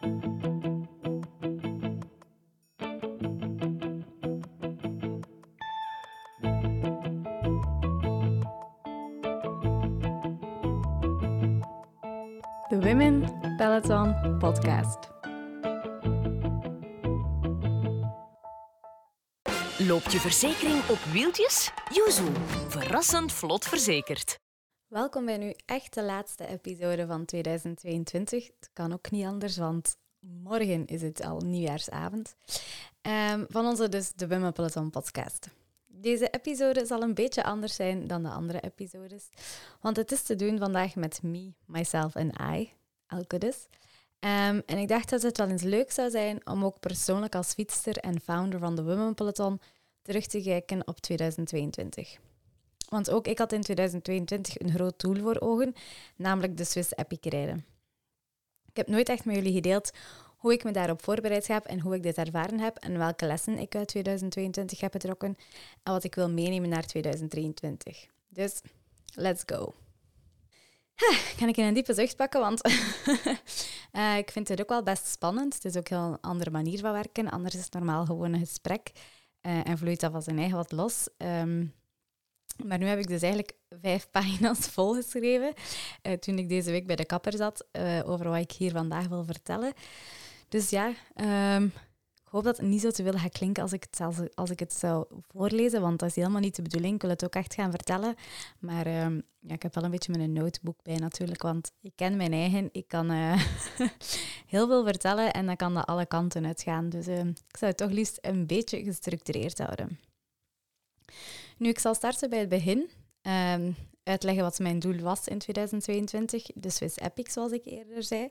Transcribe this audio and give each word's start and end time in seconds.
De 0.00 0.06
Women 12.80 13.38
Peloton 13.56 14.36
Podcast. 14.38 14.98
Loopt 19.78 20.12
je 20.12 20.18
verzekering 20.20 20.88
op 20.88 20.98
wieltjes? 21.12 21.70
Yuzu, 21.92 22.24
verrassend 22.68 23.32
vlot 23.32 23.68
verzekerd. 23.68 24.37
Welkom 24.88 25.24
bij 25.24 25.36
nu 25.36 25.54
echt 25.66 25.94
de 25.94 26.02
laatste 26.02 26.46
episode 26.46 27.06
van 27.06 27.24
2022. 27.24 28.46
Het 28.46 28.70
kan 28.72 28.92
ook 28.92 29.10
niet 29.10 29.24
anders, 29.24 29.56
want 29.56 29.96
morgen 30.20 30.86
is 30.86 31.02
het 31.02 31.24
al 31.24 31.40
nieuwjaarsavond. 31.40 32.36
Ehm, 33.00 33.44
van 33.48 33.66
onze 33.66 33.88
dus 33.88 34.12
de 34.12 34.28
Women 34.28 34.52
Peloton 34.52 34.90
podcast. 34.90 35.48
Deze 35.86 36.28
episode 36.28 36.86
zal 36.86 37.02
een 37.02 37.14
beetje 37.14 37.44
anders 37.44 37.74
zijn 37.74 38.06
dan 38.06 38.22
de 38.22 38.28
andere 38.28 38.60
episodes, 38.60 39.28
want 39.80 39.96
het 39.96 40.12
is 40.12 40.22
te 40.22 40.36
doen 40.36 40.58
vandaag 40.58 40.94
met 40.94 41.22
me, 41.22 41.52
myself 41.66 42.14
en 42.14 42.32
I, 42.54 42.72
elke 43.06 43.38
dus. 43.38 43.66
Um, 44.20 44.62
en 44.66 44.78
ik 44.78 44.88
dacht 44.88 45.10
dat 45.10 45.22
het 45.22 45.38
wel 45.38 45.48
eens 45.48 45.62
leuk 45.62 45.90
zou 45.90 46.10
zijn 46.10 46.46
om 46.46 46.64
ook 46.64 46.80
persoonlijk 46.80 47.34
als 47.34 47.52
fietster 47.52 47.96
en 47.96 48.20
founder 48.20 48.58
van 48.58 48.76
de 48.76 48.82
Women 48.82 49.14
Peloton 49.14 49.60
terug 50.02 50.26
te 50.26 50.42
kijken 50.42 50.86
op 50.86 51.00
2022. 51.00 52.18
Want 52.88 53.10
ook 53.10 53.26
ik 53.26 53.38
had 53.38 53.52
in 53.52 53.60
2022 53.60 54.58
een 54.58 54.70
groot 54.70 55.00
doel 55.00 55.16
voor 55.16 55.40
ogen, 55.40 55.74
namelijk 56.16 56.56
de 56.56 56.64
Swiss 56.64 56.96
Epic 56.96 57.18
rijden. 57.20 57.64
Ik 58.66 58.76
heb 58.76 58.86
nooit 58.86 59.08
echt 59.08 59.24
met 59.24 59.34
jullie 59.34 59.52
gedeeld 59.52 59.90
hoe 60.36 60.52
ik 60.52 60.64
me 60.64 60.70
daarop 60.70 61.02
voorbereid 61.02 61.46
heb 61.46 61.64
en 61.64 61.80
hoe 61.80 61.94
ik 61.94 62.02
dit 62.02 62.16
ervaren 62.16 62.60
heb 62.60 62.76
en 62.76 62.98
welke 62.98 63.26
lessen 63.26 63.58
ik 63.58 63.74
uit 63.74 63.88
2022 63.88 64.80
heb 64.80 64.92
getrokken 64.92 65.36
en 65.82 65.92
wat 65.92 66.04
ik 66.04 66.14
wil 66.14 66.30
meenemen 66.30 66.68
naar 66.68 66.86
2023. 66.86 68.06
Dus, 68.28 68.60
let's 69.14 69.42
go. 69.46 69.74
Kan 71.38 71.48
ik 71.48 71.56
in 71.56 71.64
een 71.64 71.74
diepe 71.74 71.94
zucht 71.94 72.16
pakken, 72.16 72.40
want 72.40 72.66
uh, 73.92 74.16
ik 74.22 74.30
vind 74.30 74.48
het 74.48 74.60
ook 74.60 74.68
wel 74.68 74.82
best 74.82 75.06
spannend. 75.06 75.54
Het 75.54 75.64
is 75.64 75.76
ook 75.76 75.88
heel 75.88 75.98
een 75.98 76.20
andere 76.20 76.50
manier 76.50 76.78
van 76.78 76.92
werken. 76.92 77.30
Anders 77.30 77.54
is 77.54 77.64
het 77.64 77.72
normaal 77.72 78.04
gewoon 78.04 78.32
een 78.32 78.46
gesprek 78.46 78.90
uh, 79.42 79.68
en 79.68 79.78
vloeit 79.78 80.00
dat 80.00 80.12
van 80.12 80.22
zijn 80.22 80.38
eigen 80.38 80.56
wat 80.56 80.72
los. 80.72 81.08
Um, 81.18 81.74
maar 82.64 82.78
nu 82.78 82.86
heb 82.86 82.98
ik 82.98 83.08
dus 83.08 83.22
eigenlijk 83.22 83.56
vijf 83.80 84.10
pagina's 84.10 84.58
volgeschreven 84.78 85.52
uh, 86.02 86.12
toen 86.12 86.38
ik 86.38 86.48
deze 86.48 86.70
week 86.70 86.86
bij 86.86 86.96
de 86.96 87.06
kapper 87.06 87.36
zat 87.36 87.66
over 88.04 88.28
wat 88.28 88.40
ik 88.40 88.52
hier 88.52 88.72
vandaag 88.72 89.08
wil 89.08 89.24
vertellen. 89.24 89.72
Dus 90.48 90.70
ja, 90.70 90.92
um, 91.56 91.72
ik 92.28 92.34
hoop 92.34 92.44
dat 92.44 92.56
het 92.56 92.66
niet 92.66 92.80
zo 92.80 92.90
te 92.90 93.02
veel 93.02 93.12
gaat 93.12 93.32
klinken 93.32 93.62
als 93.62 93.72
ik, 93.72 93.86
het, 93.90 94.00
als, 94.00 94.16
als 94.34 94.50
ik 94.50 94.58
het 94.58 94.72
zou 94.72 95.06
voorlezen, 95.28 95.80
want 95.80 95.98
dat 95.98 96.08
is 96.08 96.14
helemaal 96.14 96.40
niet 96.40 96.56
de 96.56 96.62
bedoeling. 96.62 96.94
Ik 96.94 97.00
wil 97.00 97.10
het 97.10 97.24
ook 97.24 97.34
echt 97.34 97.54
gaan 97.54 97.70
vertellen. 97.70 98.14
Maar 98.58 98.86
um, 99.04 99.22
ja, 99.40 99.54
ik 99.54 99.62
heb 99.62 99.74
wel 99.74 99.84
een 99.84 99.90
beetje 99.90 100.16
mijn 100.16 100.32
notebook 100.32 100.82
bij 100.82 100.96
natuurlijk, 100.96 101.42
want 101.42 101.72
ik 101.80 101.92
ken 101.94 102.16
mijn 102.16 102.32
eigen. 102.32 102.68
Ik 102.72 102.88
kan 102.88 103.10
uh, 103.10 103.42
heel 104.46 104.66
veel 104.66 104.84
vertellen 104.84 105.32
en 105.32 105.46
dan 105.46 105.56
kan 105.56 105.74
dat 105.74 105.86
alle 105.86 106.06
kanten 106.06 106.46
uitgaan. 106.46 106.88
Dus 106.88 107.08
uh, 107.08 107.18
ik 107.18 107.56
zou 107.58 107.70
het 107.70 107.76
toch 107.76 107.90
liefst 107.90 108.18
een 108.20 108.46
beetje 108.46 108.82
gestructureerd 108.82 109.58
houden. 109.58 109.98
Nu, 111.58 111.68
ik 111.68 111.78
zal 111.78 111.94
starten 111.94 112.30
bij 112.30 112.38
het 112.38 112.48
begin. 112.48 112.90
Um, 113.22 113.76
uitleggen 114.02 114.42
wat 114.42 114.58
mijn 114.58 114.78
doel 114.78 114.98
was 114.98 115.26
in 115.26 115.38
2022, 115.38 116.46
de 116.54 116.70
Swiss 116.70 116.96
Epic, 116.96 117.32
zoals 117.32 117.52
ik 117.52 117.64
eerder 117.64 118.02
zei. 118.02 118.30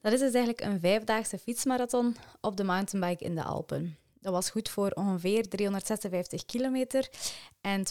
Dat 0.00 0.12
is 0.12 0.20
dus 0.20 0.34
eigenlijk 0.34 0.60
een 0.60 0.80
vijfdaagse 0.80 1.38
fietsmarathon 1.38 2.16
op 2.40 2.56
de 2.56 2.64
mountainbike 2.64 3.24
in 3.24 3.34
de 3.34 3.42
Alpen. 3.42 3.96
Dat 4.20 4.32
was 4.32 4.50
goed 4.50 4.68
voor 4.68 4.90
ongeveer 4.90 5.48
356 5.48 6.44
kilometer 6.44 7.08
en 7.60 7.84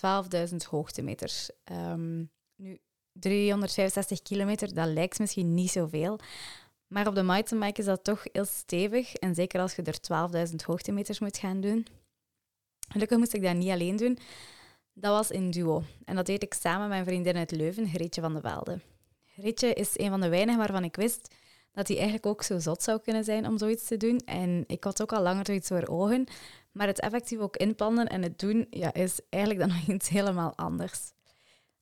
12.000 0.49 0.55
hoogtemeters. 0.69 1.49
Um, 1.71 2.29
nu, 2.55 2.79
365 3.11 4.21
kilometer, 4.21 4.73
dat 4.73 4.87
lijkt 4.87 5.19
misschien 5.19 5.53
niet 5.53 5.71
zoveel. 5.71 6.19
Maar 6.87 7.07
op 7.07 7.15
de 7.15 7.23
mountainbike 7.23 7.79
is 7.79 7.85
dat 7.85 8.03
toch 8.03 8.23
heel 8.31 8.45
stevig. 8.45 9.13
En 9.13 9.35
zeker 9.35 9.61
als 9.61 9.75
je 9.75 9.81
er 9.81 10.49
12.000 10.49 10.55
hoogtemeters 10.65 11.19
moet 11.19 11.37
gaan 11.37 11.61
doen. 11.61 11.87
Gelukkig 12.91 13.17
moest 13.17 13.33
ik 13.33 13.41
dat 13.41 13.55
niet 13.55 13.69
alleen 13.69 13.95
doen. 13.95 14.17
Dat 14.93 15.11
was 15.11 15.31
in 15.31 15.51
duo. 15.51 15.83
En 16.05 16.15
dat 16.15 16.25
deed 16.25 16.43
ik 16.43 16.53
samen 16.53 16.79
met 16.79 16.89
mijn 16.89 17.05
vriendin 17.05 17.37
uit 17.37 17.51
Leuven, 17.51 17.87
Grietje 17.87 18.21
van 18.21 18.33
de 18.33 18.41
Velde. 18.41 18.79
Grietje 19.37 19.73
is 19.73 19.91
een 19.93 20.09
van 20.09 20.21
de 20.21 20.29
weinigen 20.29 20.59
waarvan 20.59 20.83
ik 20.83 20.95
wist 20.95 21.35
dat 21.71 21.87
hij 21.87 21.95
eigenlijk 21.95 22.25
ook 22.25 22.43
zo 22.43 22.59
zot 22.59 22.83
zou 22.83 22.99
kunnen 22.99 23.23
zijn 23.23 23.47
om 23.47 23.57
zoiets 23.57 23.87
te 23.87 23.97
doen. 23.97 24.17
En 24.25 24.63
ik 24.67 24.83
had 24.83 25.01
ook 25.01 25.13
al 25.13 25.21
langer 25.21 25.45
zoiets 25.45 25.67
voor 25.67 25.87
ogen. 25.87 26.25
Maar 26.71 26.87
het 26.87 26.99
effectief 26.99 27.39
ook 27.39 27.57
inplannen 27.57 28.07
en 28.07 28.21
het 28.21 28.39
doen 28.39 28.67
ja, 28.69 28.93
is 28.93 29.19
eigenlijk 29.29 29.67
dan 29.67 29.69
nog 29.77 29.87
iets 29.87 30.09
helemaal 30.09 30.53
anders. 30.55 30.99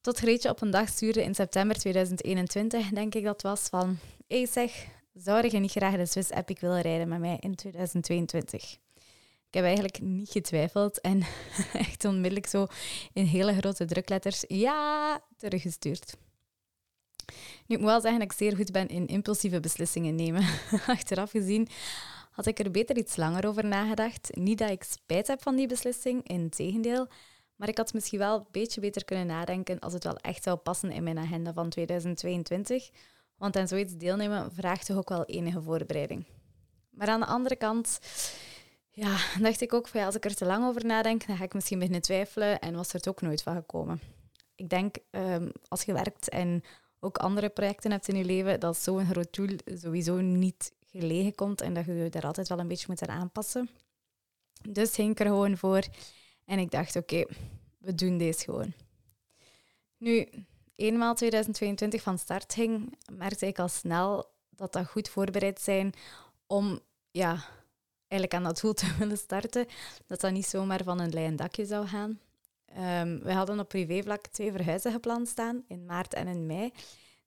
Tot 0.02 0.18
Greetje 0.18 0.50
op 0.50 0.62
een 0.62 0.72
dag 0.72 0.90
stuurde 0.90 1.24
in 1.24 1.36
september 1.36 1.78
2021, 1.78 2.90
denk 2.90 3.16
ik 3.16 3.24
dat 3.24 3.42
was, 3.42 3.68
van... 3.68 3.98
Hey 4.28 4.46
zeg, 4.46 4.88
zou 5.14 5.48
je 5.50 5.60
niet 5.60 5.72
graag 5.72 5.96
de 5.96 6.06
Swiss 6.06 6.30
Epic 6.30 6.60
willen 6.60 6.82
rijden 6.82 7.08
met 7.08 7.20
mij 7.20 7.38
in 7.40 7.56
2022? 7.56 8.78
Ik 9.50 9.56
heb 9.56 9.64
eigenlijk 9.64 10.02
niet 10.02 10.30
getwijfeld 10.30 11.02
en 11.02 11.24
echt 11.74 12.06
onmiddellijk 12.06 12.48
zo 12.48 12.68
in 13.14 13.26
hele 13.26 13.54
grote 13.54 13.86
drukletters 13.86 14.44
ja 14.48 15.22
teruggestuurd. 15.38 16.18
Nu, 17.66 17.76
ik 17.76 17.82
moet 17.82 17.90
wel 17.90 18.02
zeggen 18.02 18.20
dat 18.20 18.32
ik 18.32 18.38
zeer 18.38 18.56
goed 18.56 18.72
ben 18.72 18.88
in 18.88 19.08
impulsieve 19.08 19.60
beslissingen 19.60 20.16
nemen. 20.16 20.44
Achteraf 20.88 21.32
gezien 21.32 21.68
had 22.32 22.46
ik 22.46 22.60
er 22.60 22.72
beter 22.72 22.98
iets 22.98 23.16
langer 23.16 23.48
over 23.48 23.66
nagedacht. 23.66 24.36
Niet 24.36 24.58
dat 24.58 24.70
ik 24.70 24.84
spijt 24.84 25.28
heb 25.28 25.42
van 25.42 25.56
die 25.56 25.68
beslissing, 25.68 26.28
in 26.28 26.50
tegendeel. 26.50 27.08
Maar 27.56 27.68
ik 27.68 27.78
had 27.78 27.94
misschien 27.94 28.20
wel 28.20 28.38
een 28.38 28.46
beetje 28.52 28.82
beter 28.82 29.06
kunnen 29.06 29.26
nadenken 29.26 29.80
als 29.80 29.94
het 29.94 30.04
wel 30.04 30.18
echt 30.18 30.44
zou 30.44 30.58
passen 30.58 30.92
in 30.92 31.04
mijn 31.04 31.18
agenda 31.18 31.54
van 31.54 31.70
2022. 31.70 32.90
Want 33.38 33.58
aan 33.58 33.68
zoiets 33.68 33.96
deelnemen 33.96 34.52
vraagt 34.52 34.86
toch 34.86 34.98
ook 34.98 35.10
wel 35.10 35.26
enige 35.26 35.62
voorbereiding. 35.62 36.26
Maar 36.90 37.08
aan 37.08 37.20
de 37.20 37.26
andere 37.26 37.56
kant 37.56 38.00
ja, 39.00 39.18
dacht 39.40 39.62
ik 39.62 39.74
ook 39.74 39.88
van 39.88 40.00
ja, 40.00 40.06
als 40.06 40.16
ik 40.16 40.26
er 40.26 40.36
te 40.36 40.46
lang 40.46 40.66
over 40.66 40.86
nadenk, 40.86 41.28
dan 41.28 41.38
ga 41.38 41.44
ik 41.44 41.54
misschien 41.54 41.78
beginnen 41.78 42.02
twijfelen 42.02 42.60
en 42.60 42.76
was 42.76 42.88
er 42.88 42.96
het 42.96 43.08
ook 43.08 43.22
nooit 43.22 43.44
van 43.44 43.56
gekomen. 43.56 44.02
Ik 44.56 44.70
denk, 44.70 44.96
um, 45.12 45.52
als 45.68 45.84
je 45.84 45.94
werkt 45.94 46.30
en 46.30 46.64
ook 47.00 47.18
andere 47.18 47.50
projecten 47.50 47.92
hebt 47.92 48.08
in 48.08 48.16
je 48.16 48.26
leven, 48.26 48.60
dat 48.60 48.78
zo'n 48.78 49.06
groot 49.06 49.34
doel 49.36 49.58
sowieso 49.66 50.22
niet 50.22 50.74
gelegen 50.92 51.36
komt 51.36 51.62
en 51.62 51.74
dat 51.74 51.86
je 51.86 51.94
je 51.94 52.10
daar 52.10 52.26
altijd 52.26 52.48
wel 52.48 52.60
een 52.60 52.68
beetje 52.68 52.86
moet 52.90 53.08
aan 53.08 53.20
aanpassen. 53.20 53.70
Dus 54.70 54.96
ging 54.96 55.12
ik 55.12 55.20
er 55.20 55.26
gewoon 55.26 55.58
voor 55.58 55.84
en 56.46 56.60
ik 56.60 56.72
dacht, 56.72 56.96
oké, 56.96 57.26
we 57.78 57.96
doen 57.96 58.18
deze 58.18 58.44
gewoon. 58.44 58.74
Nu, 59.98 60.28
eenmaal 60.76 61.16
2022 61.16 62.02
van 62.02 62.18
start 62.18 62.54
ging, 62.54 62.98
merkte 63.12 63.48
ik 63.48 63.60
al 63.60 63.68
snel 63.68 64.32
dat 64.50 64.74
dat 64.74 64.88
goed 64.88 65.10
voorbereid 65.10 65.62
zijn 65.62 65.94
om 66.48 66.80
ja, 67.12 67.46
eigenlijk 68.10 68.34
aan 68.34 68.44
dat 68.44 68.62
doel 68.62 68.74
te 68.74 68.96
willen 69.00 69.18
starten. 69.18 69.66
Dat 70.08 70.22
dat 70.22 70.32
niet 70.32 70.46
zomaar 70.46 70.84
van 70.84 71.00
een 71.00 71.14
lijn 71.14 71.36
dakje 71.36 71.66
zou 71.66 71.88
gaan. 71.88 72.20
Um, 72.78 73.20
we 73.24 73.34
hadden 73.34 73.60
op 73.60 73.68
privévlak 73.68 74.28
twee 74.28 74.52
verhuizen 74.52 74.92
gepland 74.92 75.28
staan, 75.28 75.64
in 75.68 75.86
maart 75.86 76.14
en 76.14 76.28
in 76.28 76.46
mei, 76.46 76.74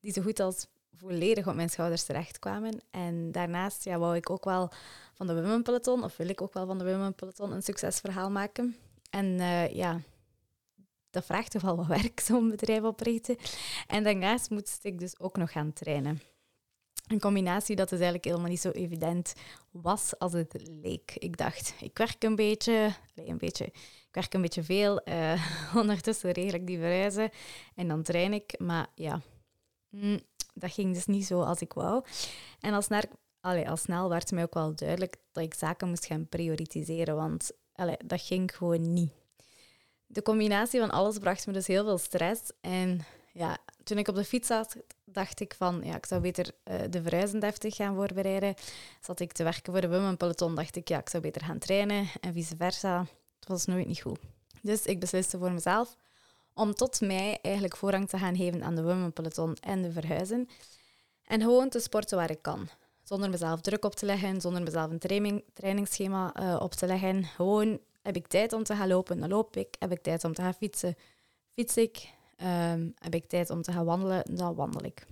die 0.00 0.12
zo 0.12 0.22
goed 0.22 0.40
als 0.40 0.66
volledig 0.96 1.48
op 1.48 1.54
mijn 1.54 1.70
schouders 1.70 2.04
terechtkwamen. 2.04 2.80
En 2.90 3.32
daarnaast 3.32 3.84
ja, 3.84 3.98
wou 3.98 4.16
ik 4.16 4.30
ook 4.30 4.44
wel 4.44 4.70
van 5.14 5.26
de 5.26 5.34
Women 5.34 5.62
Peloton, 5.62 6.04
of 6.04 6.16
wil 6.16 6.28
ik 6.28 6.40
ook 6.40 6.52
wel 6.52 6.66
van 6.66 6.78
de 6.78 6.84
Women 6.84 7.14
Peloton, 7.14 7.52
een 7.52 7.62
succesverhaal 7.62 8.30
maken. 8.30 8.76
En 9.10 9.26
uh, 9.26 9.74
ja, 9.74 10.00
dat 11.10 11.24
vraagt 11.24 11.50
toch 11.50 11.62
wel 11.62 11.76
wat 11.76 11.86
werk, 12.02 12.20
zo'n 12.20 12.48
bedrijf 12.48 12.82
oprichten. 12.82 13.36
En 13.86 14.04
daarnaast 14.04 14.50
moest 14.50 14.78
ik 14.82 14.98
dus 14.98 15.20
ook 15.20 15.36
nog 15.36 15.52
gaan 15.52 15.72
trainen. 15.72 16.20
Een 17.08 17.20
combinatie 17.20 17.76
dat 17.76 17.88
dus 17.88 17.98
eigenlijk 17.98 18.28
helemaal 18.28 18.50
niet 18.50 18.60
zo 18.60 18.70
evident 18.70 19.32
was 19.70 20.18
als 20.18 20.32
het 20.32 20.54
leek. 20.82 21.12
Ik 21.18 21.36
dacht, 21.36 21.74
ik 21.80 21.98
werk 21.98 22.22
een 22.22 22.36
beetje, 22.36 22.94
een 23.14 23.38
beetje, 23.38 23.64
ik 23.64 24.08
werk 24.10 24.34
een 24.34 24.40
beetje 24.40 24.62
veel. 24.62 25.08
Uh, 25.08 25.46
ondertussen 25.82 26.34
ik 26.34 26.66
die 26.66 26.78
verhuizen 26.78 27.30
en 27.74 27.88
dan 27.88 28.02
train 28.02 28.32
ik. 28.32 28.58
Maar 28.58 28.86
ja, 28.94 29.20
mm, 29.88 30.20
dat 30.54 30.72
ging 30.72 30.94
dus 30.94 31.06
niet 31.06 31.26
zo 31.26 31.42
als 31.42 31.60
ik 31.60 31.72
wou. 31.72 32.04
En 32.60 32.74
als, 32.74 32.88
naar, 32.88 33.04
al 33.40 33.76
snel 33.76 34.08
werd 34.08 34.30
mij 34.30 34.42
ook 34.42 34.54
wel 34.54 34.74
duidelijk 34.74 35.16
dat 35.32 35.44
ik 35.44 35.54
zaken 35.54 35.88
moest 35.88 36.06
gaan 36.06 36.28
prioritiseren, 36.28 37.16
want 37.16 37.50
dat 38.04 38.20
ging 38.20 38.56
gewoon 38.56 38.92
niet. 38.92 39.12
De 40.06 40.22
combinatie 40.22 40.80
van 40.80 40.90
alles 40.90 41.18
bracht 41.18 41.46
me 41.46 41.52
dus 41.52 41.66
heel 41.66 41.84
veel 41.84 41.98
stress 41.98 42.40
en 42.60 43.00
ja, 43.32 43.58
toen 43.84 43.98
ik 43.98 44.08
op 44.08 44.14
de 44.14 44.24
fiets 44.24 44.46
zat, 44.46 44.76
dacht 45.04 45.40
ik 45.40 45.54
van, 45.54 45.80
ja, 45.84 45.96
ik 45.96 46.06
zou 46.06 46.20
beter 46.20 46.50
uh, 46.64 46.80
de 46.90 47.02
verhuizen 47.02 47.40
deftig 47.40 47.76
gaan 47.76 47.94
voorbereiden. 47.94 48.54
Zat 49.00 49.20
ik 49.20 49.32
te 49.32 49.44
werken 49.44 49.72
voor 49.72 49.80
de 49.80 49.88
Women 49.88 50.16
Peloton, 50.16 50.54
dacht 50.54 50.76
ik, 50.76 50.88
ja, 50.88 50.98
ik 50.98 51.08
zou 51.08 51.22
beter 51.22 51.44
gaan 51.44 51.58
trainen 51.58 52.06
en 52.20 52.32
vice 52.32 52.56
versa. 52.56 53.06
Het 53.38 53.48
was 53.48 53.64
nooit 53.64 53.86
niet 53.86 54.00
goed. 54.00 54.18
Dus 54.62 54.84
ik 54.84 55.00
besliste 55.00 55.38
voor 55.38 55.52
mezelf 55.52 55.96
om 56.54 56.74
tot 56.74 57.00
mei 57.00 57.36
eigenlijk 57.42 57.76
voorrang 57.76 58.08
te 58.08 58.18
gaan 58.18 58.36
geven 58.36 58.62
aan 58.62 58.74
de 58.74 58.82
Women 58.82 59.12
Peloton 59.12 59.56
en 59.60 59.82
de 59.82 59.92
verhuizen. 59.92 60.48
En 61.26 61.40
gewoon 61.40 61.68
te 61.68 61.80
sporten 61.80 62.16
waar 62.16 62.30
ik 62.30 62.42
kan. 62.42 62.68
Zonder 63.02 63.30
mezelf 63.30 63.60
druk 63.60 63.84
op 63.84 63.94
te 63.94 64.06
leggen, 64.06 64.40
zonder 64.40 64.62
mezelf 64.62 64.90
een 64.90 64.98
training, 64.98 65.44
trainingsschema 65.52 66.34
uh, 66.40 66.60
op 66.60 66.72
te 66.72 66.86
leggen. 66.86 67.24
Gewoon 67.24 67.78
heb 68.02 68.16
ik 68.16 68.26
tijd 68.26 68.52
om 68.52 68.62
te 68.62 68.76
gaan 68.76 68.88
lopen, 68.88 69.20
dan 69.20 69.28
loop 69.28 69.56
ik. 69.56 69.74
Heb 69.78 69.92
ik 69.92 70.02
tijd 70.02 70.24
om 70.24 70.34
te 70.34 70.42
gaan 70.42 70.54
fietsen, 70.54 70.96
fiets 71.54 71.76
ik. 71.76 72.08
Ehm, 72.36 72.88
heb 72.98 73.14
ik 73.14 73.28
tijd 73.28 73.50
om 73.50 73.62
te 73.62 73.72
gaan 73.72 73.84
wandelen, 73.84 74.34
dan 74.34 74.54
wandel 74.54 74.84
ik. 74.84 75.06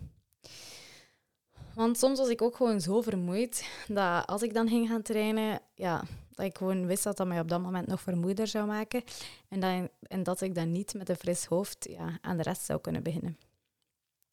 Want 1.75 1.99
soms 1.99 2.19
was 2.19 2.29
ik 2.29 2.43
ook 2.43 2.57
gewoon 2.57 2.81
zo 2.81 3.01
vermoeid 3.01 3.69
dat 3.89 4.27
als 4.27 4.43
ik 4.43 4.55
dan 4.55 4.69
ging 4.69 4.89
gaan 4.89 5.03
trainen, 5.03 5.61
ja, 5.75 6.05
dat 6.31 6.47
ik 6.47 6.57
gewoon 6.57 6.87
wist 6.87 7.05
dat 7.05 7.17
dat 7.17 7.27
mij 7.27 7.41
op 7.41 7.49
dat 7.49 7.61
moment 7.61 7.87
nog 7.87 8.01
vermoeider 8.01 8.47
zou 8.47 8.67
maken. 8.67 9.03
En 9.49 9.61
dat, 9.61 9.91
en 10.03 10.23
dat 10.23 10.41
ik 10.41 10.55
dan 10.55 10.73
niet 10.73 10.95
met 10.95 11.09
een 11.09 11.17
fris 11.17 11.45
hoofd 11.45 11.87
ja, 11.91 12.19
aan 12.21 12.37
de 12.37 12.43
rest 12.43 12.65
zou 12.65 12.81
kunnen 12.81 13.03
beginnen. 13.03 13.39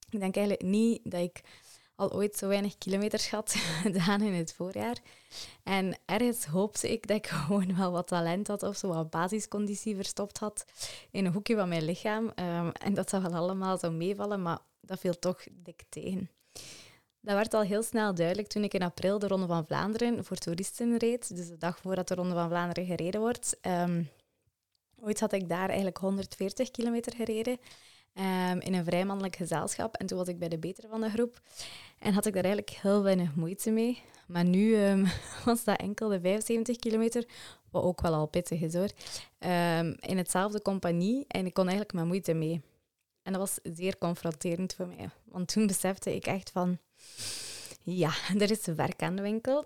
Ik 0.10 0.20
denk 0.20 0.36
eigenlijk 0.36 0.66
niet 0.66 1.00
dat 1.04 1.22
ik 1.22 1.42
al 1.96 2.14
ooit 2.14 2.36
zo 2.38 2.48
weinig 2.48 2.78
kilometers 2.78 3.30
had 3.30 3.52
gedaan 3.84 4.22
in 4.22 4.34
het 4.34 4.54
voorjaar. 4.54 4.98
En 5.64 5.98
ergens 6.06 6.46
hoopte 6.46 6.92
ik 6.92 7.08
dat 7.08 7.18
ik 7.18 7.28
gewoon 7.38 7.76
wel 7.76 7.92
wat 7.92 8.08
talent 8.08 8.48
had 8.48 8.64
of 8.64 8.78
zo 8.78 8.88
wat 8.88 9.10
basisconditie 9.10 9.96
verstopt 9.96 10.38
had 10.38 10.66
in 11.12 11.26
een 11.26 11.34
hoekje 11.34 11.56
van 11.56 11.70
mijn 11.70 11.86
lichaam. 11.86 12.32
Ehm, 12.36 12.70
en 12.70 12.94
dat 12.94 13.10
zou 13.10 13.24
wel 13.24 13.34
allemaal 13.34 13.78
zo 13.78 13.92
meevallen, 13.92 14.42
maar 14.42 14.60
dat 14.82 15.00
viel 15.00 15.20
toch 15.20 15.44
dik 15.52 15.84
tegen. 15.90 16.30
Dat 17.22 17.36
werd 17.36 17.54
al 17.54 17.62
heel 17.62 17.84
snel 17.84 18.14
duidelijk 18.14 18.48
toen 18.48 18.64
ik 18.64 18.74
in 18.74 18.82
april 18.82 19.20
de 19.20 19.28
Ronde 19.28 19.48
van 19.48 19.66
Vlaanderen 19.66 20.26
voor 20.26 20.38
toeristen 20.38 20.98
reed. 20.98 21.36
Dus 21.36 21.48
de 21.48 21.58
dag 21.58 21.80
voordat 21.80 22.08
de 22.08 22.16
Ronde 22.16 22.34
van 22.34 22.50
Vlaanderen 22.50 22.86
gereden 22.86 23.22
wordt. 23.22 23.58
Ehm, 23.62 24.04
ooit 25.00 25.20
had 25.20 25.34
ik 25.34 25.50
daar 25.50 25.68
eigenlijk 25.68 25.98
140 25.98 26.72
kilometer 26.72 27.16
gereden. 27.16 27.58
Ehm, 28.18 28.60
in 28.60 28.74
een 28.74 28.84
vrij 28.84 29.06
mannelijk 29.06 29.36
gezelschap. 29.36 29.96
En 29.96 30.06
toen 30.06 30.18
was 30.18 30.28
ik 30.28 30.40
bij 30.40 30.50
de 30.50 30.58
betere 30.58 30.88
van 30.88 31.02
de 31.02 31.10
groep. 31.10 31.42
En 32.00 32.14
had 32.14 32.26
ik 32.26 32.34
daar 32.34 32.44
eigenlijk 32.44 32.78
heel 32.82 33.04
weinig 33.04 33.36
moeite 33.36 33.72
mee. 33.72 34.02
Maar 34.28 34.46
nu 34.46 34.76
um, 34.76 35.06
was 35.46 35.64
dat 35.64 35.80
enkel 35.80 36.10
de 36.10 36.20
75 36.20 36.76
kilometer, 36.76 37.26
wat 37.72 37.84
ook 37.84 38.02
wel 38.02 38.14
al 38.14 38.28
pittig 38.28 38.62
is 38.62 38.74
hoor. 38.74 38.90
in 40.00 40.18
hetzelfde 40.18 40.62
compagnie 40.62 41.26
en 41.28 41.46
ik 41.46 41.54
kon 41.54 41.64
eigenlijk 41.64 41.94
mijn 41.94 42.08
moeite 42.08 42.34
mee. 42.34 42.62
En 43.24 43.34
dat 43.34 43.42
was 43.42 43.76
zeer 43.76 43.98
confronterend 43.98 44.74
voor 44.74 44.88
mij. 44.88 45.10
Want 45.24 45.48
toen 45.48 45.68
besefte 45.68 46.16
ik 46.16 46.26
echt 46.26 46.52
van, 46.52 46.78
ja, 47.84 48.12
er 48.40 48.52
is 48.52 48.66
werk 48.66 49.02
aan 49.02 49.16
de 49.16 49.22
winkel. 49.22 49.66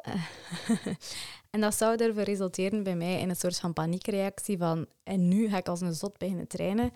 en 1.51 1.62
dat 1.62 1.75
zou 1.75 1.95
ervoor 1.95 2.24
resulteren 2.24 2.83
bij 2.83 2.95
mij 2.95 3.19
in 3.19 3.30
een 3.30 3.36
soort 3.36 3.59
van 3.59 3.74
paniekreactie 3.74 4.57
van, 4.57 4.88
en 5.03 5.27
nu 5.27 5.50
ga 5.50 5.57
ik 5.57 5.68
als 5.68 5.81
een 5.81 5.94
zot 5.94 6.18
beginnen 6.18 6.48
trainen. 6.48 6.92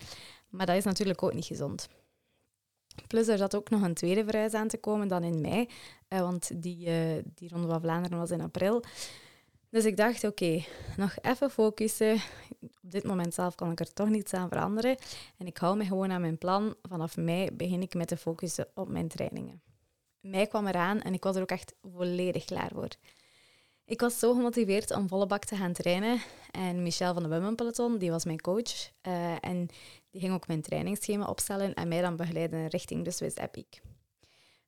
Maar 0.56 0.66
dat 0.66 0.76
is 0.76 0.84
natuurlijk 0.84 1.22
ook 1.22 1.34
niet 1.34 1.44
gezond. 1.44 1.88
Plus 3.06 3.28
er 3.28 3.38
zat 3.38 3.56
ook 3.56 3.70
nog 3.70 3.82
een 3.82 3.94
tweede 3.94 4.24
verhuis 4.24 4.54
aan 4.54 4.68
te 4.68 4.78
komen 4.78 5.08
dan 5.08 5.22
in 5.22 5.40
mei, 5.40 5.68
eh, 6.08 6.20
want 6.20 6.62
die, 6.62 6.86
uh, 6.88 7.22
die 7.34 7.48
Ronde 7.48 7.68
van 7.68 7.80
Vlaanderen 7.80 8.18
was 8.18 8.30
in 8.30 8.40
april. 8.40 8.84
Dus 9.70 9.84
ik 9.84 9.96
dacht, 9.96 10.24
oké, 10.24 10.64
nog 10.96 11.16
even 11.22 11.50
focussen. 11.50 12.14
Op 12.60 12.90
dit 12.90 13.04
moment 13.04 13.34
zelf 13.34 13.54
kan 13.54 13.70
ik 13.70 13.80
er 13.80 13.92
toch 13.92 14.08
niets 14.08 14.34
aan 14.34 14.48
veranderen. 14.48 14.96
En 15.36 15.46
ik 15.46 15.56
hou 15.56 15.76
me 15.76 15.84
gewoon 15.84 16.12
aan 16.12 16.20
mijn 16.20 16.38
plan. 16.38 16.74
Vanaf 16.82 17.16
mei 17.16 17.50
begin 17.50 17.82
ik 17.82 17.94
met 17.94 18.08
te 18.08 18.16
focussen 18.16 18.68
op 18.74 18.88
mijn 18.88 19.08
trainingen. 19.08 19.62
Mei 20.20 20.46
kwam 20.46 20.66
eraan 20.66 21.00
en 21.00 21.14
ik 21.14 21.22
was 21.22 21.36
er 21.36 21.42
ook 21.42 21.50
echt 21.50 21.74
volledig 21.82 22.44
klaar 22.44 22.70
voor. 22.74 22.88
Ik 23.86 24.00
was 24.00 24.18
zo 24.18 24.34
gemotiveerd 24.34 24.90
om 24.90 25.08
volle 25.08 25.26
bak 25.26 25.44
te 25.44 25.56
gaan 25.56 25.72
trainen. 25.72 26.20
En 26.50 26.82
Michel 26.82 27.14
van 27.14 27.22
de 27.22 27.28
Women 27.28 27.54
Peloton, 27.54 27.98
die 27.98 28.10
was 28.10 28.24
mijn 28.24 28.40
coach. 28.40 28.90
Uh, 29.08 29.44
en 29.44 29.68
die 30.10 30.20
ging 30.20 30.32
ook 30.32 30.46
mijn 30.46 30.62
trainingsschema 30.62 31.24
opstellen 31.24 31.74
en 31.74 31.88
mij 31.88 32.00
dan 32.00 32.16
begeleiden 32.16 32.66
richting 32.66 33.04
de 33.04 33.10
Swiss 33.10 33.36
Epic. 33.36 33.64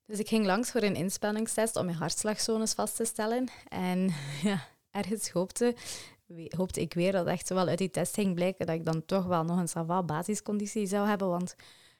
Dus 0.06 0.18
ik 0.18 0.28
ging 0.28 0.46
langs 0.46 0.70
voor 0.70 0.82
een 0.82 0.94
inspanningstest 0.94 1.76
om 1.76 1.84
mijn 1.84 1.96
hartslagzones 1.96 2.72
vast 2.72 2.96
te 2.96 3.04
stellen. 3.04 3.48
En 3.68 4.10
ja, 4.42 4.64
ergens 4.90 5.30
hoopte, 5.30 5.74
hoopte 6.56 6.80
ik 6.80 6.94
weer 6.94 7.12
dat 7.12 7.26
echt 7.26 7.48
wel 7.48 7.68
uit 7.68 7.78
die 7.78 7.90
test 7.90 8.14
ging 8.14 8.34
blijken 8.34 8.66
dat 8.66 8.74
ik 8.74 8.84
dan 8.84 9.04
toch 9.04 9.24
wel 9.24 9.44
nog 9.44 9.58
een 9.58 9.68
sava 9.68 10.02
basisconditie 10.02 10.86
zou 10.86 11.08
hebben. 11.08 11.28
Want 11.28 11.54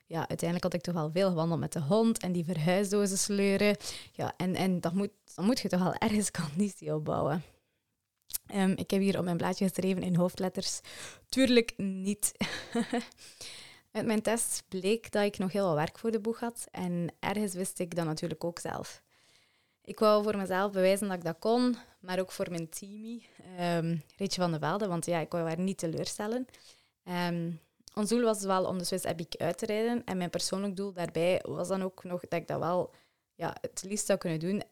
ja, 0.08 0.19
uiteindelijk 0.19 0.62
had 0.62 0.75
ik 0.75 0.81
toch 0.81 0.94
wel 0.94 1.10
veel 1.10 1.28
gewandeld 1.28 1.60
met 1.60 1.72
de 1.72 1.81
hond 1.81 2.19
en 2.19 2.32
die 2.32 2.44
verhuisdozen 2.44 3.19
sleuren. 3.19 3.76
Ja, 4.12 4.34
en, 4.37 4.55
en 4.55 4.81
dat 4.81 4.93
moet, 4.93 5.10
dan 5.34 5.44
moet 5.44 5.60
je 5.60 5.69
toch 5.69 5.82
wel 5.82 5.94
ergens 5.94 6.31
conditie 6.43 6.94
opbouwen. 6.94 7.43
Um, 8.55 8.70
ik 8.70 8.90
heb 8.90 9.00
hier 9.00 9.19
op 9.19 9.25
mijn 9.25 9.37
blaadje 9.37 9.69
geschreven 9.69 10.02
in 10.02 10.16
hoofdletters. 10.16 10.81
Tuurlijk 11.28 11.72
niet. 11.76 12.32
Uit 13.93 14.06
mijn 14.06 14.22
test 14.22 14.62
bleek 14.69 15.10
dat 15.10 15.25
ik 15.25 15.38
nog 15.38 15.52
heel 15.52 15.66
wat 15.66 15.75
werk 15.75 15.99
voor 15.99 16.11
de 16.11 16.20
boeg 16.20 16.40
had. 16.40 16.66
En 16.70 17.12
ergens 17.20 17.54
wist 17.54 17.78
ik 17.78 17.94
dat 17.94 18.04
natuurlijk 18.04 18.44
ook 18.44 18.58
zelf. 18.58 19.02
Ik 19.84 19.99
wou 19.99 20.22
voor 20.22 20.37
mezelf 20.37 20.72
bewijzen 20.72 21.08
dat 21.08 21.16
ik 21.16 21.25
dat 21.25 21.38
kon, 21.38 21.76
maar 22.00 22.19
ook 22.19 22.32
voor 22.32 22.50
mijn 22.50 22.69
teamie, 22.69 23.28
um, 23.61 24.02
Reetje 24.16 24.40
van 24.40 24.52
de 24.52 24.58
Velde, 24.58 24.87
want 24.87 25.06
ja, 25.06 25.19
ik 25.19 25.31
wou 25.31 25.46
haar 25.46 25.58
niet 25.58 25.78
teleurstellen. 25.78 26.46
Um, 27.04 27.61
ons 27.98 28.08
doel 28.08 28.22
was 28.22 28.42
wel 28.42 28.64
om 28.64 28.78
de 28.78 28.84
Swiss 28.84 29.04
Epic 29.04 29.36
uit 29.36 29.58
te 29.58 29.66
rijden. 29.66 30.04
En 30.04 30.16
mijn 30.16 30.30
persoonlijk 30.30 30.76
doel 30.76 30.92
daarbij 30.92 31.42
was 31.46 31.68
dan 31.68 31.82
ook 31.82 32.04
nog 32.04 32.20
dat 32.20 32.40
ik 32.40 32.46
dat 32.46 32.58
wel 32.58 32.94
ja, 33.34 33.56
het 33.60 33.82
liefst 33.86 34.06
zou 34.06 34.18
kunnen 34.18 34.40
doen 34.40 34.62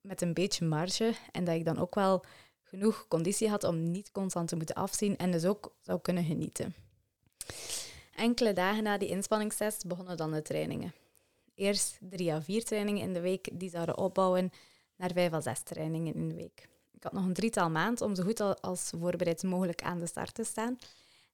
met 0.00 0.22
een 0.22 0.34
beetje 0.34 0.64
marge. 0.64 1.14
En 1.32 1.44
dat 1.44 1.54
ik 1.54 1.64
dan 1.64 1.78
ook 1.78 1.94
wel 1.94 2.24
genoeg 2.62 3.08
conditie 3.08 3.48
had 3.48 3.64
om 3.64 3.90
niet 3.90 4.12
constant 4.12 4.48
te 4.48 4.56
moeten 4.56 4.74
afzien 4.74 5.16
en 5.16 5.30
dus 5.30 5.44
ook 5.44 5.74
zou 5.80 6.00
kunnen 6.00 6.24
genieten. 6.24 6.74
Enkele 8.14 8.52
dagen 8.52 8.82
na 8.82 8.98
die 8.98 9.08
inspanningstest 9.08 9.86
begonnen 9.86 10.16
dan 10.16 10.32
de 10.32 10.42
trainingen. 10.42 10.94
Eerst 11.54 11.98
drie 12.00 12.32
à 12.32 12.42
vier 12.42 12.64
trainingen 12.64 13.02
in 13.02 13.12
de 13.12 13.20
week, 13.20 13.48
die 13.52 13.70
zouden 13.70 13.98
opbouwen 13.98 14.52
naar 14.96 15.12
vijf 15.12 15.32
à 15.32 15.40
zes 15.40 15.62
trainingen 15.62 16.14
in 16.14 16.28
de 16.28 16.34
week. 16.34 16.68
Ik 16.92 17.02
had 17.02 17.12
nog 17.12 17.24
een 17.24 17.32
drietal 17.32 17.70
maand 17.70 18.00
om 18.00 18.14
zo 18.14 18.22
goed 18.22 18.60
als 18.60 18.92
voorbereid 18.98 19.42
mogelijk 19.42 19.82
aan 19.82 19.98
de 19.98 20.06
start 20.06 20.34
te 20.34 20.44
staan. 20.44 20.78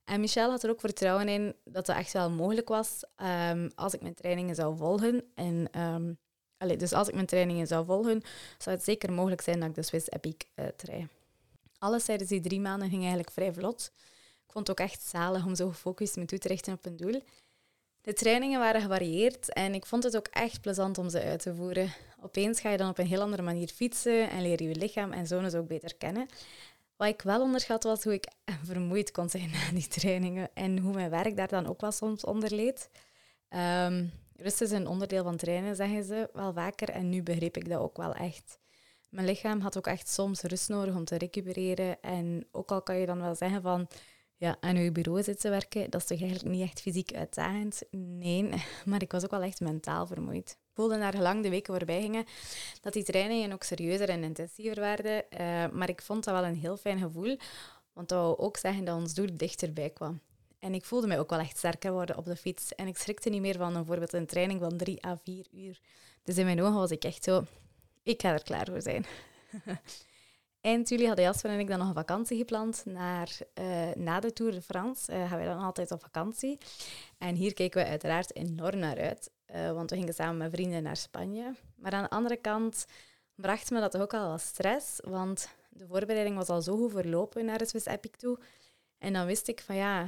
En 0.08 0.20
Michel 0.20 0.50
had 0.50 0.62
er 0.62 0.70
ook 0.70 0.80
vertrouwen 0.80 1.28
in 1.28 1.54
dat 1.64 1.86
het 1.86 1.96
echt 1.96 2.12
wel 2.12 2.30
mogelijk 2.30 2.68
was 2.68 3.04
um, 3.50 3.70
als 3.74 3.94
ik 3.94 4.00
mijn 4.00 4.14
trainingen 4.14 4.54
zou 4.54 4.76
volgen. 4.76 5.24
En, 5.34 5.70
allez, 6.58 6.76
dus 6.76 6.92
als 6.92 7.08
ik 7.08 7.14
mijn 7.14 7.26
trainingen 7.26 7.66
zou 7.66 7.84
volgen, 7.84 8.22
zou 8.58 8.76
het 8.76 8.84
zeker 8.84 9.12
mogelijk 9.12 9.40
zijn 9.40 9.60
dat 9.60 9.68
ik 9.68 9.74
de 9.74 9.82
Swiss 9.82 10.10
Epic 10.10 10.34
uh, 10.54 11.04
Alles 11.78 12.04
tijdens 12.04 12.30
die 12.30 12.40
drie 12.40 12.60
maanden 12.60 12.88
ging 12.88 13.00
eigenlijk 13.00 13.30
vrij 13.30 13.52
vlot. 13.52 13.92
Ik 14.46 14.52
vond 14.52 14.66
het 14.66 14.80
ook 14.80 14.86
echt 14.86 15.02
zalig 15.02 15.44
om 15.44 15.54
zo 15.54 15.68
gefocust 15.68 16.16
me 16.16 16.24
toe 16.24 16.38
te 16.38 16.48
richten 16.48 16.72
op 16.72 16.86
een 16.86 16.96
doel. 16.96 17.22
De 18.00 18.12
trainingen 18.12 18.60
waren 18.60 18.80
gevarieerd 18.80 19.52
en 19.52 19.74
ik 19.74 19.86
vond 19.86 20.02
het 20.02 20.16
ook 20.16 20.26
echt 20.26 20.60
plezant 20.60 20.98
om 20.98 21.10
ze 21.10 21.22
uit 21.22 21.42
te 21.42 21.54
voeren. 21.54 21.92
Opeens 22.20 22.60
ga 22.60 22.70
je 22.70 22.76
dan 22.76 22.90
op 22.90 22.98
een 22.98 23.06
heel 23.06 23.20
andere 23.20 23.42
manier 23.42 23.68
fietsen 23.68 24.30
en 24.30 24.42
leer 24.42 24.62
je 24.62 24.68
je 24.68 24.74
lichaam 24.74 25.12
en 25.12 25.26
zones 25.26 25.54
ook 25.54 25.66
beter 25.66 25.96
kennen. 25.96 26.28
Wat 26.98 27.08
ik 27.08 27.22
wel 27.22 27.40
onderschat 27.40 27.82
was 27.82 28.04
hoe 28.04 28.12
ik 28.12 28.28
vermoeid 28.70 29.10
kon 29.10 29.28
zijn 29.28 29.50
na 29.50 29.70
die 29.72 29.88
trainingen 29.88 30.50
en 30.54 30.78
hoe 30.78 30.94
mijn 30.94 31.10
werk 31.10 31.36
daar 31.36 31.48
dan 31.48 31.66
ook 31.66 31.80
wel 31.80 31.92
soms 31.92 32.24
onder 32.24 32.54
leed. 32.54 32.90
Um, 33.48 34.12
rust 34.36 34.60
is 34.60 34.70
een 34.70 34.86
onderdeel 34.86 35.24
van 35.24 35.36
trainen, 35.36 35.76
zeggen 35.76 36.04
ze 36.04 36.30
wel 36.32 36.52
vaker 36.52 36.90
en 36.90 37.08
nu 37.08 37.22
begreep 37.22 37.56
ik 37.56 37.68
dat 37.68 37.80
ook 37.80 37.96
wel 37.96 38.14
echt. 38.14 38.58
Mijn 39.08 39.26
lichaam 39.26 39.60
had 39.60 39.76
ook 39.76 39.86
echt 39.86 40.08
soms 40.08 40.42
rust 40.42 40.68
nodig 40.68 40.94
om 40.94 41.04
te 41.04 41.18
recupereren 41.18 42.00
en 42.00 42.46
ook 42.52 42.70
al 42.70 42.82
kan 42.82 42.96
je 42.96 43.06
dan 43.06 43.20
wel 43.20 43.34
zeggen 43.34 43.62
van 43.62 43.88
ja, 44.36 44.56
aan 44.60 44.76
je 44.76 44.92
bureau 44.92 45.22
zitten 45.22 45.50
werken, 45.50 45.90
dat 45.90 46.00
is 46.00 46.06
toch 46.06 46.20
eigenlijk 46.20 46.54
niet 46.54 46.62
echt 46.62 46.80
fysiek 46.80 47.14
uitdagend? 47.14 47.82
Nee, 47.90 48.48
maar 48.84 49.02
ik 49.02 49.12
was 49.12 49.24
ook 49.24 49.30
wel 49.30 49.42
echt 49.42 49.60
mentaal 49.60 50.06
vermoeid. 50.06 50.58
Voelde 50.78 50.96
naar 50.96 51.14
gelang 51.14 51.42
de 51.42 51.48
weken 51.48 51.74
voorbij 51.74 52.00
gingen 52.00 52.24
dat 52.80 52.92
die 52.92 53.04
trainingen 53.04 53.52
ook 53.52 53.62
serieuzer 53.62 54.08
en 54.08 54.22
intensiever 54.22 54.80
werden. 54.80 55.24
Uh, 55.32 55.68
maar 55.68 55.88
ik 55.88 56.02
vond 56.02 56.24
dat 56.24 56.34
wel 56.34 56.44
een 56.44 56.56
heel 56.56 56.76
fijn 56.76 56.98
gevoel, 56.98 57.36
want 57.92 58.08
dat 58.08 58.18
wou 58.18 58.36
ook 58.38 58.56
zeggen 58.56 58.84
dat 58.84 58.96
ons 58.96 59.14
doel 59.14 59.28
dichterbij 59.32 59.90
kwam. 59.90 60.20
En 60.58 60.74
ik 60.74 60.84
voelde 60.84 61.06
mij 61.06 61.18
ook 61.18 61.30
wel 61.30 61.38
echt 61.38 61.56
sterker 61.56 61.92
worden 61.92 62.16
op 62.16 62.24
de 62.24 62.36
fiets. 62.36 62.74
En 62.74 62.86
ik 62.86 62.96
schrikte 62.98 63.28
niet 63.28 63.40
meer 63.40 63.56
van 63.56 63.72
bijvoorbeeld 63.72 64.12
een 64.12 64.26
training 64.26 64.60
van 64.60 64.76
drie 64.76 65.06
à 65.06 65.16
vier 65.22 65.46
uur. 65.52 65.80
Dus 66.22 66.36
in 66.36 66.44
mijn 66.44 66.62
ogen 66.62 66.78
was 66.78 66.90
ik 66.90 67.04
echt 67.04 67.24
zo, 67.24 67.44
ik 68.02 68.20
ga 68.20 68.32
er 68.32 68.42
klaar 68.42 68.66
voor 68.66 68.82
zijn. 68.82 69.06
Eind 70.60 70.88
juli 70.88 71.06
hadden 71.06 71.24
Jasper 71.24 71.50
en 71.50 71.58
ik 71.58 71.68
dan 71.68 71.78
nog 71.78 71.88
een 71.88 71.94
vakantie 71.94 72.38
gepland 72.38 72.82
naar, 72.84 73.38
uh, 73.60 73.94
na 73.94 74.20
de 74.20 74.32
Tour 74.32 74.52
de 74.52 74.62
France. 74.62 75.12
Uh, 75.12 75.28
gaan 75.28 75.38
wij 75.38 75.46
dan 75.46 75.58
altijd 75.58 75.90
op 75.90 76.00
vakantie. 76.00 76.58
En 77.18 77.34
hier 77.34 77.54
keken 77.54 77.82
we 77.82 77.88
uiteraard 77.88 78.36
enorm 78.36 78.78
naar 78.78 78.98
uit, 78.98 79.30
uh, 79.54 79.72
want 79.72 79.90
we 79.90 79.96
gingen 79.96 80.14
samen 80.14 80.36
met 80.36 80.50
vrienden 80.50 80.82
naar 80.82 80.96
Spanje. 80.96 81.54
Maar 81.76 81.92
aan 81.92 82.02
de 82.02 82.10
andere 82.10 82.36
kant 82.36 82.86
bracht 83.34 83.70
me 83.70 83.80
dat 83.80 83.96
ook 83.96 84.14
al 84.14 84.28
wat 84.28 84.40
stress, 84.40 85.00
want 85.00 85.48
de 85.70 85.86
voorbereiding 85.86 86.36
was 86.36 86.48
al 86.48 86.62
zo 86.62 86.76
goed 86.76 86.92
verlopen 86.92 87.44
naar 87.44 87.58
het 87.58 87.68
Swiss 87.68 87.86
Epic 87.86 88.10
toe. 88.16 88.38
En 88.98 89.12
dan 89.12 89.26
wist 89.26 89.48
ik 89.48 89.60
van 89.60 89.76
ja, 89.76 90.06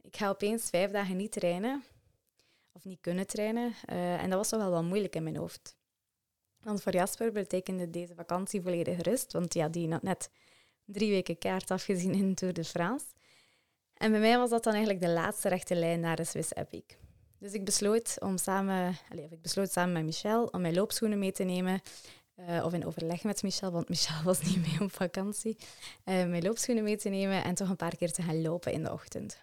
ik 0.00 0.16
ga 0.16 0.28
opeens 0.28 0.70
vijf 0.70 0.90
dagen 0.90 1.16
niet 1.16 1.32
trainen, 1.32 1.84
of 2.72 2.84
niet 2.84 3.00
kunnen 3.00 3.26
trainen. 3.26 3.74
en 3.86 4.28
dat 4.28 4.38
was 4.38 4.48
toch 4.48 4.60
wel 4.60 4.70
wat 4.70 4.82
moeilijk 4.82 5.14
in 5.14 5.22
mijn 5.22 5.36
hoofd. 5.36 5.76
Want 6.60 6.82
voor 6.82 6.92
Jasper 6.92 7.32
betekende 7.32 7.90
deze 7.90 8.14
vakantie 8.14 8.62
volledig 8.62 9.00
rust, 9.00 9.32
want 9.32 9.54
ja, 9.54 9.68
die 9.68 9.90
had 9.90 10.02
net 10.02 10.30
drie 10.84 11.10
weken 11.10 11.38
kaart 11.38 11.70
afgezien 11.70 12.14
in 12.14 12.34
Tour 12.34 12.52
de 12.52 12.64
France. 12.64 13.06
En 13.94 14.10
bij 14.10 14.20
mij 14.20 14.38
was 14.38 14.50
dat 14.50 14.64
dan 14.64 14.72
eigenlijk 14.72 15.04
de 15.04 15.10
laatste 15.10 15.48
rechte 15.48 15.74
lijn 15.74 16.00
naar 16.00 16.16
de 16.16 16.24
Swiss 16.24 16.54
Epic. 16.54 17.01
Dus 17.42 17.52
ik 17.52 17.64
besloot, 17.64 18.16
om 18.20 18.38
samen, 18.38 18.96
ik 19.30 19.42
besloot 19.42 19.72
samen 19.72 19.92
met 19.92 20.04
Michel 20.04 20.46
om 20.46 20.60
mijn 20.60 20.74
loopschoenen 20.74 21.18
mee 21.18 21.32
te 21.32 21.44
nemen, 21.44 21.82
eh, 22.34 22.64
of 22.64 22.72
in 22.72 22.86
overleg 22.86 23.24
met 23.24 23.42
Michel, 23.42 23.70
want 23.70 23.88
Michel 23.88 24.22
was 24.30 24.42
niet 24.42 24.56
mee 24.56 24.80
op 24.80 24.92
vakantie, 24.92 25.56
uh, 25.60 25.64
mijn 26.04 26.42
loopschoenen 26.42 26.84
mee 26.84 26.96
te 26.96 27.08
nemen 27.08 27.44
en 27.44 27.54
toch 27.54 27.68
een 27.68 27.76
paar 27.76 27.96
keer 27.96 28.12
te 28.12 28.22
gaan 28.22 28.42
lopen 28.42 28.72
in 28.72 28.82
de 28.82 28.92
ochtend. 28.92 29.42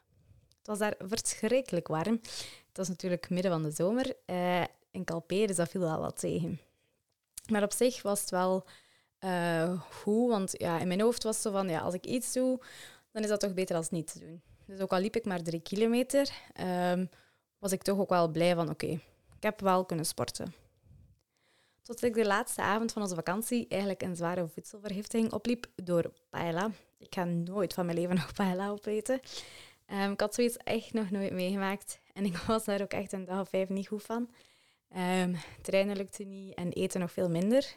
Het 0.58 0.68
was 0.68 0.78
daar 0.78 0.96
verschrikkelijk 1.00 1.88
warm. 1.88 2.20
Het 2.68 2.78
was 2.78 2.88
natuurlijk 2.88 3.30
midden 3.30 3.52
van 3.52 3.64
de 3.64 3.72
zomer. 3.72 4.16
Uh, 4.26 4.64
in 4.92 5.04
Calpe, 5.04 5.48
dus 5.48 5.56
dat 5.56 5.70
viel 5.70 5.82
wel 5.82 6.00
wat 6.00 6.20
tegen. 6.20 6.60
Maar 7.52 7.64
op 7.64 7.74
zich 7.74 8.02
was 8.02 8.22
het 8.22 8.30
wel 8.30 8.66
goed, 9.90 10.30
want 10.30 10.52
ja, 10.58 10.80
in 10.80 10.88
mijn 10.88 11.02
hoofd 11.02 11.24
was 11.24 11.34
het 11.34 11.44
zo 11.44 11.52
van, 11.52 11.70
ja, 11.70 11.80
als 11.80 11.94
ik 11.94 12.06
iets 12.06 12.34
doe, 12.34 12.60
dan 13.12 13.24
is 13.24 13.30
dat 13.30 13.40
toch 13.40 13.54
beter 13.54 13.76
als 13.76 13.90
niet 13.90 14.12
te 14.12 14.20
doen. 14.20 14.42
Dus 14.66 14.80
ook 14.80 14.92
al 14.92 15.00
liep 15.00 15.16
ik 15.16 15.26
maar 15.26 15.42
drie 15.42 15.62
kilometer, 15.62 16.30
um, 16.92 17.10
was 17.60 17.72
ik 17.72 17.82
toch 17.82 18.00
ook 18.00 18.10
wel 18.10 18.28
blij 18.28 18.56
van, 18.56 18.70
oké, 18.70 18.88
ik 19.36 19.44
heb 19.44 19.60
wel 19.60 19.86
kunnen 19.86 20.06
sporten. 20.06 20.54
Tot 21.84 22.04
ik 22.04 22.14
de 22.14 22.26
laatste 22.26 22.62
avond 22.62 22.92
van 22.92 23.02
onze 23.02 23.16
vakantie 23.16 23.68
eigenlijk 23.68 24.02
een 24.02 24.16
zware 24.16 24.48
voedselvergiftiging 24.48 25.32
opliep 25.34 25.68
door 25.76 26.12
paella. 26.30 26.72
Ik 26.98 27.16
ga 27.16 27.24
nooit 27.24 27.74
van 27.74 27.86
mijn 27.86 27.98
leven 27.98 28.16
nog 28.16 28.34
paella 28.40 28.70
opeten. 28.70 29.20
Um, 29.88 30.12
ik 30.12 30.20
had 30.20 30.36
zoiets 30.36 30.58
echt 30.58 30.94
nog 30.94 31.12
nooit 31.12 31.34
meegemaakt. 31.34 32.00
En 32.14 32.26
ik 32.26 32.38
was 32.48 32.66
daar 32.66 32.82
ook 32.82 32.92
echt 32.92 33.12
een 33.12 33.26
dag 33.26 33.40
of 33.40 33.50
vijf 33.50 33.70
niet 33.70 33.88
goed 33.88 34.04
van. 34.04 34.30
Um, 34.98 35.36
trainen 35.62 35.98
lukte 35.98 36.24
niet 36.24 36.56
en 36.56 36.72
eten 36.72 37.00
nog 37.00 37.12
veel 37.12 37.30
minder. 37.30 37.76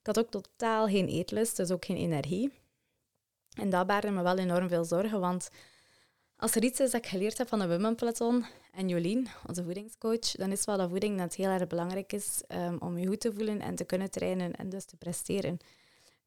Ik 0.00 0.06
had 0.06 0.18
ook 0.18 0.30
totaal 0.30 0.86
geen 0.86 1.08
eetlust, 1.08 1.56
dus 1.56 1.70
ook 1.70 1.84
geen 1.84 1.96
energie. 1.96 2.52
En 3.54 3.70
dat 3.70 3.86
baarde 3.86 4.10
me 4.10 4.22
wel 4.22 4.38
enorm 4.38 4.68
veel 4.68 4.84
zorgen, 4.84 5.20
want 5.20 5.50
als 6.40 6.54
er 6.54 6.64
iets 6.64 6.80
is 6.80 6.90
dat 6.90 7.04
ik 7.04 7.10
geleerd 7.10 7.38
heb 7.38 7.48
van 7.48 7.58
de 7.58 7.68
Women 7.68 7.94
Peloton 7.94 8.44
en 8.72 8.88
Jolien, 8.88 9.28
onze 9.46 9.64
voedingscoach, 9.64 10.30
dan 10.30 10.52
is 10.52 10.64
wel 10.64 10.76
dat 10.76 10.90
voeding 10.90 11.16
net 11.16 11.34
heel 11.34 11.48
erg 11.48 11.66
belangrijk 11.66 12.12
is 12.12 12.42
um, 12.48 12.76
om 12.78 12.98
je 12.98 13.06
goed 13.06 13.20
te 13.20 13.32
voelen 13.32 13.60
en 13.60 13.74
te 13.74 13.84
kunnen 13.84 14.10
trainen 14.10 14.52
en 14.52 14.68
dus 14.68 14.84
te 14.84 14.96
presteren. 14.96 15.58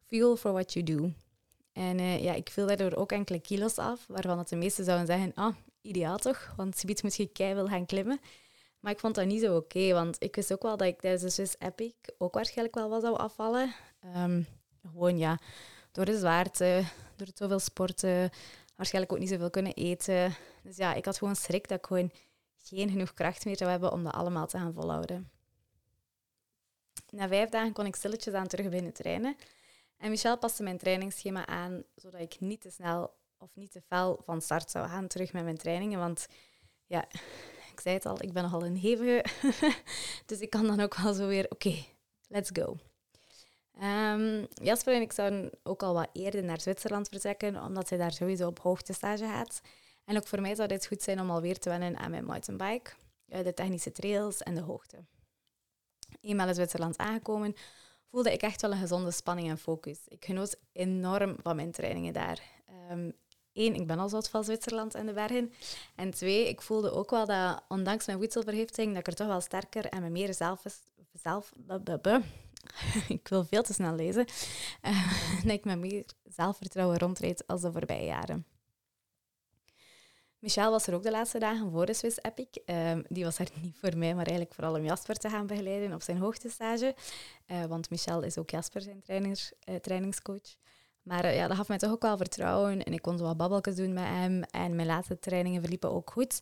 Feel 0.05 0.35
for 0.35 0.51
what 0.51 0.73
you 0.73 0.85
do. 0.85 1.11
En 1.73 1.99
uh, 1.99 2.23
ja, 2.23 2.33
ik 2.33 2.49
viel 2.49 2.67
daardoor 2.67 2.95
ook 2.95 3.11
enkele 3.11 3.39
kilo's 3.39 3.77
af, 3.77 4.05
waarvan 4.07 4.37
het 4.37 4.49
de 4.49 4.55
meesten 4.55 4.85
zouden 4.85 5.07
zeggen, 5.07 5.31
ah, 5.35 5.55
ideaal 5.81 6.17
toch, 6.17 6.53
want 6.57 6.77
zoiets 6.77 7.01
moet 7.01 7.15
je 7.15 7.25
kei 7.25 7.67
gaan 7.67 7.85
klimmen. 7.85 8.19
Maar 8.79 8.91
ik 8.91 8.99
vond 8.99 9.15
dat 9.15 9.25
niet 9.25 9.41
zo 9.41 9.55
oké, 9.55 9.93
want 9.93 10.23
ik 10.23 10.35
wist 10.35 10.53
ook 10.53 10.61
wel 10.61 10.77
dat 10.77 10.87
ik 10.87 10.99
tijdens 10.99 11.23
de 11.23 11.29
Swiss 11.29 11.55
Epic 11.59 11.93
ook 12.17 12.33
waarschijnlijk 12.33 12.75
wel 12.75 12.89
wat 12.89 13.01
zou 13.01 13.17
afvallen. 13.17 13.73
Um, 14.17 14.47
gewoon 14.91 15.17
ja, 15.17 15.39
door 15.91 16.05
de 16.05 16.17
zwaarte, 16.17 16.83
door 17.15 17.27
zoveel 17.33 17.59
sporten, 17.59 18.29
waarschijnlijk 18.75 19.13
ook 19.13 19.19
niet 19.19 19.29
zoveel 19.29 19.49
kunnen 19.49 19.73
eten. 19.73 20.35
Dus 20.63 20.77
ja, 20.77 20.93
ik 20.93 21.05
had 21.05 21.17
gewoon 21.17 21.35
schrik 21.35 21.67
dat 21.67 21.77
ik 21.77 21.85
gewoon 21.85 22.11
geen 22.63 22.89
genoeg 22.89 23.13
kracht 23.13 23.45
meer 23.45 23.57
zou 23.57 23.69
hebben 23.69 23.91
om 23.91 24.03
dat 24.03 24.13
allemaal 24.13 24.47
te 24.47 24.57
gaan 24.57 24.73
volhouden. 24.73 25.31
Na 27.09 27.27
vijf 27.27 27.49
dagen 27.49 27.73
kon 27.73 27.85
ik 27.85 27.95
stilletjes 27.95 28.33
aan 28.33 28.47
terug 28.47 28.69
binnen 28.69 28.93
trainen. 28.93 29.35
En 29.97 30.09
Michel 30.09 30.37
paste 30.37 30.63
mijn 30.63 30.77
trainingsschema 30.77 31.45
aan, 31.45 31.83
zodat 31.95 32.21
ik 32.21 32.39
niet 32.39 32.61
te 32.61 32.69
snel 32.69 33.13
of 33.37 33.55
niet 33.55 33.71
te 33.71 33.81
fel 33.81 34.21
van 34.25 34.41
start 34.41 34.71
zou 34.71 34.87
gaan 34.87 35.07
terug 35.07 35.33
met 35.33 35.43
mijn 35.43 35.57
trainingen. 35.57 35.99
Want 35.99 36.27
ja, 36.85 37.07
ik 37.71 37.79
zei 37.81 37.95
het 37.95 38.05
al, 38.05 38.21
ik 38.21 38.33
ben 38.33 38.43
nogal 38.43 38.65
een 38.65 38.77
hevige. 38.77 39.25
dus 40.25 40.39
ik 40.39 40.49
kan 40.49 40.67
dan 40.67 40.79
ook 40.79 40.95
wel 40.95 41.13
zo 41.13 41.27
weer, 41.27 41.45
oké, 41.49 41.85
let's 42.27 42.49
go. 42.53 42.77
Um, 43.81 44.47
Jasper 44.53 44.93
en 44.93 45.01
ik 45.01 45.11
zouden 45.11 45.51
ook 45.63 45.83
al 45.83 45.93
wat 45.93 46.09
eerder 46.13 46.43
naar 46.43 46.61
Zwitserland 46.61 47.09
vertrekken, 47.09 47.61
omdat 47.63 47.89
hij 47.89 47.97
daar 47.97 48.11
sowieso 48.11 48.47
op 48.47 48.59
hoogtestage 48.59 49.25
gaat. 49.25 49.61
En 50.05 50.17
ook 50.17 50.27
voor 50.27 50.41
mij 50.41 50.55
zou 50.55 50.67
dit 50.67 50.87
goed 50.87 51.01
zijn 51.01 51.19
om 51.19 51.29
alweer 51.29 51.59
te 51.59 51.69
wennen 51.69 51.97
aan 51.97 52.11
mijn 52.11 52.25
mountainbike, 52.25 52.91
eh, 53.27 53.43
de 53.43 53.53
technische 53.53 53.91
trails 53.91 54.41
en 54.41 54.55
de 54.55 54.61
hoogte. 54.61 54.97
Eenmaal 56.21 56.47
in 56.47 56.53
Zwitserland 56.53 56.97
aangekomen, 56.97 57.55
voelde 58.09 58.33
ik 58.33 58.41
echt 58.41 58.61
wel 58.61 58.71
een 58.71 58.77
gezonde 58.77 59.11
spanning 59.11 59.49
en 59.49 59.57
focus. 59.57 59.99
Ik 60.07 60.25
genoot 60.25 60.59
enorm 60.71 61.35
van 61.41 61.55
mijn 61.55 61.71
trainingen 61.71 62.13
daar. 62.13 62.41
Eén, 63.53 63.73
ehm, 63.73 63.81
ik 63.81 63.87
ben 63.87 63.99
al 63.99 64.09
zot 64.09 64.29
van 64.29 64.43
Zwitserland 64.43 64.95
en 64.95 65.05
de 65.05 65.13
bergen. 65.13 65.53
En 65.95 66.11
twee, 66.11 66.47
ik 66.47 66.61
voelde 66.61 66.91
ook 66.91 67.09
wel 67.09 67.25
dat, 67.25 67.63
ondanks 67.67 68.05
mijn 68.05 68.19
voedselvergiftiging, 68.19 68.93
dat 68.93 68.99
ik 68.99 69.07
er 69.07 69.15
toch 69.15 69.27
wel 69.27 69.41
sterker 69.41 69.85
en 69.85 70.01
me 70.01 70.09
meer 70.09 70.33
zelf, 70.33 70.63
zelf 71.13 71.51
ik 73.07 73.27
wil 73.27 73.45
veel 73.45 73.63
te 73.63 73.73
snel 73.73 73.95
lezen, 73.95 74.25
uh, 74.81 75.13
dat 75.43 75.51
ik 75.51 75.65
met 75.65 75.79
meer 75.79 76.05
zelfvertrouwen 76.23 76.97
rondreed 76.97 77.47
als 77.47 77.61
de 77.61 77.71
voorbije 77.71 78.05
jaren. 78.05 78.45
Michel 80.39 80.71
was 80.71 80.87
er 80.87 80.93
ook 80.93 81.03
de 81.03 81.11
laatste 81.11 81.39
dagen 81.39 81.71
voor 81.71 81.85
de 81.85 81.93
Swiss 81.93 82.17
Epic. 82.21 82.47
Ehm, 82.65 83.01
die 83.07 83.23
was 83.23 83.39
er 83.39 83.47
niet 83.61 83.77
voor 83.79 83.97
mij, 83.97 84.15
maar 84.15 84.25
eigenlijk 84.25 84.53
vooral 84.53 84.75
om 84.75 84.85
Jasper 84.85 85.15
te 85.15 85.29
gaan 85.29 85.47
begeleiden 85.47 85.93
op 85.93 86.01
zijn 86.01 86.17
hoogtestage. 86.17 86.95
Uh, 87.47 87.65
want 87.65 87.89
Michel 87.89 88.21
is 88.21 88.37
ook 88.37 88.49
Jasper 88.49 88.81
zijn 88.81 89.01
trainer, 89.01 89.51
uh, 89.69 89.75
trainingscoach. 89.75 90.55
Maar 91.01 91.33
ja, 91.33 91.47
dat 91.47 91.57
gaf 91.57 91.67
mij 91.67 91.77
toch 91.77 91.91
ook 91.91 92.01
wel 92.01 92.17
vertrouwen. 92.17 92.83
En 92.83 92.93
ik 92.93 93.01
kon 93.01 93.17
zo 93.17 93.23
wat 93.23 93.37
babbeltjes 93.37 93.75
doen 93.75 93.93
met 93.93 94.03
hem. 94.07 94.43
En 94.43 94.75
mijn 94.75 94.87
laatste 94.87 95.19
trainingen 95.19 95.61
verliepen 95.61 95.91
ook 95.91 96.11
goed. 96.11 96.39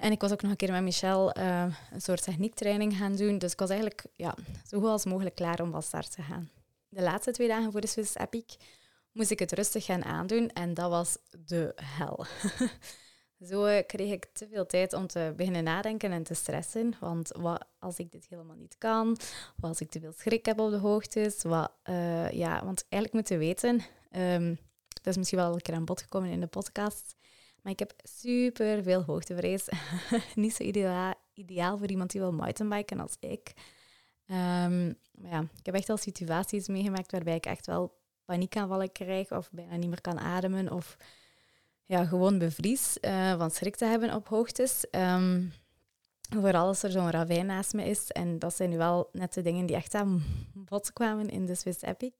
En 0.00 0.12
ik 0.12 0.20
was 0.20 0.32
ook 0.32 0.42
nog 0.42 0.50
een 0.50 0.56
keer 0.56 0.72
met 0.72 0.82
Michel 0.82 1.38
uh, 1.38 1.64
een 1.92 2.00
soort 2.00 2.22
techniektraining 2.22 2.96
gaan 2.96 3.16
doen. 3.16 3.38
Dus 3.38 3.52
ik 3.52 3.58
was 3.58 3.70
eigenlijk 3.70 4.04
ja, 4.16 4.34
zo 4.66 4.78
goed 4.80 4.88
als 4.88 5.04
mogelijk 5.04 5.34
klaar 5.34 5.60
om 5.60 5.70
van 5.70 5.82
start 5.82 6.12
te 6.12 6.22
gaan. 6.22 6.50
De 6.88 7.02
laatste 7.02 7.30
twee 7.30 7.48
dagen 7.48 7.72
voor 7.72 7.80
de 7.80 7.86
Swiss 7.86 8.14
Epic 8.16 8.56
moest 9.12 9.30
ik 9.30 9.38
het 9.38 9.52
rustig 9.52 9.84
gaan 9.84 10.04
aandoen 10.04 10.50
en 10.50 10.74
dat 10.74 10.90
was 10.90 11.18
de 11.46 11.72
hel. 11.74 12.24
zo 13.48 13.66
uh, 13.66 13.78
kreeg 13.86 14.12
ik 14.12 14.26
te 14.32 14.48
veel 14.52 14.66
tijd 14.66 14.92
om 14.92 15.06
te 15.06 15.32
beginnen 15.36 15.64
nadenken 15.64 16.12
en 16.12 16.22
te 16.22 16.34
stressen. 16.34 16.94
Want 17.00 17.30
wat 17.36 17.64
als 17.78 17.98
ik 17.98 18.12
dit 18.12 18.26
helemaal 18.28 18.56
niet 18.56 18.78
kan? 18.78 19.08
Wat 19.56 19.70
als 19.70 19.80
ik 19.80 19.90
te 19.90 20.00
veel 20.00 20.14
schrik 20.16 20.46
heb 20.46 20.58
op 20.58 20.70
de 20.70 20.76
hoogtes? 20.76 21.42
Wat, 21.42 21.72
uh, 21.84 22.30
ja, 22.30 22.64
want 22.64 22.86
eigenlijk 22.88 23.12
moeten 23.12 23.38
weten, 23.38 23.80
um, 24.16 24.58
dat 24.88 25.06
is 25.06 25.16
misschien 25.16 25.38
wel 25.38 25.52
een 25.52 25.62
keer 25.62 25.74
aan 25.74 25.84
bod 25.84 26.02
gekomen 26.02 26.30
in 26.30 26.40
de 26.40 26.46
podcast, 26.46 27.14
maar 27.62 27.72
ik 27.72 27.78
heb 27.78 27.92
super 28.02 28.82
veel 28.82 29.02
hoogtevrees. 29.02 29.68
Niet 30.34 30.54
zo 30.54 30.62
ideaal, 30.62 31.14
ideaal 31.34 31.78
voor 31.78 31.88
iemand 31.88 32.10
die 32.10 32.20
wil 32.20 32.32
mountainbiken 32.32 33.00
als 33.00 33.16
ik. 33.20 33.52
Um, 34.26 34.98
maar 35.14 35.30
ja, 35.30 35.40
ik 35.40 35.66
heb 35.66 35.74
echt 35.74 35.88
al 35.88 35.96
situaties 35.96 36.68
meegemaakt 36.68 37.12
waarbij 37.12 37.34
ik 37.34 37.46
echt 37.46 37.66
wel 37.66 37.98
paniekaanvallen 38.24 38.92
krijg 38.92 39.30
of 39.30 39.50
bijna 39.52 39.76
niet 39.76 39.88
meer 39.88 40.00
kan 40.00 40.18
ademen 40.18 40.72
of 40.72 40.96
ja, 41.84 42.04
gewoon 42.04 42.38
bevries 42.38 42.98
uh, 43.00 43.38
van 43.38 43.50
schrik 43.50 43.76
te 43.76 43.84
hebben 43.84 44.14
op 44.14 44.28
hoogtes. 44.28 44.86
Um, 44.90 45.52
vooral 46.36 46.66
als 46.66 46.82
er 46.82 46.90
zo'n 46.90 47.10
ravijn 47.10 47.46
naast 47.46 47.72
me 47.72 47.84
is. 47.84 48.10
En 48.10 48.38
dat 48.38 48.56
zijn 48.56 48.70
nu 48.70 48.76
wel 48.76 49.08
net 49.12 49.34
de 49.34 49.42
dingen 49.42 49.66
die 49.66 49.76
echt 49.76 49.94
aan 49.94 50.22
bod 50.54 50.92
kwamen 50.92 51.28
in 51.28 51.46
de 51.46 51.54
Swiss 51.54 51.82
Epic. 51.82 52.12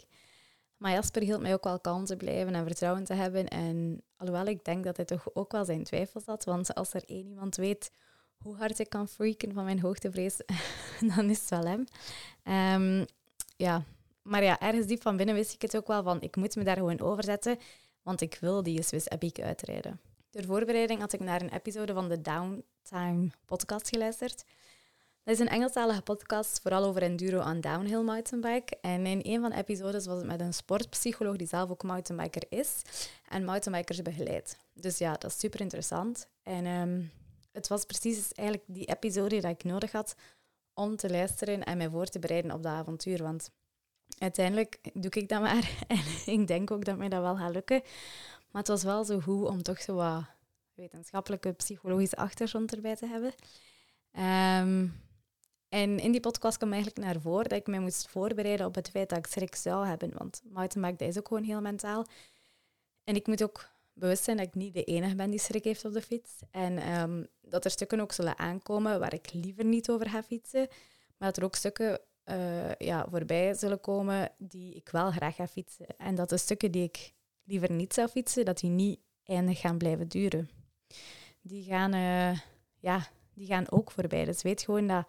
Maar 0.80 0.92
Jasper 0.92 1.22
hield 1.22 1.40
mij 1.40 1.52
ook 1.52 1.64
wel 1.64 1.80
kalm 1.80 2.04
te 2.04 2.16
blijven 2.16 2.54
en 2.54 2.64
vertrouwen 2.64 3.04
te 3.04 3.14
hebben. 3.14 3.48
En 3.48 4.02
alhoewel 4.16 4.46
ik 4.46 4.64
denk 4.64 4.84
dat 4.84 4.96
hij 4.96 5.04
toch 5.04 5.34
ook 5.34 5.52
wel 5.52 5.64
zijn 5.64 5.84
twijfels 5.84 6.24
had, 6.24 6.44
want 6.44 6.74
als 6.74 6.94
er 6.94 7.02
één 7.06 7.28
iemand 7.28 7.56
weet 7.56 7.90
hoe 8.38 8.56
hard 8.56 8.78
ik 8.78 8.88
kan 8.88 9.08
freaken 9.08 9.52
van 9.52 9.64
mijn 9.64 9.80
hoogtevrees, 9.80 10.40
dan 11.16 11.30
is 11.30 11.40
het 11.40 11.50
wel 11.50 11.64
hem. 11.64 11.84
Um, 12.82 13.06
ja, 13.56 13.84
maar 14.22 14.42
ja, 14.42 14.60
ergens 14.60 14.86
diep 14.86 15.02
van 15.02 15.16
binnen 15.16 15.34
wist 15.34 15.52
ik 15.52 15.62
het 15.62 15.76
ook 15.76 15.86
wel 15.86 16.02
van, 16.02 16.20
ik 16.20 16.36
moet 16.36 16.56
me 16.56 16.64
daar 16.64 16.76
gewoon 16.76 17.00
over 17.00 17.24
zetten, 17.24 17.58
want 18.02 18.20
ik 18.20 18.38
wil 18.40 18.62
die 18.62 18.82
Swiss 18.82 19.08
Epic 19.08 19.32
uitrijden. 19.32 20.00
Ter 20.30 20.44
voorbereiding 20.44 21.00
had 21.00 21.12
ik 21.12 21.20
naar 21.20 21.40
een 21.40 21.54
episode 21.54 21.92
van 21.92 22.08
de 22.08 22.20
Downtime 22.20 23.30
podcast 23.44 23.88
geluisterd. 23.88 24.44
Dat 25.24 25.34
is 25.34 25.40
een 25.40 25.48
Engelstalige 25.48 26.02
podcast, 26.02 26.60
vooral 26.60 26.84
over 26.84 27.02
enduro 27.02 27.40
en 27.40 27.60
downhill 27.60 28.02
mountainbike. 28.02 28.76
En 28.80 29.06
in 29.06 29.20
een 29.22 29.40
van 29.40 29.50
de 29.50 29.56
episodes 29.56 30.06
was 30.06 30.16
het 30.18 30.26
met 30.26 30.40
een 30.40 30.54
sportpsycholoog 30.54 31.36
die 31.36 31.46
zelf 31.46 31.70
ook 31.70 31.82
mountainbiker 31.82 32.42
is 32.48 32.82
en 33.28 33.44
mountainbikers 33.44 34.02
begeleidt. 34.02 34.56
Dus 34.72 34.98
ja, 34.98 35.12
dat 35.12 35.30
is 35.30 35.38
super 35.38 35.60
interessant. 35.60 36.28
En 36.42 36.66
um, 36.66 37.10
het 37.52 37.68
was 37.68 37.84
precies 37.84 38.32
eigenlijk 38.32 38.68
die 38.68 38.86
episode 38.86 39.40
dat 39.40 39.50
ik 39.50 39.64
nodig 39.64 39.92
had 39.92 40.14
om 40.74 40.96
te 40.96 41.10
luisteren 41.10 41.64
en 41.64 41.76
mij 41.76 41.88
voor 41.88 42.06
te 42.06 42.18
bereiden 42.18 42.52
op 42.52 42.62
dat 42.62 42.72
avontuur. 42.72 43.22
Want 43.22 43.50
uiteindelijk 44.18 44.78
doe 44.92 45.10
ik 45.10 45.28
dat 45.28 45.40
maar. 45.40 45.70
En 45.86 46.02
ik 46.26 46.46
denk 46.46 46.70
ook 46.70 46.84
dat 46.84 46.96
mij 46.96 47.08
dat 47.08 47.22
wel 47.22 47.36
gaat 47.36 47.52
lukken. 47.52 47.82
Maar 48.50 48.62
het 48.62 48.68
was 48.68 48.82
wel 48.82 49.04
zo 49.04 49.20
goed 49.20 49.46
om 49.46 49.62
toch 49.62 49.80
zo 49.80 49.94
wat 49.94 50.24
wetenschappelijke, 50.74 51.52
psychologische 51.52 52.16
achtergrond 52.16 52.74
erbij 52.74 52.96
te 52.96 53.06
hebben. 53.06 53.32
Um, 54.66 55.08
en 55.70 55.98
in 55.98 56.12
die 56.12 56.20
podcast 56.20 56.56
kwam 56.56 56.72
eigenlijk 56.72 57.04
naar 57.04 57.20
voren 57.20 57.48
dat 57.48 57.58
ik 57.58 57.66
mij 57.66 57.78
moest 57.78 58.08
voorbereiden 58.08 58.66
op 58.66 58.74
het 58.74 58.90
feit 58.90 59.08
dat 59.08 59.18
ik 59.18 59.26
schrik 59.26 59.54
zou 59.54 59.86
hebben. 59.86 60.10
Want 60.18 60.42
mountainbike, 60.44 60.96
dat 60.96 61.08
is 61.08 61.18
ook 61.18 61.28
gewoon 61.28 61.42
heel 61.42 61.60
mentaal. 61.60 62.06
En 63.04 63.14
ik 63.14 63.26
moet 63.26 63.42
ook 63.42 63.68
bewust 63.92 64.24
zijn 64.24 64.36
dat 64.36 64.46
ik 64.46 64.54
niet 64.54 64.74
de 64.74 64.84
enige 64.84 65.14
ben 65.14 65.30
die 65.30 65.40
schrik 65.40 65.64
heeft 65.64 65.84
op 65.84 65.92
de 65.92 66.02
fiets. 66.02 66.32
En 66.50 67.00
um, 67.00 67.26
dat 67.40 67.64
er 67.64 67.70
stukken 67.70 68.00
ook 68.00 68.12
zullen 68.12 68.38
aankomen 68.38 69.00
waar 69.00 69.14
ik 69.14 69.32
liever 69.32 69.64
niet 69.64 69.90
over 69.90 70.08
ga 70.08 70.22
fietsen. 70.22 70.68
Maar 71.16 71.28
dat 71.28 71.36
er 71.36 71.44
ook 71.44 71.54
stukken 71.54 72.00
uh, 72.24 72.74
ja, 72.74 73.06
voorbij 73.10 73.54
zullen 73.54 73.80
komen 73.80 74.32
die 74.38 74.74
ik 74.74 74.88
wel 74.88 75.10
graag 75.10 75.34
ga 75.34 75.46
fietsen. 75.46 75.86
En 75.96 76.14
dat 76.14 76.28
de 76.28 76.36
stukken 76.36 76.70
die 76.70 76.82
ik 76.82 77.12
liever 77.44 77.72
niet 77.72 77.94
zou 77.94 78.08
fietsen, 78.08 78.44
dat 78.44 78.58
die 78.58 78.70
niet 78.70 79.00
eindig 79.24 79.60
gaan 79.60 79.78
blijven 79.78 80.08
duren. 80.08 80.50
Die 81.42 81.64
gaan, 81.64 81.94
uh, 81.94 82.38
ja, 82.78 83.06
die 83.34 83.46
gaan 83.46 83.70
ook 83.70 83.90
voorbij. 83.90 84.24
Dus 84.24 84.42
weet 84.42 84.62
gewoon 84.62 84.86
dat 84.86 85.06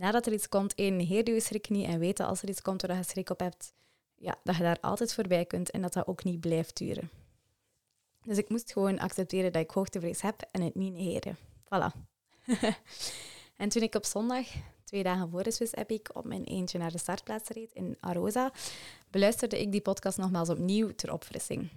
nadat 0.00 0.26
er 0.26 0.32
iets 0.32 0.48
komt, 0.48 0.74
één, 0.74 0.96
negeer 0.96 1.30
je 1.30 1.40
schrik 1.40 1.68
niet 1.68 1.86
en 1.86 2.00
dat 2.00 2.20
als 2.20 2.42
er 2.42 2.48
iets 2.48 2.62
komt 2.62 2.82
waar 2.82 2.96
je 2.96 3.02
schrik 3.02 3.30
op 3.30 3.40
hebt, 3.40 3.72
ja, 4.14 4.38
dat 4.44 4.56
je 4.56 4.62
daar 4.62 4.80
altijd 4.80 5.14
voorbij 5.14 5.44
kunt 5.44 5.70
en 5.70 5.82
dat 5.82 5.92
dat 5.92 6.06
ook 6.06 6.24
niet 6.24 6.40
blijft 6.40 6.76
duren. 6.76 7.10
Dus 8.24 8.38
ik 8.38 8.48
moest 8.48 8.72
gewoon 8.72 8.98
accepteren 8.98 9.52
dat 9.52 9.62
ik 9.62 9.70
hoogtevrees 9.70 10.20
heb 10.20 10.48
en 10.50 10.62
het 10.62 10.74
niet 10.74 10.92
negeren. 10.92 11.36
Voilà. 11.64 12.00
en 13.62 13.68
toen 13.68 13.82
ik 13.82 13.94
op 13.94 14.04
zondag, 14.04 14.46
twee 14.84 15.02
dagen 15.02 15.30
voor 15.30 15.42
de 15.42 15.50
Swiss 15.50 15.74
Epic, 15.74 16.00
op 16.12 16.24
mijn 16.24 16.44
eentje 16.44 16.78
naar 16.78 16.92
de 16.92 16.98
startplaats 16.98 17.48
reed 17.48 17.72
in 17.72 17.96
Arosa, 18.00 18.52
beluisterde 19.10 19.60
ik 19.60 19.72
die 19.72 19.80
podcast 19.80 20.18
nogmaals 20.18 20.48
opnieuw 20.48 20.94
ter 20.94 21.12
opfrissing. 21.12 21.68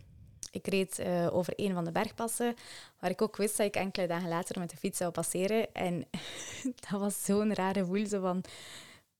Ik 0.53 0.67
reed 0.67 1.00
uh, 1.00 1.36
over 1.36 1.53
een 1.55 1.74
van 1.74 1.86
de 1.86 1.91
bergpassen, 1.91 2.55
waar 3.00 3.10
ik 3.10 3.22
ook 3.22 3.38
wist 3.38 3.57
dat 3.57 3.65
ik 3.65 3.75
enkele 3.75 4.07
dagen 4.07 4.29
later 4.29 4.60
met 4.60 4.69
de 4.69 4.77
fiets 4.77 4.98
zou 4.98 5.12
passeren. 5.12 5.74
En 5.74 6.05
dat 6.89 7.00
was 7.00 7.24
zo'n 7.24 7.53
rare 7.53 7.86
voel, 7.86 8.07
zo 8.07 8.22
van... 8.22 8.43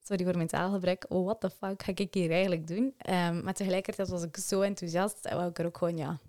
Sorry 0.04 0.24
voor 0.24 0.36
mijn 0.36 0.48
taalgebruik. 0.48 1.06
Oh, 1.10 1.25
what 1.25 1.42
the 1.42 1.50
fuck 1.50 1.84
ga 1.84 1.92
ik 1.96 2.13
hier 2.13 2.32
eigenlijk 2.32 2.68
doen? 2.68 2.96
Um, 3.10 3.44
maar 3.44 3.54
tegelijkertijd 3.54 4.10
was 4.10 4.24
ik 4.24 4.38
zo 4.38 4.62
enthousiast 4.62 5.25
en 5.25 5.36
wou 5.36 5.50
ik 5.50 5.60
er 5.60 5.66
ook 5.66 5.78
gewoon, 5.78 5.98
ja... 5.98 6.20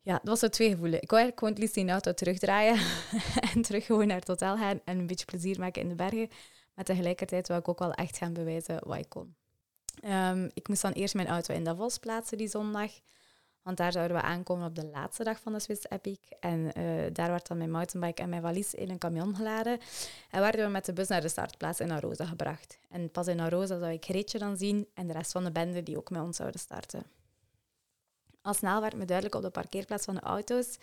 Ja, 0.00 0.14
dat 0.14 0.28
was 0.28 0.38
zo 0.38 0.48
twee 0.48 0.70
gevoelens. 0.70 1.02
Ik 1.02 1.10
wou 1.10 1.22
eigenlijk 1.22 1.38
gewoon 1.38 1.54
het 1.54 1.62
liefst 1.62 1.76
in 1.76 1.90
auto 1.90 2.14
terugdraaien 2.14 2.80
en 3.54 3.62
terug 3.62 3.86
gewoon 3.86 4.06
naar 4.06 4.18
het 4.18 4.28
hotel 4.28 4.56
gaan 4.56 4.80
en 4.84 4.98
een 4.98 5.06
beetje 5.06 5.24
plezier 5.24 5.58
maken 5.58 5.82
in 5.82 5.88
de 5.88 5.94
bergen. 5.94 6.28
Maar 6.74 6.84
tegelijkertijd 6.84 7.48
wou 7.48 7.60
ik 7.60 7.68
ook 7.68 7.78
wel 7.78 7.92
echt 7.92 8.16
gaan 8.16 8.32
bewijzen 8.32 8.78
wat 8.86 8.98
ik 8.98 9.08
kon. 9.08 9.34
Um, 10.04 10.50
ik 10.54 10.68
moest 10.68 10.82
dan 10.82 10.92
eerst 10.92 11.14
mijn 11.14 11.26
auto 11.26 11.54
in 11.54 11.64
Davos 11.64 11.98
plaatsen 11.98 12.38
die 12.38 12.48
zondag. 12.48 12.90
Want 13.68 13.80
daar 13.80 13.92
zouden 13.92 14.16
we 14.16 14.22
aankomen 14.22 14.66
op 14.66 14.74
de 14.74 14.86
laatste 14.86 15.24
dag 15.24 15.40
van 15.40 15.52
de 15.52 15.60
Swiss 15.60 15.88
Epic. 15.88 16.18
En 16.40 16.58
uh, 16.58 17.06
daar 17.12 17.30
werd 17.30 17.46
dan 17.46 17.56
mijn 17.58 17.70
mountainbike 17.70 18.22
en 18.22 18.28
mijn 18.28 18.42
valies 18.42 18.74
in 18.74 18.90
een 18.90 18.98
camion 18.98 19.36
geladen. 19.36 19.78
En 20.30 20.40
werden 20.40 20.64
we 20.64 20.70
met 20.70 20.84
de 20.84 20.92
bus 20.92 21.08
naar 21.08 21.20
de 21.20 21.28
startplaats 21.28 21.80
in 21.80 21.90
Arosa 21.90 22.24
gebracht. 22.24 22.78
En 22.88 23.10
pas 23.10 23.26
in 23.26 23.40
Arosa 23.40 23.78
zou 23.78 23.92
ik 23.92 24.04
Greetje 24.04 24.38
dan 24.38 24.56
zien 24.56 24.88
en 24.94 25.06
de 25.06 25.12
rest 25.12 25.32
van 25.32 25.44
de 25.44 25.52
bende 25.52 25.82
die 25.82 25.96
ook 25.96 26.10
met 26.10 26.22
ons 26.22 26.36
zouden 26.36 26.60
starten. 26.60 27.02
Al 28.42 28.54
snel 28.54 28.80
werd 28.80 28.96
me 28.96 29.04
duidelijk 29.04 29.36
op 29.36 29.42
de 29.42 29.50
parkeerplaats 29.50 30.04
van 30.04 30.14
de 30.14 30.20
auto's 30.20 30.78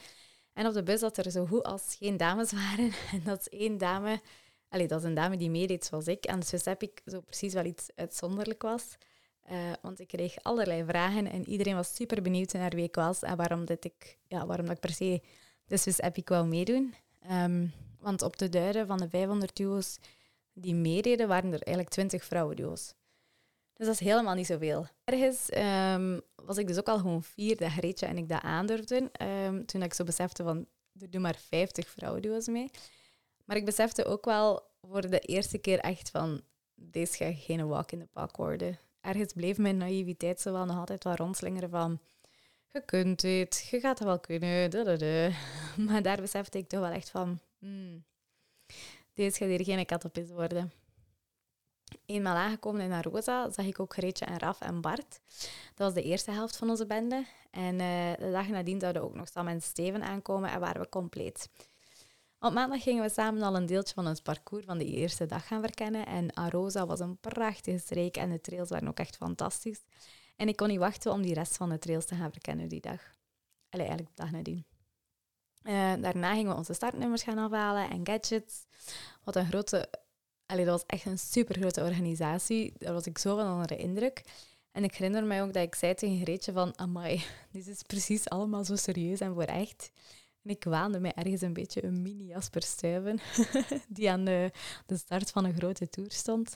en 0.54 0.68
op 0.68 0.74
de 0.74 0.84
bus 0.84 1.00
dat 1.00 1.18
er 1.18 1.32
zo 1.32 1.46
goed 1.46 1.64
als 1.64 1.96
geen 2.00 2.18
dames 2.18 2.52
waren. 2.62 2.92
En 3.12 3.22
dat 3.24 3.46
één 3.46 3.78
dame, 3.78 4.22
allez, 4.70 4.88
dat 4.88 5.00
is 5.00 5.06
een 5.06 5.14
dame 5.14 5.38
die 5.38 5.50
meedeed 5.50 5.86
zoals 5.86 6.08
ik. 6.08 6.26
En 6.26 6.40
de 6.40 6.46
Swiss 6.46 6.66
Epic 6.66 6.92
zo 7.06 7.22
precies 7.22 7.54
wel 7.54 7.66
iets 7.66 7.90
uitzonderlijk 7.96 8.62
was. 8.62 8.98
Uh, 9.52 9.72
want 9.82 10.00
ik 10.00 10.08
kreeg 10.08 10.36
allerlei 10.42 10.86
vragen 10.86 11.28
en 11.28 11.50
iedereen 11.50 11.76
was 11.76 11.96
super 11.96 12.22
benieuwd 12.22 12.54
naar 12.54 12.70
wie 12.70 12.84
ik 12.84 12.96
was 12.96 13.22
en 13.22 13.38
waarom, 13.38 13.66
dit 13.66 13.86
ik, 13.86 14.18
ja, 14.28 14.46
waarom 14.46 14.66
dat 14.66 14.76
ik 14.76 14.82
per 14.82 14.94
se 14.94 15.22
de 15.66 15.78
Swiss 15.78 16.00
Epic 16.00 16.24
wou 16.26 16.48
meedoen. 16.48 16.94
Um, 17.32 17.74
want 18.00 18.22
op 18.22 18.38
de 18.38 18.50
duiden 18.50 18.88
van 18.88 18.98
de 18.98 19.10
500 19.10 19.56
duo's 19.56 19.98
die 20.54 20.76
meededen, 20.76 21.28
waren 21.28 21.54
er 21.54 21.62
eigenlijk 21.62 21.90
20 21.90 22.24
vrouwenduo's. 22.24 22.94
Dus 23.74 23.86
dat 23.86 23.96
is 23.96 24.00
helemaal 24.00 24.36
niet 24.36 24.46
zoveel. 24.46 24.88
Ergens 25.04 25.50
um, 25.94 26.22
was 26.36 26.58
ik 26.58 26.68
dus 26.68 26.78
ook 26.78 26.88
al 26.88 26.98
gewoon 26.98 27.24
vier 27.24 27.58
dat 27.58 27.72
Greetje 27.72 28.06
en 28.06 28.18
ik 28.18 28.30
dat 28.30 28.42
aandurfden. 28.42 29.12
Um, 29.22 29.66
toen 29.66 29.82
ik 29.82 29.94
zo 29.94 30.04
besefte 30.04 30.44
van, 30.44 30.68
er 31.00 31.10
doen 31.10 31.22
maar 31.22 31.36
50 31.36 31.90
vrouwenduo's 31.90 32.48
mee. 32.48 32.70
Maar 33.46 33.58
ik 33.58 33.66
besefte 33.66 34.06
ook 34.06 34.26
wel 34.26 34.64
voor 34.82 35.10
de 35.10 35.20
eerste 35.20 35.58
keer 35.58 35.80
echt 35.80 36.10
van, 36.10 36.42
deze 36.76 37.16
gaat 37.16 37.36
geen 37.38 37.68
walk 37.68 37.92
in 37.92 38.00
the 38.00 38.08
park 38.14 38.36
worden 38.36 38.80
ergens 39.06 39.34
bleef 39.34 39.58
mijn 39.58 39.78
naïviteit 39.78 40.42
zo 40.42 40.52
wel 40.52 40.66
nog 40.66 40.78
altijd 40.78 41.04
wel 41.04 41.16
rondslingeren 41.16 41.70
van 41.70 42.00
je 42.72 42.86
kunt 42.86 43.22
het, 43.22 43.68
je 43.72 43.80
gaat 43.80 44.00
het 44.00 44.08
wel 44.08 44.20
kunnen, 44.20 45.34
maar 45.88 46.02
daar 46.02 46.22
besefte 46.22 46.58
ik 46.58 46.68
toch 46.68 46.80
wel 46.80 46.92
echt 46.92 47.10
van 47.10 47.40
hmm, 47.60 48.04
deze 49.14 49.38
gaat 49.38 49.50
hier 49.50 49.64
geen 49.64 49.86
eens 50.14 50.32
worden. 50.32 50.72
Eenmaal 52.06 52.36
aangekomen 52.36 52.82
in 52.82 53.02
Rosa 53.02 53.50
zag 53.50 53.66
ik 53.66 53.80
ook 53.80 53.94
Greetje 53.94 54.26
en 54.26 54.40
Raf 54.40 54.62
en 54.62 54.82
Bart. 54.82 55.20
Dat 55.76 55.94
was 55.94 55.94
de 55.94 56.04
eerste 56.04 56.32
helft 56.32 56.58
van 56.58 56.70
onze 56.70 56.86
bende. 56.86 57.26
En 57.52 57.74
uh, 57.80 58.14
de 58.18 58.32
dag 58.32 58.48
nadien 58.48 58.80
zouden 58.80 59.02
ook 59.02 59.16
nog 59.16 59.28
Sam 59.28 59.48
en 59.48 59.62
Steven 59.62 60.04
aankomen 60.04 60.50
en 60.50 60.60
waren 60.60 60.82
we 60.82 60.90
compleet. 60.90 61.50
Op 62.46 62.54
maandag 62.54 62.84
gingen 62.84 63.04
we 63.04 63.10
samen 63.10 63.42
al 63.42 63.56
een 63.56 63.66
deeltje 63.66 63.94
van 63.94 64.08
ons 64.08 64.22
parcours 64.22 64.66
van 64.66 64.78
de 64.78 64.86
eerste 64.86 65.26
dag 65.26 65.48
gaan 65.48 65.62
verkennen. 65.62 66.06
En 66.06 66.34
Arosa 66.34 66.86
was 66.86 67.00
een 67.00 67.18
prachtige 67.18 67.78
streek 67.78 68.18
en 68.18 68.30
de 68.30 68.42
trails 68.42 68.70
waren 68.70 68.88
ook 68.88 69.00
echt 69.00 69.16
fantastisch. 69.16 69.82
En 70.36 70.48
ik 70.48 70.56
kon 70.56 70.68
niet 70.68 70.80
wachten 70.80 71.12
om 71.12 71.22
die 71.22 71.34
rest 71.34 71.58
van 71.58 71.70
de 71.70 71.80
trails 71.80 72.06
te 72.06 72.16
gaan 72.16 72.32
verkennen 72.32 72.68
die 72.68 72.82
dag. 72.82 73.02
Allee, 73.70 73.86
eigenlijk 73.88 74.16
de 74.16 74.22
dag 74.24 74.32
nadien. 74.32 74.66
Uh, 75.64 75.94
daarna 76.02 76.34
gingen 76.34 76.52
we 76.52 76.58
onze 76.58 76.74
startnummers 76.74 77.24
gaan 77.24 77.38
afhalen 77.38 77.90
en 77.90 78.06
gadgets. 78.08 78.66
Wat 79.24 79.36
een 79.36 79.48
grote... 79.48 79.90
Allee, 80.46 80.66
dat 80.66 80.74
was 80.74 80.86
echt 80.88 81.06
een 81.06 81.20
super 81.20 81.56
grote 81.56 81.84
organisatie. 81.84 82.74
Daar 82.78 82.94
was 82.94 83.06
ik 83.06 83.18
zo 83.18 83.36
van 83.36 83.52
onder 83.52 83.68
de 83.68 83.78
indruk. 83.78 84.24
En 84.72 84.84
ik 84.84 84.96
herinner 84.96 85.24
mij 85.24 85.44
ook 85.44 85.54
dat 85.54 85.64
ik 85.64 85.76
zei 85.76 85.94
tegen 85.94 86.22
Greetje 86.22 86.52
van... 86.52 86.78
Amai, 86.78 87.24
dit 87.52 87.68
is 87.68 87.82
precies 87.82 88.30
allemaal 88.30 88.66
zo 88.66 88.76
serieus 88.76 89.20
en 89.20 89.34
voor 89.34 89.44
echt. 89.44 89.92
En 90.46 90.52
ik 90.52 90.64
waande 90.64 91.00
mij 91.00 91.14
ergens 91.14 91.42
een 91.42 91.54
beetje 91.54 91.86
een 91.86 92.02
mini 92.02 92.26
Jasper 92.26 92.64
Stuyven, 92.64 93.20
die 93.88 94.12
aan 94.12 94.26
de, 94.26 94.52
de 94.86 94.98
start 94.98 95.32
van 95.32 95.46
een 95.46 95.56
grote 95.56 95.90
tour 95.90 96.12
stond. 96.12 96.56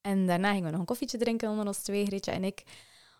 En 0.00 0.26
daarna 0.26 0.48
gingen 0.48 0.64
we 0.64 0.70
nog 0.70 0.80
een 0.80 0.86
koffietje 0.86 1.18
drinken 1.18 1.50
onder 1.50 1.66
ons 1.66 1.78
twee, 1.78 2.06
Gretje 2.06 2.30
en 2.30 2.44
ik, 2.44 2.62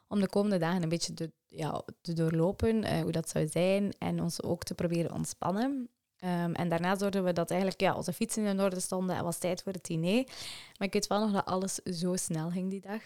om 0.09 0.21
de 0.21 0.29
komende 0.29 0.59
dagen 0.59 0.83
een 0.83 0.89
beetje 0.89 1.15
te, 1.15 1.33
ja, 1.49 1.83
te 2.01 2.13
doorlopen, 2.13 2.85
uh, 2.85 3.01
hoe 3.01 3.13
dat 3.13 3.29
zou 3.29 3.49
zijn, 3.49 3.93
en 3.99 4.21
ons 4.21 4.43
ook 4.43 4.65
te 4.65 4.75
proberen 4.75 5.13
ontspannen. 5.13 5.89
Um, 6.25 6.55
en 6.55 6.69
daarna 6.69 6.97
zorgden 6.97 7.25
we 7.25 7.33
dat 7.33 7.51
eigenlijk 7.51 7.81
ja, 7.81 7.95
onze 7.95 8.13
fietsen 8.13 8.45
in 8.45 8.61
orde 8.61 8.81
stonden 8.81 9.17
en 9.17 9.25
was 9.25 9.39
tijd 9.39 9.63
voor 9.63 9.73
het 9.73 9.85
diner. 9.85 10.25
Maar 10.79 10.87
ik 10.87 10.93
weet 10.93 11.07
wel 11.07 11.21
nog 11.21 11.33
dat 11.33 11.45
alles 11.45 11.75
zo 11.75 12.17
snel 12.17 12.51
ging 12.51 12.71
die 12.71 12.81
dag. 12.81 13.03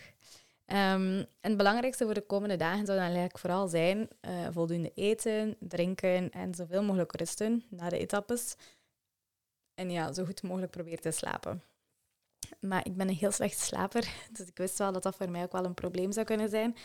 Um, 0.68 1.18
en 1.18 1.28
het 1.40 1.56
belangrijkste 1.56 2.04
voor 2.04 2.14
de 2.14 2.26
komende 2.26 2.56
dagen 2.56 2.86
zou 2.86 2.98
dan 2.98 3.06
eigenlijk 3.06 3.38
vooral 3.38 3.68
zijn 3.68 4.08
uh, 4.20 4.48
voldoende 4.50 4.92
eten, 4.94 5.56
drinken 5.58 6.30
en 6.30 6.54
zoveel 6.54 6.82
mogelijk 6.82 7.16
rusten 7.16 7.64
na 7.68 7.88
de 7.88 7.98
etappes. 7.98 8.56
En 9.74 9.90
ja, 9.90 10.12
zo 10.12 10.24
goed 10.24 10.42
mogelijk 10.42 10.72
proberen 10.72 11.00
te 11.00 11.10
slapen. 11.10 11.62
Maar 12.60 12.86
ik 12.86 12.96
ben 12.96 13.08
een 13.08 13.14
heel 13.14 13.32
slecht 13.32 13.58
slaper, 13.58 14.08
dus 14.36 14.46
ik 14.46 14.56
wist 14.56 14.78
wel 14.78 14.92
dat 14.92 15.02
dat 15.02 15.16
voor 15.16 15.30
mij 15.30 15.42
ook 15.42 15.52
wel 15.52 15.64
een 15.64 15.74
probleem 15.74 16.12
zou 16.12 16.26
kunnen 16.26 16.48
zijn. 16.48 16.76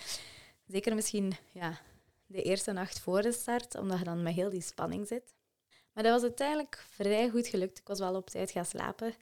Zeker 0.68 0.96
misschien 0.96 1.34
ja, 1.52 1.80
de 2.26 2.42
eerste 2.42 2.72
nacht 2.72 3.00
voor 3.00 3.22
de 3.22 3.32
start, 3.32 3.76
omdat 3.76 3.98
je 3.98 4.04
dan 4.04 4.24
met 4.24 4.34
heel 4.34 4.50
die 4.50 4.62
spanning 4.62 5.08
zit. 5.08 5.34
Maar 5.94 6.04
dat 6.04 6.14
was 6.14 6.22
uiteindelijk 6.22 6.86
vrij 6.90 7.30
goed 7.30 7.48
gelukt. 7.48 7.80
Ik 7.80 7.88
was 7.88 8.00
wel 8.00 8.16
op 8.16 8.30
tijd 8.30 8.52
gaan 8.52 8.66
slapen. 8.66 9.14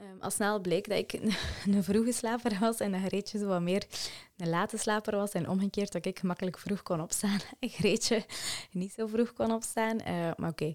Um, 0.00 0.20
al 0.20 0.30
snel 0.30 0.60
bleek 0.60 0.88
dat 0.88 0.98
ik 0.98 1.12
een, 1.66 1.84
vroege 1.84 2.12
slaper 2.12 2.58
was 2.58 2.80
en 2.80 2.92
dat 2.92 3.00
Greetje 3.00 3.38
zo 3.38 3.46
wat 3.46 3.60
meer 3.60 3.86
een 4.36 4.48
late 4.48 4.76
slaper 4.76 5.16
was. 5.16 5.32
En 5.32 5.48
omgekeerd 5.48 5.92
dat 5.92 6.06
ik 6.06 6.18
gemakkelijk 6.18 6.58
vroeg 6.58 6.82
kon 6.82 7.00
opstaan 7.00 7.38
en 7.60 7.68
Greetje 7.68 8.24
niet 8.70 8.92
zo 8.92 9.06
vroeg 9.06 9.32
kon 9.32 9.52
opstaan. 9.52 10.00
Uh, 10.00 10.30
maar 10.36 10.50
oké, 10.50 10.74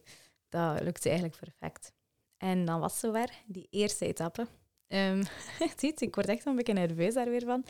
dat 0.49 0.81
lukte 0.81 1.09
eigenlijk 1.09 1.39
perfect. 1.39 1.91
En 2.37 2.65
dan 2.65 2.79
was 2.79 2.99
zover, 2.99 3.29
die 3.45 3.67
eerste 3.69 4.05
etappe. 4.05 4.47
Um, 4.87 5.23
ziet, 5.77 6.01
ik 6.01 6.15
word 6.15 6.27
echt 6.27 6.45
een 6.45 6.55
beetje 6.55 6.73
nerveus 6.73 7.13
daar 7.13 7.29
weer 7.29 7.45
van. 7.45 7.65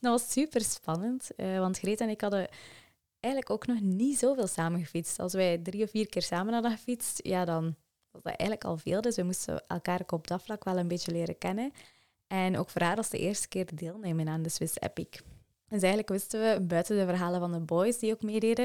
Dat 0.00 0.20
was 0.20 0.32
super 0.32 0.60
spannend, 0.60 1.30
uh, 1.36 1.58
want 1.58 1.78
Greet 1.78 2.00
en 2.00 2.08
ik 2.08 2.20
hadden 2.20 2.48
eigenlijk 3.20 3.52
ook 3.52 3.66
nog 3.66 3.80
niet 3.80 4.18
zoveel 4.18 4.46
samen 4.46 4.80
gefietst. 4.80 5.18
Als 5.18 5.32
wij 5.32 5.58
drie 5.58 5.84
of 5.84 5.90
vier 5.90 6.08
keer 6.08 6.22
samen 6.22 6.52
hadden 6.52 6.70
gefietst, 6.70 7.20
ja, 7.22 7.44
dan 7.44 7.76
was 8.14 8.22
dat 8.22 8.36
eigenlijk 8.36 8.64
al 8.64 8.76
veel. 8.76 9.00
Dus 9.00 9.16
we 9.16 9.22
moesten 9.22 9.66
elkaar 9.66 10.00
op 10.06 10.26
dat 10.26 10.42
vlak 10.42 10.64
wel 10.64 10.78
een 10.78 10.88
beetje 10.88 11.12
leren 11.12 11.38
kennen. 11.38 11.72
En 12.26 12.58
ook 12.58 12.70
voor 12.70 12.82
haar 12.82 12.96
was 12.96 13.10
de 13.10 13.18
eerste 13.18 13.48
keer 13.48 13.66
deelnemen 13.74 14.28
aan 14.28 14.42
de 14.42 14.48
Swiss 14.48 14.80
Epic. 14.80 15.20
Dus 15.68 15.82
eigenlijk 15.82 16.08
wisten 16.08 16.40
we, 16.40 16.60
buiten 16.60 16.96
de 16.96 17.04
verhalen 17.04 17.40
van 17.40 17.52
de 17.52 17.60
boys 17.60 17.98
die 17.98 18.12
ook 18.12 18.22
meededen, 18.22 18.64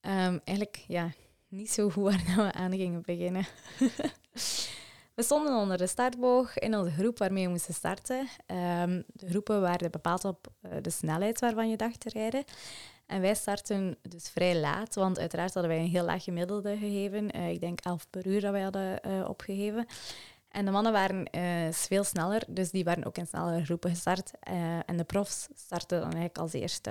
um, 0.00 0.40
eigenlijk 0.44 0.84
ja, 0.86 1.12
niet 1.48 1.70
zo 1.70 1.90
goed 1.90 2.02
waar 2.02 2.24
we 2.36 2.52
aan 2.52 2.72
gingen 2.72 3.02
beginnen. 3.02 3.46
we 5.16 5.22
stonden 5.22 5.56
onder 5.56 5.76
de 5.76 5.86
startboog 5.86 6.58
in 6.58 6.76
onze 6.76 6.90
groep 6.90 7.18
waarmee 7.18 7.44
we 7.44 7.50
moesten 7.50 7.74
starten. 7.74 8.28
Um, 8.46 9.04
de 9.06 9.28
groepen 9.28 9.60
waren 9.60 9.90
bepaald 9.90 10.24
op 10.24 10.46
uh, 10.62 10.72
de 10.82 10.90
snelheid 10.90 11.40
waarvan 11.40 11.70
je 11.70 11.76
dacht 11.76 12.00
te 12.00 12.08
rijden. 12.08 12.44
En 13.08 13.20
wij 13.20 13.34
starten 13.34 13.96
dus 14.08 14.28
vrij 14.28 14.60
laat, 14.60 14.94
want 14.94 15.18
uiteraard 15.18 15.54
hadden 15.54 15.72
wij 15.72 15.80
een 15.80 15.90
heel 15.90 16.04
laag 16.04 16.24
gemiddelde 16.24 16.76
gegeven. 16.76 17.36
Uh, 17.36 17.50
ik 17.50 17.60
denk 17.60 17.80
11 17.80 18.10
per 18.10 18.26
uur 18.26 18.40
dat 18.40 18.52
wij 18.52 18.62
hadden 18.62 19.00
uh, 19.06 19.28
opgegeven. 19.28 19.86
En 20.48 20.64
de 20.64 20.70
mannen 20.70 20.92
waren 20.92 21.28
uh, 21.36 21.72
veel 21.72 22.04
sneller, 22.04 22.42
dus 22.48 22.70
die 22.70 22.84
waren 22.84 23.04
ook 23.04 23.16
in 23.16 23.26
snellere 23.26 23.64
groepen 23.64 23.90
gestart. 23.90 24.32
en 24.86 24.96
de 24.96 25.04
profs 25.04 25.48
startten 25.54 25.98
dan 25.98 26.08
eigenlijk 26.12 26.38
als 26.38 26.52
eerste. 26.52 26.90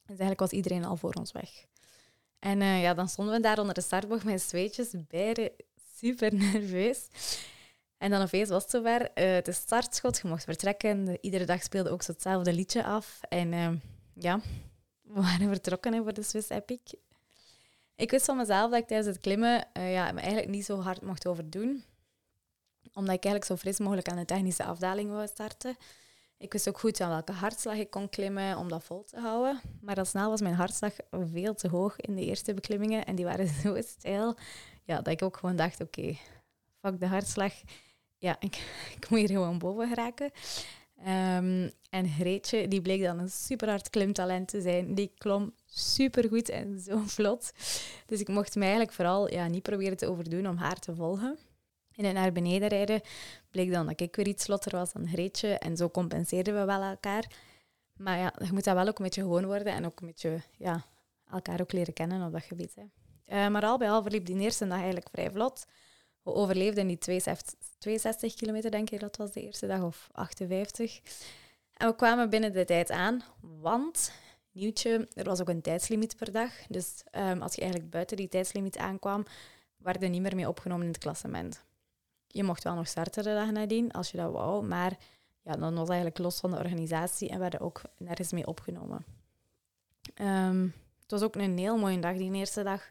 Dus 0.00 0.18
eigenlijk 0.18 0.40
was 0.40 0.50
iedereen 0.50 0.84
al 0.84 0.96
voor 0.96 1.12
ons 1.12 1.32
weg. 1.32 1.64
En 2.38 2.62
ja, 2.62 2.94
dan 2.94 3.08
stonden 3.08 3.34
we 3.34 3.40
daar 3.40 3.58
onder 3.58 3.74
de 3.74 3.80
startbocht 3.80 4.24
met 4.24 4.42
zweetjes, 4.42 4.94
beide 5.08 5.52
super 5.96 6.34
nerveus. 6.52 7.08
En 7.98 8.10
dan 8.10 8.22
opeens 8.22 8.48
was 8.48 8.62
het 8.62 8.70
zover. 8.70 9.10
het 9.14 9.48
is 9.48 9.56
startschot, 9.56 10.20
je 10.22 10.28
mocht 10.28 10.44
vertrekken. 10.44 11.18
Iedere 11.20 11.44
dag 11.44 11.62
speelde 11.62 11.90
ook 11.90 12.02
zo 12.02 12.12
hetzelfde 12.12 12.52
liedje 12.52 12.84
af. 12.84 13.20
En 13.28 13.82
ja, 14.14 14.40
we 15.14 15.20
waren 15.20 15.48
vertrokken 15.48 16.02
voor 16.02 16.12
de 16.12 16.22
Swiss 16.22 16.48
Epic. 16.48 16.80
Ik 17.96 18.10
wist 18.10 18.24
van 18.24 18.36
mezelf 18.36 18.70
dat 18.70 18.80
ik 18.80 18.86
tijdens 18.86 19.08
het 19.08 19.20
klimmen 19.20 19.66
uh, 19.76 19.92
ja, 19.92 20.12
me 20.12 20.20
eigenlijk 20.20 20.50
niet 20.50 20.64
zo 20.64 20.80
hard 20.80 21.02
mocht 21.02 21.26
overdoen. 21.26 21.84
Omdat 22.92 23.14
ik 23.14 23.24
eigenlijk 23.24 23.44
zo 23.44 23.56
fris 23.56 23.78
mogelijk 23.78 24.08
aan 24.08 24.16
de 24.16 24.24
technische 24.24 24.64
afdaling 24.64 25.10
wou 25.10 25.26
starten. 25.26 25.76
Ik 26.36 26.52
wist 26.52 26.68
ook 26.68 26.78
goed 26.78 27.00
aan 27.00 27.08
welke 27.08 27.32
hartslag 27.32 27.76
ik 27.76 27.90
kon 27.90 28.08
klimmen 28.08 28.56
om 28.56 28.68
dat 28.68 28.84
vol 28.84 29.04
te 29.04 29.20
houden. 29.20 29.60
Maar 29.80 29.96
al 29.96 30.04
snel 30.04 30.30
was 30.30 30.40
mijn 30.40 30.54
hartslag 30.54 30.92
veel 31.10 31.54
te 31.54 31.68
hoog 31.68 31.96
in 31.96 32.14
de 32.14 32.24
eerste 32.24 32.54
beklimmingen. 32.54 33.04
En 33.04 33.14
die 33.14 33.24
waren 33.24 33.48
zo 33.62 33.76
stijl 33.80 34.36
ja, 34.84 34.96
dat 34.96 35.08
ik 35.08 35.22
ook 35.22 35.36
gewoon 35.36 35.56
dacht, 35.56 35.80
oké, 35.80 36.16
fuck 36.80 37.00
de 37.00 37.06
hartslag. 37.06 37.52
Ja, 38.18 38.36
ik, 38.38 38.54
ik 38.96 39.08
moet 39.08 39.18
hier 39.18 39.28
gewoon 39.28 39.58
boven 39.58 39.88
geraken. 39.88 40.30
Um, 41.06 41.70
en 41.90 42.08
Greetje, 42.08 42.68
die 42.68 42.82
bleek 42.82 43.02
dan 43.02 43.18
een 43.18 43.30
super 43.30 43.68
hard 43.68 43.90
klimtalent 43.90 44.48
te 44.48 44.60
zijn. 44.60 44.94
Die 44.94 45.12
klom 45.18 45.54
super 45.66 46.28
goed 46.28 46.48
en 46.48 46.80
zo 46.80 47.02
vlot. 47.06 47.52
Dus 48.06 48.20
ik 48.20 48.28
mocht 48.28 48.54
me 48.54 48.62
eigenlijk 48.62 48.92
vooral 48.92 49.30
ja, 49.32 49.46
niet 49.46 49.62
proberen 49.62 49.96
te 49.96 50.08
overdoen 50.10 50.48
om 50.48 50.56
haar 50.56 50.78
te 50.78 50.94
volgen. 50.94 51.38
In 51.94 52.04
het 52.04 52.14
naar 52.14 52.32
beneden 52.32 52.68
rijden 52.68 53.00
bleek 53.50 53.72
dan 53.72 53.86
dat 53.86 54.00
ik 54.00 54.16
weer 54.16 54.26
iets 54.26 54.44
vlotter 54.44 54.76
was 54.76 54.92
dan 54.92 55.08
Greetje. 55.08 55.48
En 55.48 55.76
zo 55.76 55.90
compenseerden 55.90 56.54
we 56.54 56.64
wel 56.64 56.82
elkaar. 56.82 57.30
Maar 57.96 58.18
ja, 58.18 58.32
je 58.44 58.52
moet 58.52 58.64
dat 58.64 58.74
wel 58.74 58.88
ook 58.88 58.98
een 58.98 59.04
beetje 59.04 59.22
gewoon 59.22 59.46
worden 59.46 59.72
en 59.72 59.86
ook 59.86 60.00
een 60.00 60.06
beetje 60.06 60.42
ja, 60.56 60.84
elkaar 61.30 61.60
ook 61.60 61.72
leren 61.72 61.92
kennen 61.92 62.26
op 62.26 62.32
dat 62.32 62.42
gebied. 62.42 62.74
Hè. 62.74 62.82
Uh, 63.30 63.48
maar 63.48 63.62
al 63.62 63.78
bij 63.78 63.90
al 63.90 64.02
verliep 64.02 64.26
die 64.26 64.38
eerste 64.38 64.66
dag 64.66 64.76
eigenlijk 64.76 65.08
vrij 65.12 65.30
vlot. 65.30 65.66
We 66.22 66.34
overleefden 66.34 66.86
die 66.86 66.98
62, 66.98 67.54
62 67.78 68.34
kilometer, 68.34 68.70
denk 68.70 68.90
ik, 68.90 69.00
dat 69.00 69.16
was 69.16 69.32
de 69.32 69.42
eerste 69.42 69.66
dag, 69.66 69.82
of 69.82 70.08
58. 70.12 71.00
En 71.80 71.88
we 71.88 71.94
kwamen 71.94 72.30
binnen 72.30 72.52
de 72.52 72.64
tijd 72.64 72.90
aan, 72.90 73.22
want, 73.40 74.12
nieuwtje, 74.52 75.08
er 75.14 75.24
was 75.24 75.40
ook 75.40 75.48
een 75.48 75.60
tijdslimiet 75.60 76.16
per 76.16 76.32
dag. 76.32 76.52
Dus 76.68 77.02
um, 77.12 77.42
als 77.42 77.54
je 77.54 77.60
eigenlijk 77.60 77.90
buiten 77.90 78.16
die 78.16 78.28
tijdslimiet 78.28 78.78
aankwam, 78.78 79.24
werd 79.76 80.00
je 80.00 80.08
niet 80.08 80.22
meer 80.22 80.34
mee 80.34 80.48
opgenomen 80.48 80.84
in 80.84 80.92
het 80.92 81.00
klassement. 81.00 81.64
Je 82.26 82.42
mocht 82.42 82.64
wel 82.64 82.74
nog 82.74 82.88
starten 82.88 83.22
de 83.22 83.34
dag 83.34 83.50
nadien, 83.50 83.92
als 83.92 84.10
je 84.10 84.16
dat 84.16 84.32
wou, 84.32 84.64
maar 84.64 84.96
ja, 85.42 85.52
dan 85.52 85.74
was 85.74 85.88
eigenlijk 85.88 86.18
los 86.18 86.40
van 86.40 86.50
de 86.50 86.56
organisatie 86.56 87.28
en 87.28 87.38
werden 87.38 87.60
ook 87.60 87.82
nergens 87.96 88.32
mee 88.32 88.46
opgenomen. 88.46 89.04
Um, 90.20 90.74
het 91.02 91.10
was 91.10 91.22
ook 91.22 91.34
een 91.34 91.58
heel 91.58 91.78
mooie 91.78 91.98
dag, 91.98 92.16
die 92.16 92.32
eerste 92.32 92.62
dag. 92.62 92.90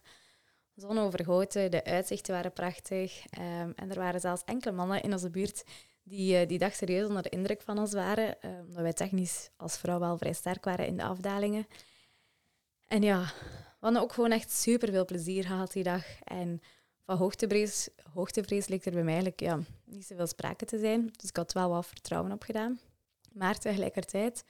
Zon 0.75 0.97
overgoten, 0.97 1.71
de 1.71 1.83
uitzichten 1.83 2.33
waren 2.33 2.53
prachtig. 2.53 3.23
Um, 3.39 3.73
en 3.75 3.89
er 3.89 3.99
waren 3.99 4.19
zelfs 4.19 4.43
enkele 4.45 4.75
mannen 4.75 5.01
in 5.01 5.11
onze 5.11 5.29
buurt 5.29 5.63
die 6.09 6.41
uh, 6.41 6.47
die 6.47 6.57
dag 6.57 6.75
serieus 6.75 7.07
onder 7.07 7.23
de 7.23 7.29
indruk 7.29 7.61
van 7.61 7.79
ons 7.79 7.93
waren. 7.93 8.35
Uh, 8.41 8.51
omdat 8.67 8.81
wij 8.81 8.93
technisch 8.93 9.49
als 9.57 9.77
vrouw 9.77 9.99
wel 9.99 10.17
vrij 10.17 10.33
sterk 10.33 10.65
waren 10.65 10.87
in 10.87 10.97
de 10.97 11.03
afdalingen. 11.03 11.67
En 12.87 13.01
ja, 13.01 13.19
we 13.79 13.85
hadden 13.85 14.01
ook 14.01 14.13
gewoon 14.13 14.31
echt 14.31 14.51
super 14.51 14.89
veel 14.91 15.05
plezier 15.05 15.45
gehad 15.45 15.71
die 15.71 15.83
dag. 15.83 16.03
En 16.23 16.61
van 17.05 17.17
hoogtevrees, 17.17 17.89
hoogtevrees 18.13 18.67
leek 18.67 18.85
er 18.85 18.91
bij 18.91 19.03
mij 19.03 19.13
eigenlijk 19.13 19.41
ja, 19.41 19.59
niet 19.83 20.05
zoveel 20.05 20.27
sprake 20.27 20.65
te 20.65 20.79
zijn. 20.79 21.09
Dus 21.17 21.29
ik 21.29 21.35
had 21.35 21.53
wel 21.53 21.69
wat 21.69 21.85
vertrouwen 21.85 22.31
opgedaan. 22.31 22.79
Maar 23.33 23.59
tegelijkertijd, 23.59 24.43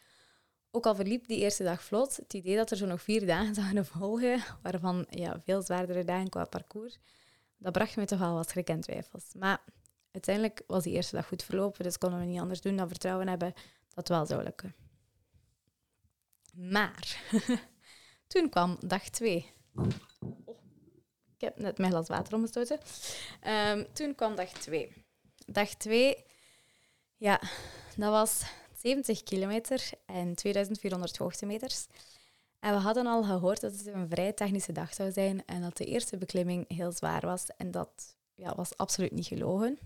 ook 0.72 0.86
al 0.86 0.96
verliep 0.96 1.28
die 1.28 1.38
eerste 1.38 1.64
dag 1.64 1.84
vlot, 1.84 2.16
het 2.16 2.34
idee 2.34 2.56
dat 2.56 2.72
er 2.72 2.78
zo 2.78 2.86
nog 2.86 3.02
vier 3.02 3.26
dagen 3.26 3.56
zouden 3.62 3.86
volgen, 3.86 4.44
waarvan 4.62 5.06
ja, 5.10 5.42
veel 5.46 5.62
zwaardere 5.62 6.04
dagen 6.04 6.30
qua 6.30 6.46
parcours, 6.46 7.00
dat 7.58 7.72
bracht 7.72 7.96
me 7.96 8.06
toch 8.06 8.20
wel 8.20 8.34
wat 8.34 8.50
schrik 8.50 8.70
en 8.70 8.82
twijfels. 8.82 9.34
Maar 9.34 9.62
uiteindelijk 10.26 10.64
was 10.68 10.84
die 10.84 10.94
eerste 10.94 11.16
dag 11.16 11.28
goed 11.28 11.44
verlopen, 11.44 11.84
dus 11.84 11.98
konden 11.98 12.20
we 12.20 12.26
niet 12.26 12.40
anders 12.40 12.62
doen 12.62 12.76
dan 12.76 12.88
vertrouwen 12.88 13.28
hebben 13.28 13.54
dat 13.54 13.96
het 13.96 14.10
wel 14.10 14.26
zou 14.26 14.44
lukken. 14.44 14.76
Maar 16.54 17.22
toen 18.28 18.50
kwam 18.50 18.78
dag 18.86 19.10
twee. 19.10 19.54
ik 21.36 21.42
heb 21.42 21.58
net 21.58 21.78
mijn 21.78 21.92
glas 21.92 22.08
water 22.08 22.34
omgestoten. 22.34 22.80
Um, 23.48 23.94
toen 23.94 24.16
kwam 24.16 24.36
dag 24.36 24.50
twee. 24.50 25.06
Dag 25.46 25.70
twee, 25.70 26.26
ja, 27.18 27.42
dat 27.96 28.12
was 28.12 28.44
70 28.76 29.24
kilometer 29.24 29.90
en 30.06 30.36
2400 30.36 31.18
hoogtemeters. 31.18 31.88
En 32.60 32.74
we 32.74 32.80
hadden 32.80 33.08
al 33.08 33.24
gehoord 33.24 33.62
dat 33.62 33.72
het 33.72 33.86
een 33.86 34.10
vrij 34.10 34.34
technische 34.34 34.72
dag 34.72 34.94
zou 34.94 35.12
zijn 35.12 35.46
en 35.46 35.62
dat 35.62 35.78
de 35.78 35.86
eerste 35.86 36.18
beklimming 36.18 36.66
heel 36.68 36.92
zwaar 36.92 37.22
was. 37.22 37.46
En 37.58 37.72
dat 37.72 38.18
ja, 38.40 38.56
was 38.56 38.78
absoluut 38.78 39.12
niet 39.12 39.28
gelogen. 39.28 39.80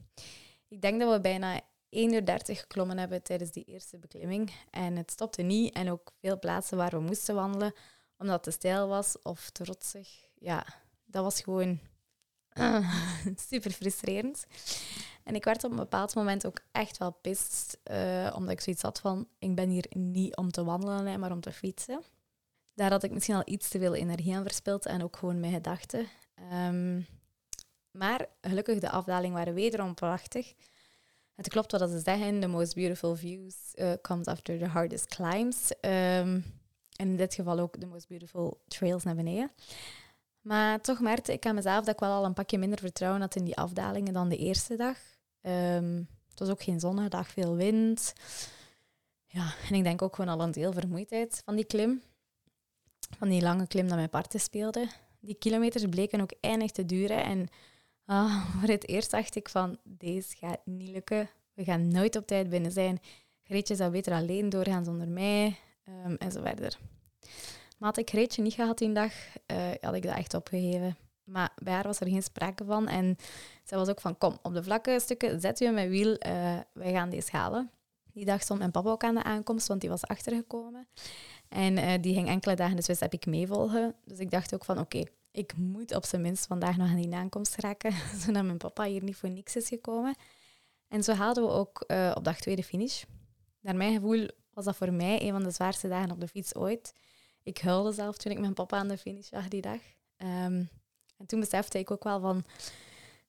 Ik 0.67 0.81
denk 0.81 0.99
dat 0.99 1.11
we 1.11 1.21
bijna 1.21 1.61
1 1.89 2.13
uur 2.13 2.25
30 2.25 2.59
geklommen 2.59 2.97
hebben 2.97 3.23
tijdens 3.23 3.51
die 3.51 3.63
eerste 3.63 3.97
beklimming. 3.97 4.51
En 4.69 4.95
het 4.95 5.11
stopte 5.11 5.41
niet. 5.41 5.73
En 5.73 5.91
ook 5.91 6.11
veel 6.19 6.39
plaatsen 6.39 6.77
waar 6.77 6.91
we 6.91 6.99
moesten 6.99 7.35
wandelen, 7.35 7.73
omdat 8.17 8.35
het 8.35 8.43
te 8.43 8.51
stijl 8.51 8.87
was 8.87 9.21
of 9.21 9.49
te 9.49 9.63
rotsig. 9.63 10.09
Ja, 10.35 10.65
dat 11.05 11.23
was 11.23 11.41
gewoon 11.41 11.79
super 13.49 13.71
frustrerend. 13.71 14.45
En 15.23 15.35
ik 15.35 15.43
werd 15.43 15.63
op 15.63 15.71
een 15.71 15.77
bepaald 15.77 16.15
moment 16.15 16.45
ook 16.45 16.59
echt 16.71 16.97
wel 16.97 17.11
pist, 17.11 17.79
uh, 17.91 18.33
omdat 18.35 18.51
ik 18.51 18.61
zoiets 18.61 18.81
had 18.81 18.99
van, 18.99 19.27
ik 19.39 19.55
ben 19.55 19.69
hier 19.69 19.85
niet 19.89 20.35
om 20.35 20.51
te 20.51 20.63
wandelen, 20.63 21.19
maar 21.19 21.31
om 21.31 21.41
te 21.41 21.51
fietsen. 21.51 22.01
Daar 22.73 22.91
had 22.91 23.03
ik 23.03 23.11
misschien 23.11 23.35
al 23.35 23.41
iets 23.45 23.69
te 23.69 23.79
veel 23.79 23.95
energie 23.95 24.35
aan 24.35 24.43
verspild 24.43 24.85
en 24.85 25.03
ook 25.03 25.17
gewoon 25.17 25.39
mijn 25.39 25.53
gedachten. 25.53 26.07
Um, 26.53 27.07
maar 27.93 28.27
gelukkig, 28.41 28.79
de 28.79 28.89
afdaling 28.89 29.33
waren 29.33 29.53
wederom 29.53 29.93
prachtig. 29.93 30.53
Het 31.35 31.47
klopt 31.47 31.71
wat 31.71 31.89
ze 31.89 31.99
zeggen, 31.99 32.39
the 32.39 32.47
most 32.47 32.75
beautiful 32.75 33.15
views 33.15 33.55
uh, 33.75 33.91
comes 34.01 34.25
after 34.25 34.57
the 34.57 34.67
hardest 34.67 35.05
climbs. 35.05 35.71
Um, 35.81 36.61
en 36.95 37.07
in 37.07 37.17
dit 37.17 37.33
geval 37.33 37.59
ook 37.59 37.77
the 37.77 37.85
most 37.85 38.07
beautiful 38.07 38.61
trails 38.67 39.03
naar 39.03 39.15
beneden. 39.15 39.51
Maar 40.41 40.81
toch 40.81 40.99
merkte 40.99 41.33
ik 41.33 41.45
aan 41.45 41.55
mezelf 41.55 41.85
dat 41.85 41.93
ik 41.93 41.99
wel 41.99 42.11
al 42.11 42.25
een 42.25 42.33
pakje 42.33 42.57
minder 42.57 42.79
vertrouwen 42.79 43.21
had 43.21 43.35
in 43.35 43.43
die 43.43 43.57
afdalingen 43.57 44.13
dan 44.13 44.29
de 44.29 44.37
eerste 44.37 44.75
dag. 44.75 44.97
Um, 45.41 46.07
het 46.29 46.39
was 46.39 46.49
ook 46.49 46.63
geen 46.63 46.79
zonnige 46.79 47.09
dag, 47.09 47.27
veel 47.27 47.55
wind. 47.55 48.13
Ja, 49.27 49.53
en 49.69 49.75
ik 49.75 49.83
denk 49.83 50.01
ook 50.01 50.15
gewoon 50.15 50.39
al 50.39 50.45
een 50.45 50.51
deel 50.51 50.73
vermoeidheid 50.73 51.41
van 51.45 51.55
die 51.55 51.65
klim. 51.65 52.01
Van 53.17 53.29
die 53.29 53.41
lange 53.41 53.67
klim 53.67 53.87
dat 53.87 53.97
mijn 53.97 54.09
parten 54.09 54.39
speelde. 54.39 54.87
Die 55.19 55.35
kilometers 55.35 55.85
bleken 55.89 56.21
ook 56.21 56.33
eindig 56.39 56.71
te 56.71 56.85
duren. 56.85 57.23
En 57.23 57.47
ah, 58.05 58.55
voor 58.59 58.69
het 58.69 58.87
eerst 58.87 59.11
dacht 59.11 59.35
ik 59.35 59.49
van, 59.49 59.77
deze 59.83 60.35
gaat 60.35 60.65
niet 60.65 60.89
lukken. 60.89 61.29
We 61.53 61.63
gaan 61.63 61.87
nooit 61.87 62.15
op 62.15 62.27
tijd 62.27 62.49
binnen 62.49 62.71
zijn. 62.71 62.99
Greetje 63.43 63.75
zou 63.75 63.91
beter 63.91 64.13
alleen 64.13 64.49
doorgaan 64.49 64.85
zonder 64.85 65.07
mij. 65.07 65.55
Um, 66.05 66.15
en 66.15 66.31
zo 66.31 66.41
verder. 66.41 66.77
Maar 67.77 67.89
had 67.89 67.97
ik 67.97 68.09
Greetje 68.09 68.41
niet 68.41 68.53
gehad 68.53 68.77
die 68.77 68.91
dag, 68.91 69.13
uh, 69.51 69.57
had 69.81 69.93
ik 69.93 70.03
dat 70.03 70.15
echt 70.15 70.33
opgegeven. 70.33 70.97
Maar 71.23 71.53
bij 71.55 71.73
haar 71.73 71.83
was 71.83 71.99
er 71.99 72.07
geen 72.07 72.23
sprake 72.23 72.65
van. 72.65 72.87
En 72.87 73.17
zij 73.63 73.77
was 73.77 73.89
ook 73.89 74.01
van, 74.01 74.17
kom, 74.17 74.37
op 74.41 74.53
de 74.53 74.63
vlakke 74.63 74.99
stukken 74.99 75.41
zet 75.41 75.61
u 75.61 75.69
mijn 75.69 75.89
wiel, 75.89 76.09
uh, 76.09 76.57
wij 76.73 76.91
gaan 76.91 77.09
deze 77.09 77.37
halen. 77.37 77.71
Die 78.11 78.25
dag 78.25 78.41
stond 78.41 78.59
mijn 78.59 78.71
papa 78.71 78.89
ook 78.89 79.03
aan 79.03 79.15
de 79.15 79.23
aankomst, 79.23 79.67
want 79.67 79.81
die 79.81 79.89
was 79.89 80.03
achtergekomen. 80.03 80.87
En 81.49 81.77
uh, 81.77 81.93
die 82.01 82.13
ging 82.13 82.27
enkele 82.27 82.55
dagen 82.55 82.75
de 82.75 82.81
Swiss 82.81 82.99
heb 82.99 83.13
ik 83.13 83.25
meevolgen. 83.25 83.95
Dus 84.05 84.19
ik 84.19 84.31
dacht 84.31 84.53
ook 84.53 84.65
van, 84.65 84.79
oké, 84.79 85.03
ik 85.33 85.57
moet 85.57 85.95
op 85.95 86.05
zijn 86.05 86.21
minst 86.21 86.45
vandaag 86.45 86.77
nog 86.77 86.89
aan 86.89 87.01
die 87.01 87.15
aankomst 87.15 87.55
raken, 87.55 87.93
zodat 88.25 88.43
mijn 88.43 88.57
papa 88.57 88.83
hier 88.83 89.03
niet 89.03 89.15
voor 89.15 89.29
niks 89.29 89.55
is 89.55 89.67
gekomen. 89.67 90.15
En 90.87 91.03
zo 91.03 91.13
haalden 91.13 91.43
we 91.43 91.49
ook 91.49 91.83
uh, 91.87 92.11
op 92.15 92.23
dag 92.23 92.39
twee 92.39 92.55
de 92.55 92.63
finish. 92.63 93.03
Naar 93.59 93.75
mijn 93.75 93.93
gevoel 93.93 94.27
was 94.53 94.65
dat 94.65 94.75
voor 94.75 94.93
mij 94.93 95.21
een 95.21 95.31
van 95.31 95.43
de 95.43 95.51
zwaarste 95.51 95.87
dagen 95.87 96.11
op 96.11 96.19
de 96.19 96.27
fiets 96.27 96.55
ooit. 96.55 96.93
Ik 97.43 97.57
huilde 97.57 97.91
zelf 97.91 98.17
toen 98.17 98.31
ik 98.31 98.39
mijn 98.39 98.53
papa 98.53 98.77
aan 98.77 98.87
de 98.87 98.97
finish 98.97 99.27
zag 99.27 99.47
die 99.47 99.61
dag. 99.61 99.79
Um, 100.17 100.69
en 101.17 101.25
toen 101.25 101.39
besefte 101.39 101.79
ik 101.79 101.91
ook 101.91 102.03
wel 102.03 102.19
van, 102.19 102.43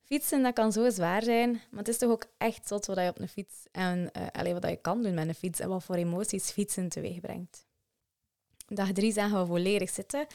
fietsen 0.02 0.42
dat 0.42 0.54
kan 0.54 0.72
zo 0.72 0.90
zwaar 0.90 1.22
zijn, 1.22 1.50
maar 1.52 1.78
het 1.78 1.88
is 1.88 1.98
toch 1.98 2.10
ook 2.10 2.26
echt 2.38 2.68
zot 2.68 2.86
wat 2.86 2.98
je 2.98 3.08
op 3.08 3.20
een 3.20 3.28
fiets 3.28 3.66
en 3.72 4.10
uh, 4.16 4.26
alleen 4.32 4.60
wat 4.60 4.70
je 4.70 4.76
kan 4.76 5.02
doen 5.02 5.14
met 5.14 5.28
een 5.28 5.34
fiets 5.34 5.60
en 5.60 5.68
wat 5.68 5.84
voor 5.84 5.94
emoties 5.94 6.50
fietsen 6.50 6.88
teweeg 6.88 7.20
brengt. 7.20 7.66
Dag 8.66 8.92
drie 8.92 9.12
zagen 9.12 9.40
we 9.40 9.46
volledig 9.46 9.90
zitten, 9.90 10.26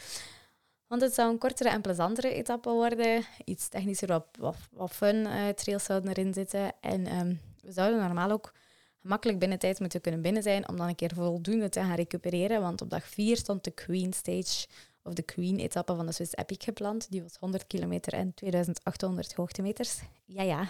want 0.90 1.02
het 1.02 1.14
zou 1.14 1.30
een 1.30 1.38
kortere 1.38 1.68
en 1.68 1.80
plezantere 1.80 2.34
etappe 2.34 2.70
worden. 2.70 3.24
Iets 3.44 3.68
technischer, 3.68 4.08
wat, 4.38 4.56
wat, 4.70 4.90
fun 4.90 5.16
uh, 5.16 5.48
trails 5.48 5.84
zouden 5.84 6.10
erin 6.10 6.34
zitten. 6.34 6.72
En 6.80 7.16
um, 7.16 7.40
we 7.62 7.72
zouden 7.72 8.00
normaal 8.00 8.30
ook 8.30 8.52
gemakkelijk 9.00 9.38
binnen 9.38 9.58
tijd 9.58 9.80
moeten 9.80 10.00
kunnen 10.00 10.22
binnen 10.22 10.42
zijn 10.42 10.68
om 10.68 10.76
dan 10.76 10.88
een 10.88 10.94
keer 10.94 11.14
voldoende 11.14 11.68
te 11.68 11.80
gaan 11.80 11.94
recupereren. 11.94 12.60
Want 12.60 12.82
op 12.82 12.90
dag 12.90 13.04
vier 13.04 13.36
stond 13.36 13.64
de 13.64 13.70
Queen 13.70 14.12
Stage 14.12 14.66
of 15.02 15.12
de 15.12 15.22
Queen-etappe 15.22 15.94
van 15.94 16.06
de 16.06 16.12
Swiss 16.12 16.36
Epic 16.36 16.64
gepland. 16.64 17.10
Die 17.10 17.22
was 17.22 17.36
100 17.36 17.66
kilometer 17.66 18.12
en 18.12 18.34
2800 18.34 19.34
hoogtemeters. 19.34 20.00
Ja, 20.24 20.42
ja. 20.42 20.68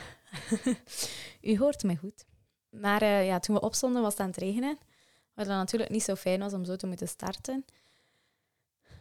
U 1.50 1.58
hoort 1.58 1.82
me 1.82 1.96
goed. 1.96 2.24
Maar 2.70 3.02
uh, 3.02 3.26
ja, 3.26 3.38
toen 3.38 3.54
we 3.54 3.60
opstonden 3.60 4.02
was 4.02 4.12
het 4.12 4.20
aan 4.20 4.28
het 4.28 4.36
regenen. 4.36 4.78
Wat 5.34 5.46
dan 5.46 5.56
natuurlijk 5.56 5.90
niet 5.90 6.02
zo 6.02 6.14
fijn 6.14 6.40
was 6.40 6.52
om 6.52 6.64
zo 6.64 6.76
te 6.76 6.86
moeten 6.86 7.08
starten. 7.08 7.64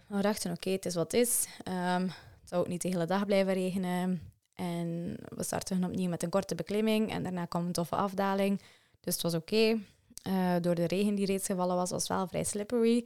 We 0.10 0.22
dachten, 0.22 0.52
oké, 0.52 0.70
het 0.70 0.86
is 0.86 0.96
wat 0.96 1.12
het 1.12 1.22
is. 1.22 1.48
Um, 1.68 2.04
het 2.04 2.50
zou 2.50 2.62
ook 2.62 2.68
niet 2.68 2.82
de 2.82 2.88
hele 2.88 3.06
dag 3.06 3.26
blijven 3.26 3.54
regenen. 3.54 4.22
En 4.54 5.16
we 5.36 5.44
starten 5.44 5.84
opnieuw 5.84 6.10
met 6.10 6.24
een 6.24 6.30
korte 6.30 6.56
beklimming. 6.56 7.12
En 7.12 7.24
daarna 7.24 7.46
kwam 7.46 7.66
een 7.66 7.72
toffe 7.72 7.96
afdaling. 7.96 8.62
Dus 9.00 9.14
het 9.14 9.24
was 9.24 9.34
oké. 9.34 9.80
Uh, 10.28 10.56
door 10.62 10.76
de 10.76 10.88
regen 10.88 11.16
die 11.16 11.26
reeds 11.26 11.46
gevallen 11.46 11.76
was, 11.76 11.90
was 11.90 12.08
het 12.08 12.18
wel 12.18 12.28
vrij 12.28 12.44
slippery. 12.44 13.06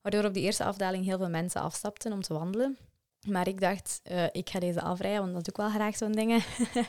Waardoor 0.00 0.24
op 0.24 0.34
die 0.34 0.42
eerste 0.42 0.64
afdaling 0.64 1.04
heel 1.04 1.18
veel 1.18 1.28
mensen 1.28 1.60
afstapten 1.60 2.12
om 2.12 2.22
te 2.22 2.34
wandelen. 2.34 2.78
Maar 3.26 3.48
ik 3.48 3.60
dacht, 3.60 4.00
eh, 4.02 4.24
ik 4.32 4.50
ga 4.50 4.58
deze 4.58 4.80
afrijden, 4.82 5.20
want 5.20 5.32
dat 5.34 5.44
doe 5.44 5.54
ik 5.54 5.60
wel 5.70 5.80
graag 5.80 5.96
zo'n 5.96 6.12
dingen. 6.12 6.42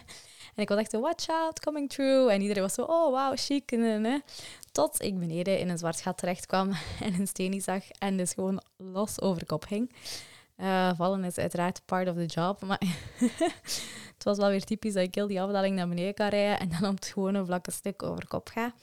en 0.56 0.62
ik 0.62 0.70
was 0.70 0.78
echt 0.78 0.92
zo, 0.92 1.02
watch 1.02 1.30
out, 1.30 1.60
coming 1.60 1.90
through. 1.90 2.32
En 2.32 2.42
iedereen 2.42 2.64
was 2.64 2.74
zo, 2.74 2.82
oh 2.82 3.10
wow, 3.10 3.38
chic. 3.38 3.78
Tot 4.72 5.02
ik 5.02 5.20
beneden 5.20 5.60
in 5.60 5.70
een 5.70 5.78
zwart 5.78 6.02
gat 6.02 6.18
terecht 6.18 6.46
kwam 6.46 6.72
en 7.06 7.14
een 7.20 7.28
steen 7.28 7.62
zag 7.62 7.90
en 7.90 8.18
dus 8.18 8.34
gewoon 8.34 8.64
los 8.78 9.22
over 9.22 9.46
kop 9.46 9.68
hing. 9.68 9.92
Uh, 10.58 10.92
vallen 10.96 11.24
is 11.24 11.38
uiteraard 11.38 11.86
part 11.86 12.08
of 12.08 12.16
the 12.16 12.26
job, 12.26 12.62
maar 12.62 12.82
het 14.14 14.24
was 14.24 14.38
wel 14.38 14.50
weer 14.50 14.64
typisch 14.64 14.94
dat 14.94 15.04
ik 15.04 15.16
heel 15.16 15.28
die 15.28 15.42
afdaling 15.42 15.76
naar 15.76 15.88
beneden 15.88 16.14
kan 16.14 16.28
rijden 16.28 16.60
en 16.60 16.70
dan 16.70 16.90
op 16.90 16.96
het 16.96 17.06
gewone 17.06 17.46
vlakke 17.46 17.72
stuk 17.72 18.04
over 18.04 18.28
kop 18.28 18.50
ga. 18.50 18.74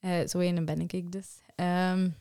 Uh, 0.00 0.26
zo 0.26 0.38
een 0.38 0.64
ben 0.64 0.80
ik 0.80 1.12
dus. 1.12 1.40
Um, 1.56 2.16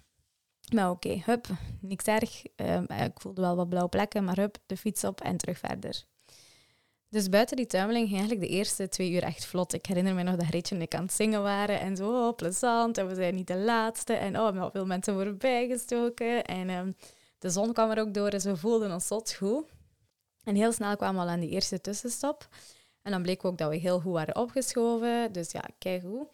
maar 0.74 0.90
oké, 0.90 1.22
hup, 1.26 1.48
niks 1.80 2.06
erg. 2.06 2.44
Um, 2.56 2.86
ik 2.88 3.22
voelde 3.22 3.42
wel 3.42 3.56
wat 3.56 3.70
blauwe 3.70 3.90
plekken, 3.90 4.24
maar 4.24 4.36
hup, 4.36 4.58
de 4.66 4.78
fiets 4.78 5.04
op 5.04 5.22
en 5.22 5.38
terug 5.38 5.58
verder. 5.58 6.04
Dus 7.10 7.30
buiten 7.30 7.58
die 7.58 7.66
tuimeling 7.66 8.08
ging 8.08 8.20
eigenlijk 8.20 8.50
de 8.50 8.56
eerste 8.56 8.90
twee 8.90 9.12
uur 9.12 9.24
echt 9.24 9.46
vlot. 9.46 9.74
Ik 9.74 9.86
herinner 9.86 10.14
me 10.14 10.24
nog 10.24 10.36
dat 10.36 10.50
Retje 10.50 10.76
en 10.76 10.82
ik 10.82 10.96
aan 10.96 11.04
het 11.04 11.14
zingen 11.14 11.42
waren 11.42 11.80
en 11.80 11.96
zo, 11.96 12.28
oh, 12.28 12.36
plezant. 12.36 12.98
En 12.98 13.08
we 13.08 13.16
zijn 13.16 13.36
niet 13.36 13.48
de 13.48 13.58
laatste. 13.58 14.14
En 14.14 14.40
oh, 14.40 14.72
veel 14.72 14.86
mensen 14.86 15.14
voorbij 15.14 15.68
gestoken. 15.68 16.44
En 16.44 16.70
um, 16.70 16.96
de 17.40 17.50
zon 17.50 17.74
kwam 17.74 17.92
er 17.92 18.00
ook 18.00 18.14
door, 18.14 18.30
dus 18.30 18.44
we 18.44 18.56
voelden 18.56 18.92
ons 18.92 19.08
zot 19.08 19.34
goed. 19.34 19.66
En 20.44 20.56
heel 20.56 20.72
snel 20.72 20.96
kwamen 20.96 21.16
we 21.16 21.28
al 21.28 21.34
aan 21.34 21.40
die 21.40 21.50
eerste 21.50 21.82
tussenstop. 21.82 22.48
En 23.02 23.12
dan 23.12 23.22
bleek 23.22 23.46
ook 23.46 23.58
dat 23.58 23.70
we 23.70 23.76
heel 23.76 24.00
goed 24.00 24.14
waren 24.14 24.36
opgeschoven. 24.36 25.32
Dus 25.32 25.52
ja, 25.52 25.64
kijk 25.78 26.02
hoe. 26.02 26.28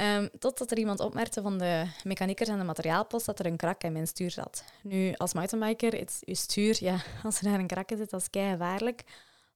Um, 0.00 0.28
totdat 0.38 0.70
er 0.70 0.78
iemand 0.78 1.00
opmerkte 1.00 1.42
van 1.42 1.58
de 1.58 1.86
mechaniekers 2.04 2.48
en 2.48 2.58
de 2.58 2.64
materiaalpost 2.64 3.26
dat 3.26 3.38
er 3.38 3.46
een 3.46 3.56
krak 3.56 3.82
in 3.82 3.92
mijn 3.92 4.06
stuur 4.06 4.30
zat. 4.30 4.64
Nu, 4.82 5.14
als 5.14 5.32
mountainbiker, 5.32 5.94
is 5.94 6.18
je 6.20 6.34
stuur, 6.34 6.76
ja, 6.80 6.96
als 7.24 7.38
er 7.38 7.44
daar 7.44 7.58
een 7.58 7.66
krak 7.66 7.90
in 7.90 7.96
zit, 7.96 8.10
dat 8.10 8.20
is 8.20 8.30
kei 8.30 8.50
gevaarlijk. 8.50 9.02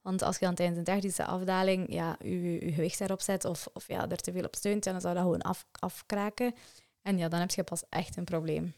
Want 0.03 0.23
als 0.23 0.39
je 0.39 0.45
dan 0.45 0.55
tijdens 0.55 0.79
een 0.79 0.85
technische 0.85 1.25
afdaling 1.25 1.93
ja, 1.93 2.17
je, 2.23 2.73
gewicht 2.73 2.99
daarop 2.99 3.21
zet 3.21 3.45
of, 3.45 3.69
of 3.73 3.89
ja, 3.89 4.09
er 4.09 4.17
te 4.17 4.33
veel 4.33 4.45
op 4.45 4.57
steunt, 4.57 4.85
dan 4.85 5.01
zou 5.01 5.15
dat 5.15 5.23
gewoon 5.23 5.43
af, 5.43 5.67
afkraken. 5.73 6.55
En 7.03 7.19
ja, 7.19 7.29
dan 7.29 7.41
heb 7.41 7.51
je 7.51 7.65
pas 7.65 7.83
echt 7.89 8.17
een 8.17 8.25
probleem. 8.25 8.75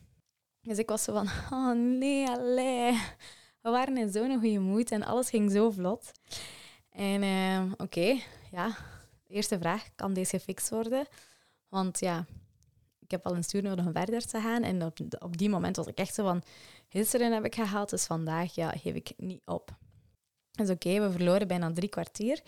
Dus 0.61 0.79
ik 0.79 0.89
was 0.89 1.03
zo 1.03 1.13
van, 1.13 1.29
oh 1.59 1.73
nee, 1.99 2.29
allee. 2.29 2.93
We 3.61 3.71
waren 3.71 3.97
in 3.97 4.13
zo'n 4.13 4.41
goede 4.41 4.59
moed 4.59 4.91
en 4.91 5.03
alles 5.03 5.31
ging 5.31 5.51
zo 5.51 5.71
vlot. 5.71 6.13
En 6.91 7.23
uh, 7.23 7.73
oké, 7.77 8.19
ja, 8.51 8.77
eerste 9.27 9.59
vraag, 9.59 9.89
kan 9.95 10.13
deze 10.13 10.39
gefixt 10.39 10.71
worden? 10.71 11.07
Want 11.69 12.01
ja, 12.01 12.27
ik 12.99 13.11
heb 13.11 13.27
al 13.27 13.37
een 13.37 13.45
stuur 13.45 13.63
nodig 13.63 13.87
om 13.87 13.93
verder 13.93 14.27
te 14.27 14.41
gaan. 14.41 14.63
En 14.63 14.85
op, 14.85 14.99
op 15.19 15.37
die 15.37 15.49
moment 15.49 15.77
was 15.77 15.87
ik 15.87 15.99
echt 15.99 16.15
zo 16.15 16.25
van, 16.25 16.43
gisteren 16.89 17.33
heb 17.33 17.45
ik 17.45 17.55
gehaald, 17.55 17.91
dus 17.91 18.05
vandaag 18.05 18.55
ja, 18.55 18.71
geef 18.71 18.95
ik 18.95 19.13
niet 19.17 19.43
op. 19.45 19.77
Dus 20.53 20.71
oké, 20.71 21.01
we 21.01 21.11
verloren 21.11 21.49
bijna 21.49 21.73
drie 21.73 21.89
kwartier. 21.89 22.43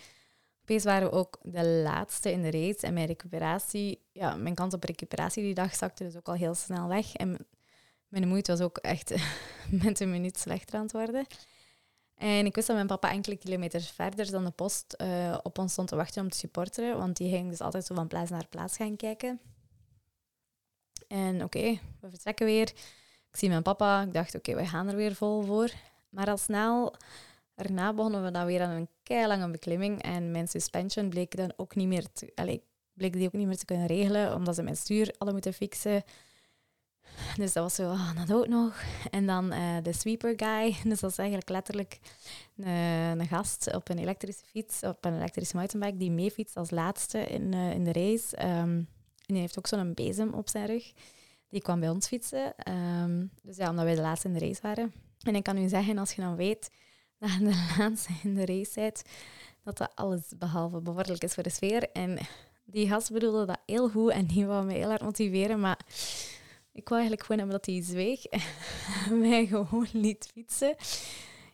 Opeens 0.62 0.84
waren 0.84 1.10
we 1.10 1.16
ook 1.16 1.38
de 1.42 1.66
laatste 1.66 2.32
in 2.32 2.42
de 2.42 2.50
race 2.50 2.86
en 2.86 2.94
mijn 2.94 3.06
recuperatie, 3.06 4.00
ja, 4.12 4.36
mijn 4.36 4.54
kans 4.54 4.74
op 4.74 4.84
recuperatie 4.84 5.42
die 5.42 5.54
dag 5.54 5.74
zakte 5.74 6.04
dus 6.04 6.16
ook 6.16 6.28
al 6.28 6.34
heel 6.34 6.54
snel 6.54 6.88
weg. 6.88 7.14
En 7.14 7.46
mijn 8.08 8.28
moed 8.28 8.46
was 8.46 8.60
ook 8.60 8.78
echt 8.78 9.14
met 9.84 10.00
een 10.00 10.10
minuut 10.10 10.38
slechter 10.38 10.74
aan 10.74 10.82
het 10.82 10.92
worden. 10.92 11.26
En 12.14 12.46
ik 12.46 12.54
wist 12.54 12.66
dat 12.66 12.76
mijn 12.76 12.88
papa 12.88 13.10
enkele 13.10 13.36
kilometers 13.36 13.90
verder 13.90 14.30
dan 14.30 14.44
de 14.44 14.50
post 14.50 14.92
eh, 14.92 15.38
op 15.42 15.58
ons 15.58 15.72
stond 15.72 15.88
te 15.88 15.96
wachten 15.96 16.22
om 16.22 16.28
te 16.28 16.38
supporteren, 16.38 16.98
want 16.98 17.16
die 17.16 17.30
ging 17.30 17.50
dus 17.50 17.60
altijd 17.60 17.86
zo 17.86 17.94
van 17.94 18.08
plaats 18.08 18.30
naar 18.30 18.46
plaats 18.48 18.76
gaan 18.76 18.96
kijken. 18.96 19.40
En 21.08 21.42
oké, 21.42 21.78
we 22.00 22.08
vertrekken 22.08 22.46
weer. 22.46 22.72
Ik 23.30 23.36
zie 23.40 23.48
mijn 23.48 23.62
papa. 23.62 24.02
Ik 24.02 24.12
dacht, 24.12 24.34
oké, 24.34 24.54
we 24.54 24.66
gaan 24.66 24.88
er 24.88 24.96
weer 24.96 25.14
vol 25.14 25.42
voor. 25.42 25.70
Maar 26.08 26.30
al 26.30 26.36
snel 26.36 26.94
daarna 27.54 27.92
begonnen 27.94 28.24
we 28.24 28.30
dan 28.30 28.46
weer 28.46 28.62
aan 28.62 28.70
een 28.70 28.88
keilange 29.02 29.50
beklimming. 29.50 30.02
En 30.02 30.30
mijn 30.30 30.48
suspension 30.48 31.08
bleek 31.08 31.36
dan 31.36 31.52
ook 31.56 31.74
niet 31.74 31.88
meer 31.88 32.12
te, 32.12 32.60
bleek 32.94 33.12
die 33.12 33.26
ook 33.26 33.32
niet 33.32 33.46
meer 33.46 33.56
te 33.56 33.64
kunnen 33.64 33.86
regelen, 33.86 34.34
omdat 34.34 34.54
ze 34.54 34.62
mijn 34.62 34.76
stuur 34.76 35.14
alle 35.18 35.32
moeten 35.32 35.52
fixen. 35.52 36.04
Dus 37.36 37.52
dat 37.52 37.62
was 37.62 37.74
zo, 37.74 37.90
oh, 37.90 38.16
dat 38.16 38.36
ook 38.36 38.48
nog. 38.48 38.82
En 39.10 39.26
dan 39.26 39.52
uh, 39.52 39.76
de 39.82 39.92
sweeper 39.92 40.32
guy. 40.36 40.76
Dus 40.90 41.00
dat 41.00 41.10
is 41.10 41.18
eigenlijk 41.18 41.48
letterlijk 41.48 41.98
een, 42.56 43.26
gast 43.26 43.74
op 43.74 43.88
een 43.88 43.98
elektrische 43.98 44.44
fiets, 44.44 44.82
op 44.82 45.04
een 45.04 45.14
elektrische 45.14 45.56
mountainbike, 45.56 45.96
die 45.96 46.10
meefietst 46.10 46.56
als 46.56 46.70
laatste 46.70 47.18
in, 47.18 47.52
uh, 47.52 47.72
in 47.72 47.84
de 47.84 47.92
race. 47.92 48.42
Um, 48.42 48.88
en 49.26 49.34
die 49.34 49.38
heeft 49.38 49.58
ook 49.58 49.66
zo'n 49.66 49.94
bezem 49.94 50.34
op 50.34 50.48
zijn 50.48 50.66
rug. 50.66 50.92
Die 51.48 51.62
kwam 51.62 51.80
bij 51.80 51.88
ons 51.88 52.06
fietsen. 52.06 52.54
Um, 52.68 53.30
dus 53.42 53.56
ja, 53.56 53.70
omdat 53.70 53.84
wij 53.84 53.94
de 53.94 54.00
laatste 54.00 54.28
in 54.28 54.34
de 54.34 54.40
race 54.40 54.62
waren. 54.62 54.92
En 55.22 55.34
ik 55.34 55.42
kan 55.42 55.58
u 55.58 55.68
zeggen, 55.68 55.98
als 55.98 56.12
je 56.12 56.22
dan 56.22 56.36
weet 56.36 56.70
dat 57.28 57.52
de 57.52 57.74
laatste 57.78 58.12
in 58.22 58.34
de 58.34 58.44
race 58.44 58.72
bent, 58.74 59.02
dat 59.62 59.76
dat 59.76 59.92
alles 59.94 60.22
behalve 60.38 60.80
bevorderlijk 60.80 61.24
is 61.24 61.34
voor 61.34 61.42
de 61.42 61.50
sfeer. 61.50 61.90
En 61.90 62.18
die 62.64 62.88
gast 62.88 63.12
bedoelde 63.12 63.44
dat 63.44 63.60
heel 63.66 63.88
goed 63.88 64.10
en 64.10 64.26
die 64.26 64.46
wou 64.46 64.64
me 64.64 64.72
heel 64.72 64.88
hard 64.88 65.02
motiveren, 65.02 65.60
maar 65.60 65.78
ik 66.72 66.88
wou 66.88 67.00
eigenlijk 67.00 67.20
gewoon 67.20 67.38
hebben 67.38 67.56
dat 67.56 67.66
hij 67.66 67.82
zweeg 67.84 68.24
en 68.24 69.18
mij 69.28 69.46
gewoon 69.46 69.88
liet 69.92 70.28
fietsen. 70.32 70.74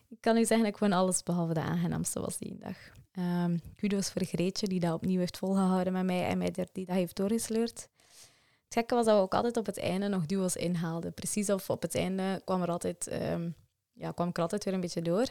Ik 0.09 0.17
kan 0.19 0.37
u 0.37 0.39
zeggen 0.39 0.57
dat 0.57 0.67
ik 0.67 0.77
gewoon 0.77 0.93
alles 0.93 1.23
behalve 1.23 1.53
de 1.53 1.59
aangenaamste 1.61 2.19
was 2.19 2.37
die 2.37 2.57
dag. 2.57 2.77
Um, 3.15 3.61
kudos 3.75 4.09
voor 4.09 4.25
Greetje, 4.25 4.67
die 4.67 4.79
dat 4.79 4.93
opnieuw 4.93 5.19
heeft 5.19 5.37
volgehouden 5.37 5.93
met 5.93 6.05
mij 6.05 6.27
en 6.27 6.37
mij 6.37 6.51
die 6.71 6.85
dat 6.85 6.95
heeft 6.95 7.15
doorgesleurd. 7.15 7.89
Het 8.63 8.73
gekke 8.73 8.95
was 8.95 9.05
dat 9.05 9.15
we 9.15 9.21
ook 9.21 9.33
altijd 9.33 9.57
op 9.57 9.65
het 9.65 9.79
einde 9.79 10.07
nog 10.07 10.25
duo's 10.25 10.55
inhaalden. 10.55 11.13
Precies 11.13 11.49
of 11.49 11.69
op 11.69 11.81
het 11.81 11.95
einde 11.95 12.41
kwam, 12.45 12.61
er 12.61 12.69
altijd, 12.69 13.11
um, 13.31 13.55
ja, 13.93 14.11
kwam 14.11 14.29
ik 14.29 14.35
er 14.35 14.41
altijd 14.41 14.63
weer 14.63 14.73
een 14.73 14.81
beetje 14.81 15.01
door. 15.01 15.27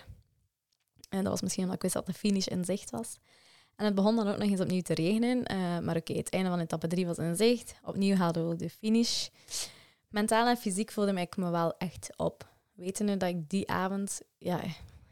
En 1.10 1.22
dat 1.22 1.32
was 1.32 1.40
misschien 1.40 1.62
omdat 1.62 1.76
ik 1.76 1.82
wist 1.82 1.94
dat 1.94 2.06
de 2.06 2.12
finish 2.12 2.46
in 2.46 2.64
zicht 2.64 2.90
was. 2.90 3.18
En 3.76 3.84
het 3.84 3.94
begon 3.94 4.16
dan 4.16 4.28
ook 4.28 4.38
nog 4.38 4.48
eens 4.48 4.60
opnieuw 4.60 4.80
te 4.80 4.94
regenen. 4.94 5.52
Uh, 5.52 5.78
maar 5.78 5.96
oké, 5.96 6.12
het 6.12 6.30
einde 6.30 6.48
van 6.50 6.58
etappe 6.58 6.86
3 6.86 7.06
was 7.06 7.18
in 7.18 7.36
zicht. 7.36 7.74
Opnieuw 7.84 8.16
haalden 8.16 8.48
we 8.48 8.56
de 8.56 8.70
finish. 8.70 9.28
Mentaal 10.08 10.46
en 10.46 10.56
fysiek 10.56 10.92
voelde 10.92 11.20
ik 11.20 11.36
me 11.36 11.50
wel 11.50 11.76
echt 11.78 12.10
op. 12.16 12.48
Wetende 12.72 13.16
dat 13.16 13.28
ik 13.28 13.48
die 13.48 13.70
avond 13.70 14.20
ja, 14.38 14.60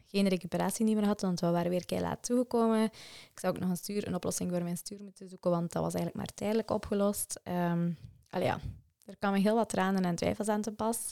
geen 0.05 0.27
recuperatie 0.27 0.85
meer 0.85 1.05
had, 1.05 1.21
want 1.21 1.39
we 1.39 1.49
waren 1.49 1.69
weer 1.69 1.85
keihard 1.85 2.11
laat 2.11 2.23
toegekomen. 2.23 2.83
Ik 3.31 3.39
zou 3.39 3.53
ook 3.53 3.59
nog 3.59 3.69
een, 3.69 3.77
stuur, 3.77 4.07
een 4.07 4.15
oplossing 4.15 4.51
voor 4.51 4.63
mijn 4.63 4.77
stuur 4.77 5.01
moeten 5.01 5.29
zoeken, 5.29 5.51
want 5.51 5.71
dat 5.71 5.83
was 5.83 5.93
eigenlijk 5.93 6.25
maar 6.25 6.35
tijdelijk 6.35 6.71
opgelost. 6.71 7.39
Um, 7.43 7.97
ja, 8.29 8.59
er 9.05 9.15
kwamen 9.19 9.41
heel 9.41 9.55
wat 9.55 9.69
tranen 9.69 10.05
en 10.05 10.15
twijfels 10.15 10.47
aan 10.47 10.61
te 10.61 10.71
pas. 10.71 11.11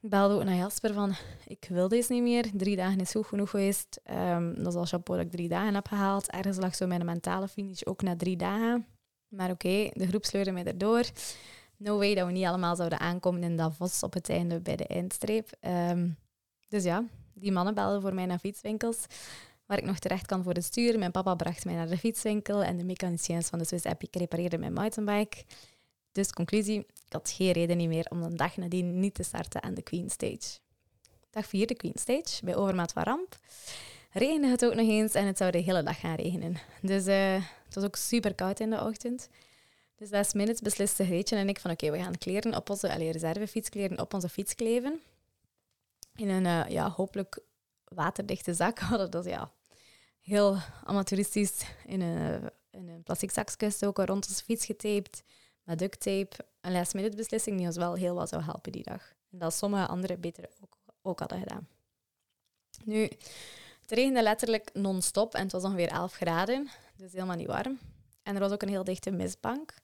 Belde 0.00 0.34
ook 0.34 0.44
naar 0.44 0.54
Jasper 0.54 0.92
van, 0.92 1.14
ik 1.46 1.66
wil 1.68 1.88
deze 1.88 2.12
niet 2.12 2.22
meer. 2.22 2.50
Drie 2.54 2.76
dagen 2.76 3.00
is 3.00 3.10
goed 3.10 3.26
genoeg 3.26 3.50
geweest. 3.50 4.00
Um, 4.10 4.54
dat 4.54 4.66
is 4.66 4.74
al 4.74 4.86
chapeau 4.86 5.18
dat 5.18 5.26
ik 5.28 5.32
drie 5.32 5.48
dagen 5.48 5.74
heb 5.74 5.86
gehaald. 5.86 6.30
Ergens 6.30 6.56
lag 6.56 6.74
zo 6.74 6.86
mijn 6.86 7.04
mentale 7.04 7.48
finish 7.48 7.82
ook 7.84 8.02
na 8.02 8.16
drie 8.16 8.36
dagen. 8.36 8.86
Maar 9.28 9.50
oké, 9.50 9.90
de 9.92 10.06
groep 10.06 10.24
sleurde 10.24 10.52
mij 10.52 10.64
erdoor 10.64 11.04
no 11.76 11.96
way 11.96 12.14
dat 12.14 12.26
we 12.26 12.32
niet 12.32 12.44
allemaal 12.44 12.76
zouden 12.76 12.98
aankomen 12.98 13.42
in 13.42 13.56
Davos 13.56 14.02
op 14.02 14.12
het 14.12 14.28
einde 14.28 14.60
bij 14.60 14.76
de 14.76 14.86
eindstreep. 14.86 15.50
Um, 15.60 16.16
dus 16.68 16.84
ja, 16.84 17.04
die 17.34 17.52
mannen 17.52 17.74
belden 17.74 18.00
voor 18.00 18.14
mij 18.14 18.26
naar 18.26 18.38
fietswinkels, 18.38 19.06
waar 19.66 19.78
ik 19.78 19.84
nog 19.84 19.98
terecht 19.98 20.26
kan 20.26 20.42
voor 20.42 20.52
het 20.52 20.64
stuur. 20.64 20.98
Mijn 20.98 21.10
papa 21.10 21.34
bracht 21.34 21.64
mij 21.64 21.74
naar 21.74 21.88
de 21.88 21.98
fietswinkel 21.98 22.62
en 22.62 22.76
de 22.76 22.84
mechaniciens 22.84 23.48
van 23.48 23.58
de 23.58 23.64
Swiss 23.64 23.84
Epic 23.84 24.08
repareerden 24.10 24.60
mijn 24.60 24.72
mountainbike. 24.72 25.44
Dus 26.12 26.32
conclusie, 26.32 26.86
ik 27.08 27.14
had 27.14 27.30
geen 27.30 27.52
reden 27.52 27.76
niet 27.76 27.88
meer 27.88 28.06
om 28.10 28.22
de 28.22 28.36
dag 28.36 28.56
nadien 28.56 29.00
niet 29.00 29.14
te 29.14 29.22
starten 29.22 29.62
aan 29.62 29.74
de 29.74 29.82
Queen 29.82 30.10
Stage. 30.10 30.58
Dag 31.30 31.46
4, 31.46 31.66
de 31.66 31.74
Queen 31.74 31.98
Stage, 31.98 32.44
bij 32.44 32.56
Overmaat 32.56 32.92
van 32.92 33.02
Ramp. 33.02 33.38
Regende 34.12 34.48
het 34.48 34.64
ook 34.64 34.74
nog 34.74 34.88
eens 34.88 35.14
en 35.14 35.26
het 35.26 35.38
zou 35.38 35.50
de 35.50 35.58
hele 35.58 35.82
dag 35.82 36.00
gaan 36.00 36.14
regenen. 36.14 36.56
Dus 36.82 37.06
uh, 37.06 37.34
het 37.64 37.74
was 37.74 37.84
ook 37.84 37.96
super 37.96 38.34
koud 38.34 38.60
in 38.60 38.70
de 38.70 38.80
ochtend. 38.80 39.28
Dus 39.96 40.10
last 40.10 40.34
minute 40.34 40.62
besliste 40.62 41.04
Greetje 41.04 41.36
en 41.36 41.48
ik 41.48 41.60
van 41.60 41.70
oké, 41.70 41.90
we 41.90 41.98
gaan 41.98 42.18
kleren 42.18 42.56
op 42.56 42.70
onze, 42.70 42.92
allee, 42.92 43.12
reservefietskleren 43.12 44.00
op 44.00 44.14
onze 44.14 44.28
fiets 44.28 44.54
kleven. 44.54 45.00
In 46.14 46.28
een 46.28 46.44
uh, 46.44 46.64
ja, 46.68 46.90
hopelijk 46.90 47.38
waterdichte 47.84 48.54
zak 48.54 48.78
hadden 48.90 49.10
dat 49.10 49.24
ja, 49.24 49.52
heel 50.20 50.56
amateuristisch 50.84 51.64
in 51.86 52.00
een, 52.00 52.50
in 52.70 52.88
een 52.88 53.02
plastic 53.02 53.30
zakje 53.30 53.70
stoken, 53.70 54.06
rond 54.06 54.28
onze 54.28 54.44
fiets 54.44 54.66
getaped, 54.66 55.22
met 55.68 55.78
duct 55.78 56.00
tape. 56.00 56.36
Een 56.60 56.72
last 56.72 56.94
minute 56.94 57.16
beslissing 57.16 57.56
die 57.56 57.66
ons 57.66 57.76
wel 57.76 57.94
heel 57.94 58.14
wat 58.14 58.28
zou 58.28 58.42
helpen 58.42 58.72
die 58.72 58.82
dag. 58.82 59.12
En 59.30 59.38
dat 59.38 59.54
sommige 59.54 59.86
anderen 59.86 60.20
beter 60.20 60.48
ook, 60.62 60.76
ook 61.02 61.18
hadden 61.18 61.38
gedaan. 61.38 61.68
Nu, 62.84 63.02
het 63.80 63.90
regende 63.90 64.22
letterlijk 64.22 64.70
non-stop 64.72 65.34
en 65.34 65.42
het 65.42 65.52
was 65.52 65.64
ongeveer 65.64 65.88
11 65.88 66.14
graden, 66.14 66.68
dus 66.96 67.12
helemaal 67.12 67.36
niet 67.36 67.46
warm. 67.46 67.78
En 68.22 68.34
er 68.34 68.40
was 68.40 68.52
ook 68.52 68.62
een 68.62 68.68
heel 68.68 68.84
dichte 68.84 69.10
mistbank. 69.10 69.74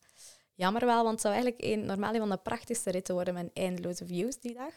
Jammer 0.54 0.86
wel, 0.86 1.02
want 1.02 1.10
het 1.10 1.20
zou 1.20 1.34
eigenlijk 1.34 1.64
een, 1.64 1.86
normaal 1.86 2.12
een 2.12 2.20
van 2.20 2.30
de 2.30 2.36
prachtigste 2.36 2.90
ritten 2.90 3.14
worden 3.14 3.34
met 3.34 3.50
eindeloze 3.52 4.06
views 4.06 4.38
die 4.38 4.54
dag. 4.54 4.72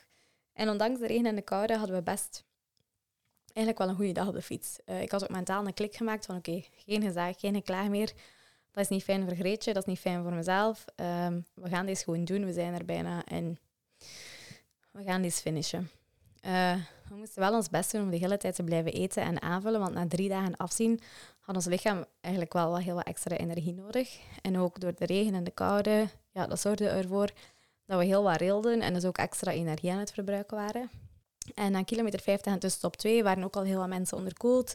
En 0.54 0.70
ondanks 0.70 1.00
de 1.00 1.08
regen 1.08 1.26
en 1.26 1.36
de 1.36 1.42
koude 1.42 1.78
hadden 1.78 1.96
we 1.96 2.04
best 2.04 2.44
eigenlijk 3.46 3.78
wel 3.78 3.90
een 3.90 3.96
goede 3.96 4.12
dag 4.12 4.28
op 4.28 4.34
de 4.34 4.42
fiets. 4.42 4.80
Uh, 4.86 5.02
ik 5.02 5.12
had 5.12 5.24
ook 5.24 5.30
mentaal 5.30 5.66
een 5.66 5.74
klik 5.74 5.96
gemaakt 5.96 6.26
van 6.26 6.36
oké, 6.36 6.64
geen 6.76 7.02
gezag, 7.02 7.40
geen 7.40 7.64
klaag 7.64 7.88
meer. 7.88 8.14
Dat 8.78 8.86
is 8.86 8.92
niet 8.92 9.04
fijn 9.04 9.24
voor 9.24 9.36
Greetje, 9.36 9.74
dat 9.74 9.82
is 9.84 9.90
niet 9.90 10.00
fijn 10.00 10.24
voor 10.24 10.34
mezelf. 10.34 10.86
Um, 10.96 11.46
we 11.54 11.70
gaan 11.70 11.86
dit 11.86 12.00
gewoon 12.00 12.26
doen, 12.26 12.46
we 12.46 12.54
zijn 12.54 12.74
er 12.74 12.86
bijna 12.86 13.26
en 13.26 13.60
we 14.92 15.04
gaan 15.04 15.22
dit 15.22 15.34
finishen. 15.34 15.90
Uh, 16.46 16.76
we 17.10 17.16
moesten 17.16 17.42
wel 17.42 17.54
ons 17.54 17.70
best 17.70 17.92
doen 17.92 18.02
om 18.02 18.10
de 18.10 18.18
hele 18.18 18.38
tijd 18.38 18.56
te 18.56 18.64
blijven 18.64 18.94
eten 18.94 19.24
en 19.24 19.42
aanvullen, 19.42 19.80
want 19.80 19.94
na 19.94 20.08
drie 20.08 20.30
dagen 20.30 20.58
afzien 20.58 21.00
had 21.40 21.56
ons 21.56 21.66
lichaam 21.66 22.06
eigenlijk 22.22 22.54
wel 22.54 22.72
wat 22.72 22.82
heel 22.82 22.96
wat 22.96 23.06
extra 23.06 23.36
energie 23.36 23.74
nodig. 23.74 24.20
En 24.42 24.58
ook 24.58 24.80
door 24.80 24.94
de 24.96 25.06
regen 25.06 25.34
en 25.34 25.44
de 25.44 25.52
koude, 25.52 26.08
ja, 26.32 26.48
dat 26.48 26.60
zorgde 26.60 26.88
ervoor 26.88 27.32
dat 27.86 28.00
we 28.00 28.06
heel 28.06 28.24
wat 28.24 28.38
rilden 28.38 28.82
en 28.82 28.94
dus 28.94 29.06
ook 29.06 29.18
extra 29.18 29.52
energie 29.52 29.92
aan 29.92 30.00
het 30.00 30.12
verbruiken 30.12 30.58
waren. 30.58 30.90
En 31.54 31.72
na 31.72 31.84
kilometer 31.84 32.20
50 32.20 32.54
en 32.54 32.60
tussen 32.60 32.82
top 32.82 32.96
2 32.96 33.24
waren 33.24 33.44
ook 33.44 33.56
al 33.56 33.64
heel 33.64 33.80
wat 33.80 33.88
mensen 33.88 34.18
onderkoeld. 34.18 34.74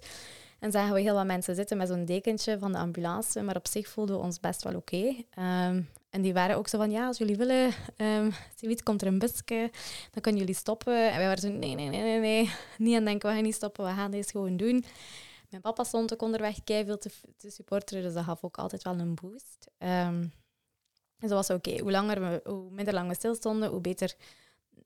En 0.58 0.72
zagen 0.72 0.94
we 0.94 1.00
heel 1.00 1.14
wat 1.14 1.26
mensen 1.26 1.54
zitten 1.54 1.76
met 1.76 1.88
zo'n 1.88 2.04
dekentje 2.04 2.58
van 2.58 2.72
de 2.72 2.78
ambulance, 2.78 3.42
maar 3.42 3.56
op 3.56 3.68
zich 3.68 3.88
voelden 3.88 4.16
we 4.16 4.22
ons 4.22 4.40
best 4.40 4.62
wel 4.62 4.74
oké. 4.74 5.14
Ehm, 5.30 5.82
en 6.10 6.22
die 6.22 6.32
waren 6.32 6.56
ook 6.56 6.68
zo 6.68 6.78
van, 6.78 6.90
ja, 6.90 7.06
als 7.06 7.18
jullie 7.18 7.36
willen, 7.36 7.72
um, 7.96 8.32
komt 8.82 9.02
er 9.02 9.08
een 9.08 9.18
busje, 9.18 9.70
dan 10.10 10.22
kunnen 10.22 10.40
jullie 10.40 10.54
stoppen. 10.54 11.10
En 11.10 11.16
wij 11.16 11.26
waren 11.26 11.42
zo, 11.42 11.48
nee, 11.48 11.74
nee, 11.74 11.88
nee, 11.88 12.02
nee, 12.02 12.20
nee, 12.20 12.50
niet 12.78 12.96
aan 12.96 13.04
denken, 13.04 13.28
we 13.28 13.34
gaan 13.34 13.44
niet 13.44 13.54
stoppen, 13.54 13.84
we 13.84 13.90
gaan 13.90 14.10
dit 14.10 14.30
gewoon 14.30 14.56
doen. 14.56 14.84
Mijn 15.50 15.62
papa 15.62 15.84
stond 15.84 16.12
ook 16.12 16.22
onderweg 16.22 16.64
keihard 16.64 17.00
te, 17.00 17.10
te 17.36 17.50
supporteren, 17.50 18.02
dus 18.02 18.14
dat 18.14 18.24
gaf 18.24 18.44
ook 18.44 18.58
altijd 18.58 18.82
wel 18.82 18.98
een 18.98 19.14
boost. 19.14 19.70
Um, 19.78 20.32
en 21.18 21.28
zo 21.28 21.34
was 21.34 21.50
oké, 21.50 21.78
hoe 21.78 21.90
langer 21.90 22.20
we, 22.20 22.40
hoe 22.44 22.70
minder 22.70 22.94
lang 22.94 23.08
we 23.08 23.14
stilstonden, 23.14 23.70
hoe 23.70 23.80
beter, 23.80 24.14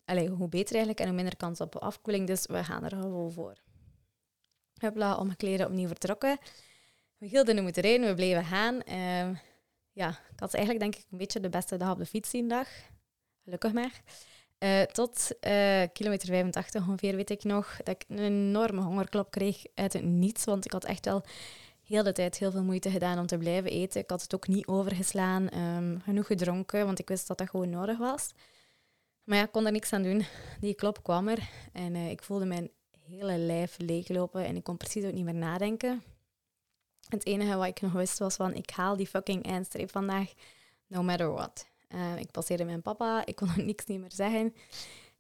allez, 0.07 0.29
hoe 0.29 0.49
beter 0.49 0.75
eigenlijk 0.75 1.01
en 1.01 1.07
hoe 1.07 1.15
minder 1.15 1.37
kans 1.37 1.61
op 1.61 1.77
afkoeling. 1.77 2.27
Dus 2.27 2.47
we 2.47 2.65
gaan 2.65 2.85
er 2.85 2.91
gewoon 2.91 3.33
voor. 3.33 3.55
Hupla, 4.79 5.17
omgekleden, 5.17 5.67
opnieuw 5.67 5.87
vertrokken. 5.87 6.39
We 7.19 7.27
hielden 7.27 7.55
nu 7.55 7.63
moeten 7.63 7.83
rijden, 7.83 8.07
we 8.07 8.15
bleven 8.15 8.45
gaan. 8.45 8.75
Uh, 8.89 9.39
ja, 9.93 10.09
ik 10.09 10.41
had 10.41 10.55
eigenlijk 10.55 10.85
denk 10.85 10.95
ik 10.95 11.11
een 11.11 11.19
beetje 11.19 11.41
de 11.41 11.49
beste 11.49 11.77
dag 11.77 11.91
op 11.91 11.99
de 11.99 12.07
fiets 12.07 12.31
dag. 12.49 12.69
Gelukkig 13.45 13.73
maar. 13.73 14.03
Uh, 14.59 14.83
tot 14.83 15.31
uh, 15.47 15.83
kilometer 15.93 16.29
85 16.29 16.87
ongeveer 16.87 17.17
weet 17.17 17.31
ik 17.31 17.45
nog 17.45 17.77
dat 17.77 17.89
ik 17.89 18.05
een 18.09 18.19
enorme 18.19 18.81
hongerklop 18.81 19.31
kreeg 19.31 19.65
uit 19.75 19.93
het 19.93 20.05
niets. 20.05 20.45
Want 20.45 20.65
ik 20.65 20.73
had 20.73 20.85
echt 20.85 21.05
wel 21.05 21.25
heel 21.83 22.03
de 22.03 22.13
tijd 22.13 22.39
heel 22.39 22.51
veel 22.51 22.63
moeite 22.63 22.91
gedaan 22.91 23.19
om 23.19 23.27
te 23.27 23.39
blijven 23.39 23.71
eten. 23.71 24.01
Ik 24.01 24.11
had 24.11 24.23
het 24.23 24.35
ook 24.35 24.49
niet 24.49 24.67
overgeslaan, 24.67 25.59
um, 25.59 26.01
genoeg 26.01 26.27
gedronken, 26.27 26.87
want 26.87 26.99
ik 26.99 27.09
wist 27.09 27.27
dat 27.27 27.39
dat 27.39 27.51
gewoon 27.51 27.71
nodig 27.71 27.99
was. 27.99 28.31
Maar 29.27 29.39
ja, 29.39 29.45
ik 29.45 29.53
kon 29.53 29.67
er 29.67 29.73
niks 29.73 29.93
aan 29.93 30.03
doen. 30.03 30.25
Die 30.61 30.75
klop 30.75 31.03
kwam 31.03 31.29
er 31.29 31.49
en 31.73 31.95
uh, 31.95 32.11
ik 32.11 32.23
voelde 32.23 32.45
mijn 32.45 32.71
hele 33.07 33.39
lijf 33.39 33.75
leeglopen 33.79 34.45
en 34.45 34.57
ik 34.57 34.63
kon 34.63 34.77
precies 34.77 35.05
ook 35.05 35.13
niet 35.13 35.25
meer 35.25 35.35
nadenken. 35.35 36.03
Het 37.09 37.27
enige 37.27 37.57
wat 37.57 37.67
ik 37.67 37.81
nog 37.81 37.93
wist 37.93 38.19
was 38.19 38.37
van, 38.37 38.55
ik 38.55 38.71
haal 38.71 38.97
die 38.97 39.07
fucking 39.07 39.45
eindstreep 39.45 39.91
vandaag, 39.91 40.33
no 40.87 41.03
matter 41.03 41.33
what. 41.33 41.67
Uh, 41.89 42.19
ik 42.19 42.31
passeerde 42.31 42.65
mijn 42.65 42.83
papa, 42.83 43.23
ik 43.27 43.37
kon 43.37 43.47
nog 43.47 43.57
niks 43.57 43.85
niet 43.85 44.01
meer 44.01 44.13
zeggen. 44.13 44.55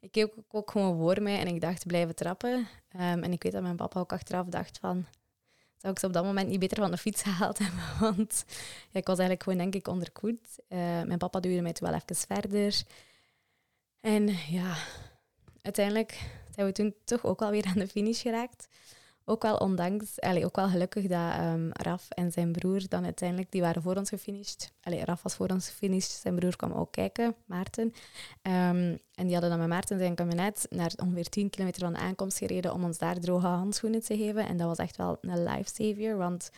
Ik 0.00 0.12
keek 0.12 0.32
ook, 0.38 0.54
ook 0.54 0.70
gewoon 0.70 0.98
voor 0.98 1.22
mij 1.22 1.38
en 1.38 1.46
ik 1.46 1.60
dacht 1.60 1.86
blijven 1.86 2.14
trappen. 2.14 2.68
Um, 2.94 3.22
en 3.22 3.32
ik 3.32 3.42
weet 3.42 3.52
dat 3.52 3.62
mijn 3.62 3.76
papa 3.76 4.00
ook 4.00 4.12
achteraf 4.12 4.46
dacht 4.46 4.78
van, 4.78 5.06
zou 5.76 5.92
ik 5.92 5.98
ze 5.98 6.06
op 6.06 6.12
dat 6.12 6.24
moment 6.24 6.48
niet 6.48 6.58
beter 6.58 6.76
van 6.76 6.90
de 6.90 6.96
fiets 6.96 7.22
gehaald 7.28 7.58
hebben. 7.58 7.82
Want 8.00 8.44
ik 8.92 9.06
was 9.06 9.18
eigenlijk 9.18 9.42
gewoon, 9.42 9.58
denk 9.58 9.74
ik, 9.74 9.88
onderkoeld. 9.88 10.58
Uh, 10.68 10.78
mijn 11.02 11.18
papa 11.18 11.40
duwde 11.40 11.62
mij 11.62 11.72
toen 11.72 11.88
wel 11.88 12.00
even 12.00 12.16
verder. 12.16 12.82
En 14.00 14.28
ja, 14.48 14.76
uiteindelijk 15.62 16.20
zijn 16.54 16.66
we 16.66 16.72
toen 16.72 16.94
toch 17.04 17.24
ook 17.24 17.40
wel 17.40 17.50
weer 17.50 17.64
aan 17.64 17.78
de 17.78 17.88
finish 17.88 18.22
geraakt. 18.22 18.68
Ook 19.28 19.42
wel 19.42 19.56
ondanks, 19.56 20.20
allee, 20.20 20.44
ook 20.44 20.56
wel 20.56 20.68
gelukkig 20.68 21.06
dat 21.06 21.38
um, 21.38 21.68
Raf 21.72 22.10
en 22.10 22.32
zijn 22.32 22.52
broer 22.52 22.88
dan 22.88 23.04
uiteindelijk, 23.04 23.50
die 23.50 23.60
waren 23.60 23.82
voor 23.82 23.96
ons 23.96 24.08
gefinished. 24.08 24.72
Raf 24.80 25.22
was 25.22 25.34
voor 25.34 25.48
ons 25.48 25.68
gefinished, 25.68 26.10
zijn 26.10 26.34
broer 26.34 26.56
kwam 26.56 26.72
ook 26.72 26.92
kijken, 26.92 27.34
Maarten. 27.44 27.82
Um, 28.42 28.98
en 29.14 29.24
die 29.24 29.32
hadden 29.32 29.50
dan 29.50 29.58
met 29.58 29.68
Maarten 29.68 29.98
zijn 29.98 30.14
kabinet 30.14 30.66
naar 30.70 30.92
ongeveer 31.02 31.28
10 31.28 31.50
kilometer 31.50 31.80
van 31.80 31.92
de 31.92 31.98
aankomst 31.98 32.38
gereden 32.38 32.72
om 32.72 32.84
ons 32.84 32.98
daar 32.98 33.18
droge 33.18 33.46
handschoenen 33.46 34.02
te 34.02 34.16
geven. 34.16 34.46
En 34.46 34.56
dat 34.56 34.66
was 34.66 34.78
echt 34.78 34.96
wel 34.96 35.18
een 35.20 35.42
lifesaver, 35.42 36.16
want 36.16 36.50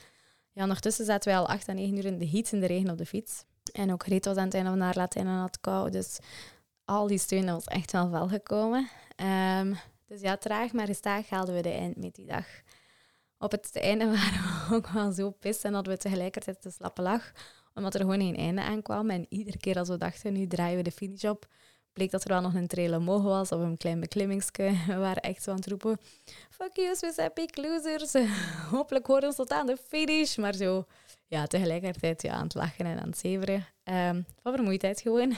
ja, 0.52 0.62
ondertussen 0.62 1.04
zaten 1.04 1.28
wij 1.28 1.38
al 1.38 1.48
8 1.48 1.68
à 1.68 1.72
9 1.72 1.96
uur 1.96 2.04
in 2.04 2.18
de 2.18 2.28
heat 2.28 2.52
in 2.52 2.60
de 2.60 2.66
regen 2.66 2.90
op 2.90 2.98
de 2.98 3.06
fiets. 3.06 3.44
En 3.72 3.92
ook 3.92 4.04
Reet 4.04 4.24
was 4.24 4.36
aan 4.36 4.44
het 4.44 4.54
einde 4.54 4.70
van 4.70 4.80
haar 4.80 4.96
Latijn 4.96 5.26
en 5.26 5.32
had 5.32 5.60
kou, 5.60 5.90
dus 5.90 6.18
al 6.88 7.06
die 7.06 7.18
steun 7.18 7.46
was 7.46 7.64
echt 7.64 7.92
wel 7.92 8.10
wel 8.10 8.28
gekomen. 8.28 8.88
Um, 9.60 9.76
dus 10.06 10.20
ja, 10.20 10.36
traag 10.36 10.72
maar 10.72 10.86
gestaag 10.86 11.28
haalden 11.28 11.54
we 11.54 11.60
de 11.60 11.70
eindmeet 11.70 12.14
die 12.14 12.26
dag. 12.26 12.46
Op 13.38 13.50
het 13.50 13.76
einde 13.76 14.04
waren 14.16 14.68
we 14.68 14.74
ook 14.74 14.88
wel 14.88 15.12
zo 15.12 15.30
pist 15.30 15.64
en 15.64 15.74
hadden 15.74 15.92
we 15.92 15.98
tegelijkertijd 15.98 16.62
de 16.62 16.70
slappe 16.70 17.02
lach, 17.02 17.32
omdat 17.74 17.94
er 17.94 18.00
gewoon 18.00 18.20
geen 18.20 18.36
einde 18.36 18.62
aankwam. 18.62 19.10
En 19.10 19.26
iedere 19.28 19.58
keer 19.58 19.78
als 19.78 19.88
we 19.88 19.96
dachten, 19.96 20.32
nu 20.32 20.46
draaien 20.46 20.76
we 20.76 20.82
de 20.82 20.90
finish 20.90 21.24
op, 21.24 21.46
bleek 21.92 22.10
dat 22.10 22.24
er 22.24 22.28
wel 22.28 22.40
nog 22.40 22.54
een 22.54 22.66
trail 22.66 22.96
omhoog 22.96 23.22
was 23.22 23.52
of 23.52 23.60
een 23.60 23.76
klein 23.76 24.00
beklimmingsje. 24.00 24.72
We 24.86 24.96
waren 24.96 25.22
echt 25.22 25.42
zo 25.42 25.50
aan 25.50 25.56
het 25.56 25.66
roepen, 25.66 25.98
fuck 26.50 26.76
you, 26.76 26.96
Swiss 26.96 27.16
Epic 27.16 27.50
losers. 27.54 28.12
Hopelijk 28.70 29.06
horen 29.06 29.26
ons 29.26 29.36
tot 29.36 29.50
aan 29.50 29.66
de 29.66 29.76
finish. 29.88 30.36
Maar 30.36 30.54
zo, 30.54 30.84
ja, 31.26 31.46
tegelijkertijd 31.46 32.22
ja, 32.22 32.32
aan 32.32 32.42
het 32.42 32.54
lachen 32.54 32.86
en 32.86 33.00
aan 33.00 33.08
het 33.08 33.18
zeveren. 33.18 33.66
Um, 33.84 34.26
van 34.42 34.52
vermoeidheid 34.52 35.00
gewoon. 35.00 35.36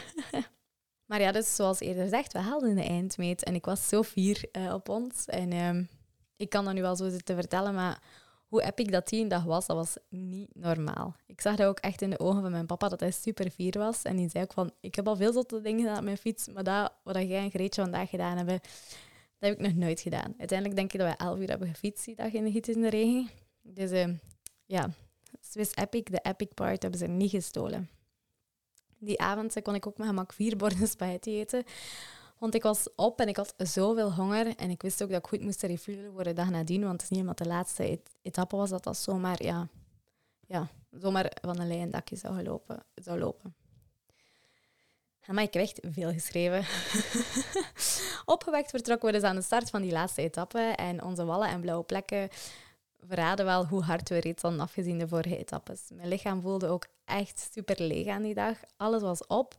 Maar 1.10 1.20
ja, 1.20 1.32
dus 1.32 1.56
zoals 1.56 1.80
eerder 1.80 2.02
gezegd, 2.02 2.32
we 2.32 2.38
haalden 2.38 2.74
de 2.74 2.82
eindmeet 2.82 3.44
en 3.44 3.54
ik 3.54 3.64
was 3.64 3.88
zo 3.88 4.02
fier 4.02 4.44
uh, 4.52 4.74
op 4.74 4.88
ons. 4.88 5.26
En 5.26 5.52
um, 5.52 5.88
ik 6.36 6.48
kan 6.50 6.64
dat 6.64 6.74
nu 6.74 6.80
wel 6.80 6.96
zo 6.96 7.08
zitten 7.08 7.34
vertellen, 7.34 7.74
maar 7.74 8.02
hoe 8.46 8.62
epic 8.62 8.90
dat 8.90 9.08
die 9.08 9.26
dag 9.26 9.44
was, 9.44 9.66
dat 9.66 9.76
was 9.76 9.96
niet 10.08 10.48
normaal. 10.54 11.16
Ik 11.26 11.40
zag 11.40 11.56
dat 11.56 11.66
ook 11.66 11.78
echt 11.78 12.02
in 12.02 12.10
de 12.10 12.18
ogen 12.18 12.42
van 12.42 12.50
mijn 12.50 12.66
papa, 12.66 12.88
dat 12.88 13.00
hij 13.00 13.10
super 13.10 13.50
fier 13.50 13.78
was. 13.78 14.02
En 14.02 14.16
die 14.16 14.28
zei 14.28 14.44
ook 14.44 14.52
van, 14.52 14.72
ik 14.80 14.94
heb 14.94 15.08
al 15.08 15.16
veel 15.16 15.32
zotte 15.32 15.60
dingen 15.60 15.80
gedaan 15.80 15.98
op 15.98 16.04
mijn 16.04 16.16
fiets, 16.16 16.48
maar 16.48 16.64
dat 16.64 16.92
wat 17.02 17.16
jij 17.16 17.42
en 17.42 17.50
Greetje 17.50 17.82
vandaag 17.82 18.10
gedaan 18.10 18.36
hebben, 18.36 18.60
dat 19.38 19.50
heb 19.50 19.52
ik 19.52 19.66
nog 19.66 19.74
nooit 19.74 20.00
gedaan. 20.00 20.34
Uiteindelijk 20.38 20.78
denk 20.78 20.92
ik 20.92 21.00
dat 21.00 21.08
we 21.08 21.24
elf 21.24 21.38
uur 21.38 21.48
hebben 21.48 21.68
gefietst 21.68 22.04
die 22.04 22.14
dag 22.14 22.32
in 22.32 22.44
de 22.44 22.50
hitte 22.50 22.72
in 22.72 22.80
de 22.80 22.90
regen. 22.90 23.30
Dus 23.62 23.90
uh, 23.90 24.14
ja, 24.66 24.90
Swiss 25.40 25.74
Epic, 25.74 26.02
de 26.04 26.20
epic 26.22 26.48
part, 26.54 26.82
hebben 26.82 27.00
ze 27.00 27.06
niet 27.06 27.30
gestolen. 27.30 27.88
Die 29.00 29.20
avond 29.20 29.62
kon 29.62 29.74
ik 29.74 29.86
ook 29.86 29.98
met 29.98 30.06
gemak 30.06 30.32
vier 30.32 30.56
borden 30.56 30.88
spaghetti 30.96 31.40
eten. 31.40 31.64
Want 32.38 32.54
ik 32.54 32.62
was 32.62 32.88
op 32.96 33.20
en 33.20 33.28
ik 33.28 33.36
had 33.36 33.54
zoveel 33.56 34.12
honger. 34.12 34.56
En 34.56 34.70
ik 34.70 34.82
wist 34.82 35.02
ook 35.02 35.10
dat 35.10 35.18
ik 35.18 35.26
goed 35.26 35.42
moest 35.42 35.62
refuelen 35.62 36.12
voor 36.12 36.24
de 36.24 36.32
dag 36.32 36.50
nadien. 36.50 36.80
Want 36.80 36.92
het 36.92 37.02
is 37.02 37.08
niet 37.08 37.20
omdat 37.20 37.38
de 37.38 37.46
laatste 37.46 37.82
et 37.82 38.10
etappe 38.22 38.56
was 38.56 38.70
dat 38.70 38.84
dat 38.84 38.96
zomaar, 38.96 39.42
ja, 39.42 39.68
ja, 40.46 40.68
zomaar 40.90 41.32
van 41.42 41.60
een 41.60 41.68
leien 41.68 41.90
dakje 41.90 42.16
zou, 42.16 42.34
gelopen, 42.34 42.82
zou 42.94 43.18
lopen. 43.18 43.54
Maar 45.26 45.42
ik 45.42 45.54
heb 45.54 45.62
echt 45.62 45.80
veel 45.82 46.12
geschreven. 46.12 46.64
Opgewekt 48.34 48.70
vertrokken 48.70 49.06
we 49.06 49.14
dus 49.14 49.22
aan 49.22 49.36
de 49.36 49.42
start 49.42 49.70
van 49.70 49.82
die 49.82 49.92
laatste 49.92 50.22
etappe. 50.22 50.58
En 50.58 51.02
onze 51.02 51.24
wallen 51.24 51.48
en 51.48 51.60
blauwe 51.60 51.84
plekken 51.84 52.28
verraden 53.06 53.44
wel 53.44 53.66
hoe 53.66 53.82
hard 53.82 54.08
we 54.08 54.20
reeds 54.20 54.42
hadden 54.42 54.60
afgezien 54.60 54.98
de 54.98 55.08
vorige 55.08 55.38
etappes. 55.38 55.80
Mijn 55.92 56.08
lichaam 56.08 56.40
voelde 56.40 56.66
ook 56.66 56.86
echt 57.04 57.48
super 57.52 57.82
leeg 57.82 58.06
aan 58.06 58.22
die 58.22 58.34
dag. 58.34 58.58
Alles 58.76 59.02
was 59.02 59.26
op. 59.26 59.56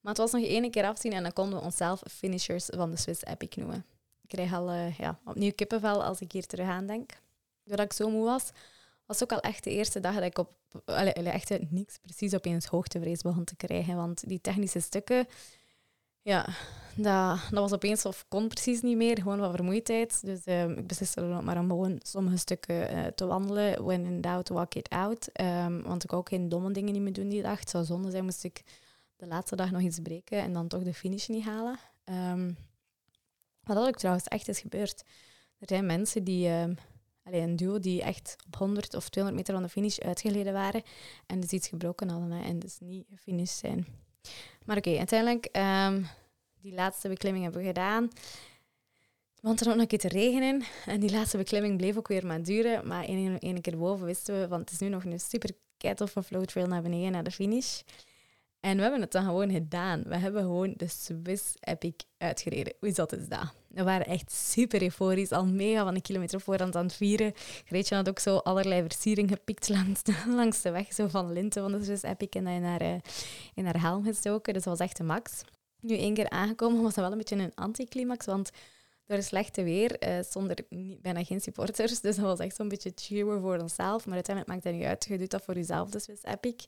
Maar 0.00 0.12
het 0.12 0.22
was 0.22 0.32
nog 0.32 0.42
één 0.42 0.70
keer 0.70 0.84
afzien 0.84 1.12
en 1.12 1.22
dan 1.22 1.32
konden 1.32 1.58
we 1.58 1.64
onszelf 1.64 2.02
finishers 2.10 2.64
van 2.64 2.90
de 2.90 2.96
Swiss 2.96 3.24
Epic 3.24 3.56
noemen. 3.56 3.84
Ik 4.22 4.28
krijg 4.28 4.52
al 4.52 4.72
uh, 4.72 4.98
ja, 4.98 5.18
opnieuw 5.24 5.52
kippenvel 5.54 6.04
als 6.04 6.20
ik 6.20 6.32
hier 6.32 6.46
terug 6.46 6.66
aan 6.66 6.86
denk. 6.86 7.10
Doordat 7.64 7.86
ik 7.86 7.92
zo 7.92 8.10
moe 8.10 8.24
was, 8.24 8.50
was 9.06 9.22
ook 9.22 9.32
al 9.32 9.40
echt 9.40 9.64
de 9.64 9.70
eerste 9.70 10.00
dag 10.00 10.14
dat 10.14 10.22
ik 10.22 10.38
op 10.38 10.50
allee, 10.84 11.12
echt 11.12 11.70
niks 11.70 11.98
precies 11.98 12.34
opeens 12.34 12.66
hoogtevrees 12.66 13.22
begon 13.22 13.44
te 13.44 13.56
krijgen. 13.56 13.96
Want 13.96 14.28
die 14.28 14.40
technische 14.40 14.80
stukken, 14.80 15.26
ja, 16.24 16.46
dat, 16.96 17.38
dat 17.50 17.60
was 17.60 17.72
opeens 17.72 18.04
of 18.04 18.24
kon 18.28 18.48
precies 18.48 18.80
niet 18.80 18.96
meer, 18.96 19.18
gewoon 19.18 19.38
wat 19.38 19.54
vermoeidheid. 19.54 20.20
Dus 20.24 20.46
um, 20.46 20.72
ik 20.72 20.86
besliste 20.86 21.20
er 21.20 21.44
maar 21.44 21.58
om 21.58 21.68
gewoon 21.68 21.98
sommige 22.02 22.36
stukken 22.36 22.96
uh, 22.96 23.06
te 23.06 23.26
wandelen. 23.26 23.84
When 23.84 24.04
in 24.04 24.20
doubt, 24.20 24.48
walk 24.48 24.74
it 24.74 24.88
out. 24.88 25.28
Um, 25.40 25.82
want 25.82 26.04
ik 26.04 26.12
ook 26.12 26.28
geen 26.28 26.48
domme 26.48 26.70
dingen 26.70 26.92
niet 26.92 27.02
meer 27.02 27.12
doen 27.12 27.28
die 27.28 27.42
dag. 27.42 27.60
Het 27.60 27.70
zou 27.70 27.84
zonde 27.84 28.10
zijn, 28.10 28.24
moest 28.24 28.44
ik 28.44 28.62
de 29.16 29.26
laatste 29.26 29.56
dag 29.56 29.70
nog 29.70 29.80
iets 29.80 30.00
breken 30.00 30.38
en 30.38 30.52
dan 30.52 30.68
toch 30.68 30.82
de 30.82 30.94
finish 30.94 31.26
niet 31.26 31.44
halen. 31.44 31.78
Um, 32.04 32.56
wat 33.62 33.76
dat 33.76 33.86
ook 33.86 33.96
trouwens 33.96 34.28
echt 34.28 34.48
is 34.48 34.60
gebeurd. 34.60 35.04
Er 35.58 35.68
zijn 35.68 35.86
mensen 35.86 36.24
die, 36.24 36.48
um, 36.48 36.76
allee, 37.22 37.40
een 37.40 37.56
duo 37.56 37.78
die 37.78 38.02
echt 38.02 38.36
op 38.46 38.56
100 38.56 38.94
of 38.94 39.08
200 39.08 39.36
meter 39.36 39.54
van 39.54 39.62
de 39.62 39.68
finish 39.68 39.98
uitgeleden 39.98 40.52
waren 40.52 40.82
en 41.26 41.40
dus 41.40 41.50
iets 41.50 41.68
gebroken 41.68 42.08
hadden 42.08 42.42
en 42.42 42.58
dus 42.58 42.78
niet 42.80 43.06
gefinished 43.10 43.56
zijn. 43.56 43.86
Maar 44.64 44.76
oké, 44.76 44.96
uiteindelijk 44.96 45.48
die 46.64 46.74
laatste 46.74 47.08
beklimming 47.08 47.44
hebben 47.44 47.62
we 47.62 47.66
gedaan. 47.66 48.08
Want 49.40 49.60
er 49.60 49.66
nog 49.66 49.76
een 49.76 49.86
keer 49.86 49.98
te 49.98 50.08
regenen. 50.08 50.62
En 50.86 51.00
die 51.00 51.10
laatste 51.10 51.36
beklimming 51.36 51.76
bleef 51.76 51.96
ook 51.96 52.08
weer 52.08 52.26
maar 52.26 52.42
duren. 52.42 52.86
Maar 52.86 53.04
één, 53.04 53.60
keer 53.60 53.78
boven 53.78 54.06
wisten 54.06 54.40
we, 54.40 54.48
want 54.48 54.60
het 54.60 54.70
is 54.70 54.78
nu 54.78 54.88
nog 54.88 55.04
een 55.04 55.20
super 55.20 55.50
keitoffe 55.76 56.22
flow 56.22 56.44
trail 56.44 56.66
naar 56.66 56.82
beneden, 56.82 57.12
naar 57.12 57.24
de 57.24 57.30
finish. 57.30 57.80
En 58.60 58.76
we 58.76 58.82
hebben 58.82 59.00
het 59.00 59.12
dan 59.12 59.24
gewoon 59.24 59.50
gedaan. 59.50 60.02
We 60.02 60.16
hebben 60.16 60.42
gewoon 60.42 60.74
de 60.76 60.88
Swiss 60.88 61.54
Epic 61.60 61.94
uitgereden. 62.18 62.74
Hoe 62.80 62.92
zat 62.92 63.12
is 63.12 63.28
dat? 63.28 63.54
We 63.68 63.82
waren 63.82 64.06
echt 64.06 64.32
super 64.32 64.82
euforisch, 64.82 65.30
al 65.30 65.46
mega 65.46 65.84
van 65.84 65.94
een 65.94 66.02
kilometer 66.02 66.40
voorhand 66.40 66.76
aan 66.76 66.84
het 66.84 66.94
vieren. 66.94 67.32
Greetje 67.64 67.94
had 67.94 68.08
ook 68.08 68.18
zo 68.18 68.36
allerlei 68.36 68.82
versiering 68.82 69.30
gepikt 69.30 69.68
langs 69.68 70.02
de, 70.02 70.14
langs 70.40 70.62
de 70.62 70.70
weg, 70.70 70.92
zo 70.92 71.08
van 71.08 71.32
linten 71.32 71.62
van 71.62 71.72
de 71.72 71.84
Swiss 71.84 72.02
Epic 72.02 72.28
en 72.28 72.44
dan 72.44 72.52
in 72.52 72.64
haar, 72.64 72.82
uh, 72.82 72.94
in 73.54 73.64
haar 73.64 73.80
helm 73.80 74.04
gestoken. 74.04 74.52
Dus 74.52 74.62
dat 74.62 74.78
was 74.78 74.86
echt 74.86 74.96
de 74.96 75.04
max. 75.04 75.44
Nu 75.84 75.96
één 75.96 76.14
keer 76.14 76.30
aangekomen 76.30 76.82
was 76.82 76.94
dat 76.94 77.04
wel 77.04 77.12
een 77.12 77.18
beetje 77.18 77.36
een 77.36 77.54
anticlimax, 77.54 78.26
want 78.26 78.50
door 79.06 79.22
slechte 79.22 79.62
weer, 79.62 80.08
uh, 80.08 80.18
zonder 80.28 80.56
bijna 81.02 81.24
geen 81.24 81.40
supporters. 81.40 82.00
Dus 82.00 82.16
dat 82.16 82.24
was 82.24 82.38
echt 82.38 82.56
zo'n 82.56 82.68
beetje 82.68 82.92
cheeren 82.94 83.40
voor 83.40 83.58
onszelf. 83.58 84.04
Maar 84.06 84.14
uiteindelijk 84.14 84.54
maakt 84.54 84.64
dat 84.64 84.74
niet 84.74 84.84
uit. 84.84 85.06
Je 85.08 85.18
doet 85.18 85.30
dat 85.30 85.42
voor 85.44 85.54
jezelf, 85.54 85.90
dus 85.90 86.06
was 86.06 86.22
epic. 86.22 86.64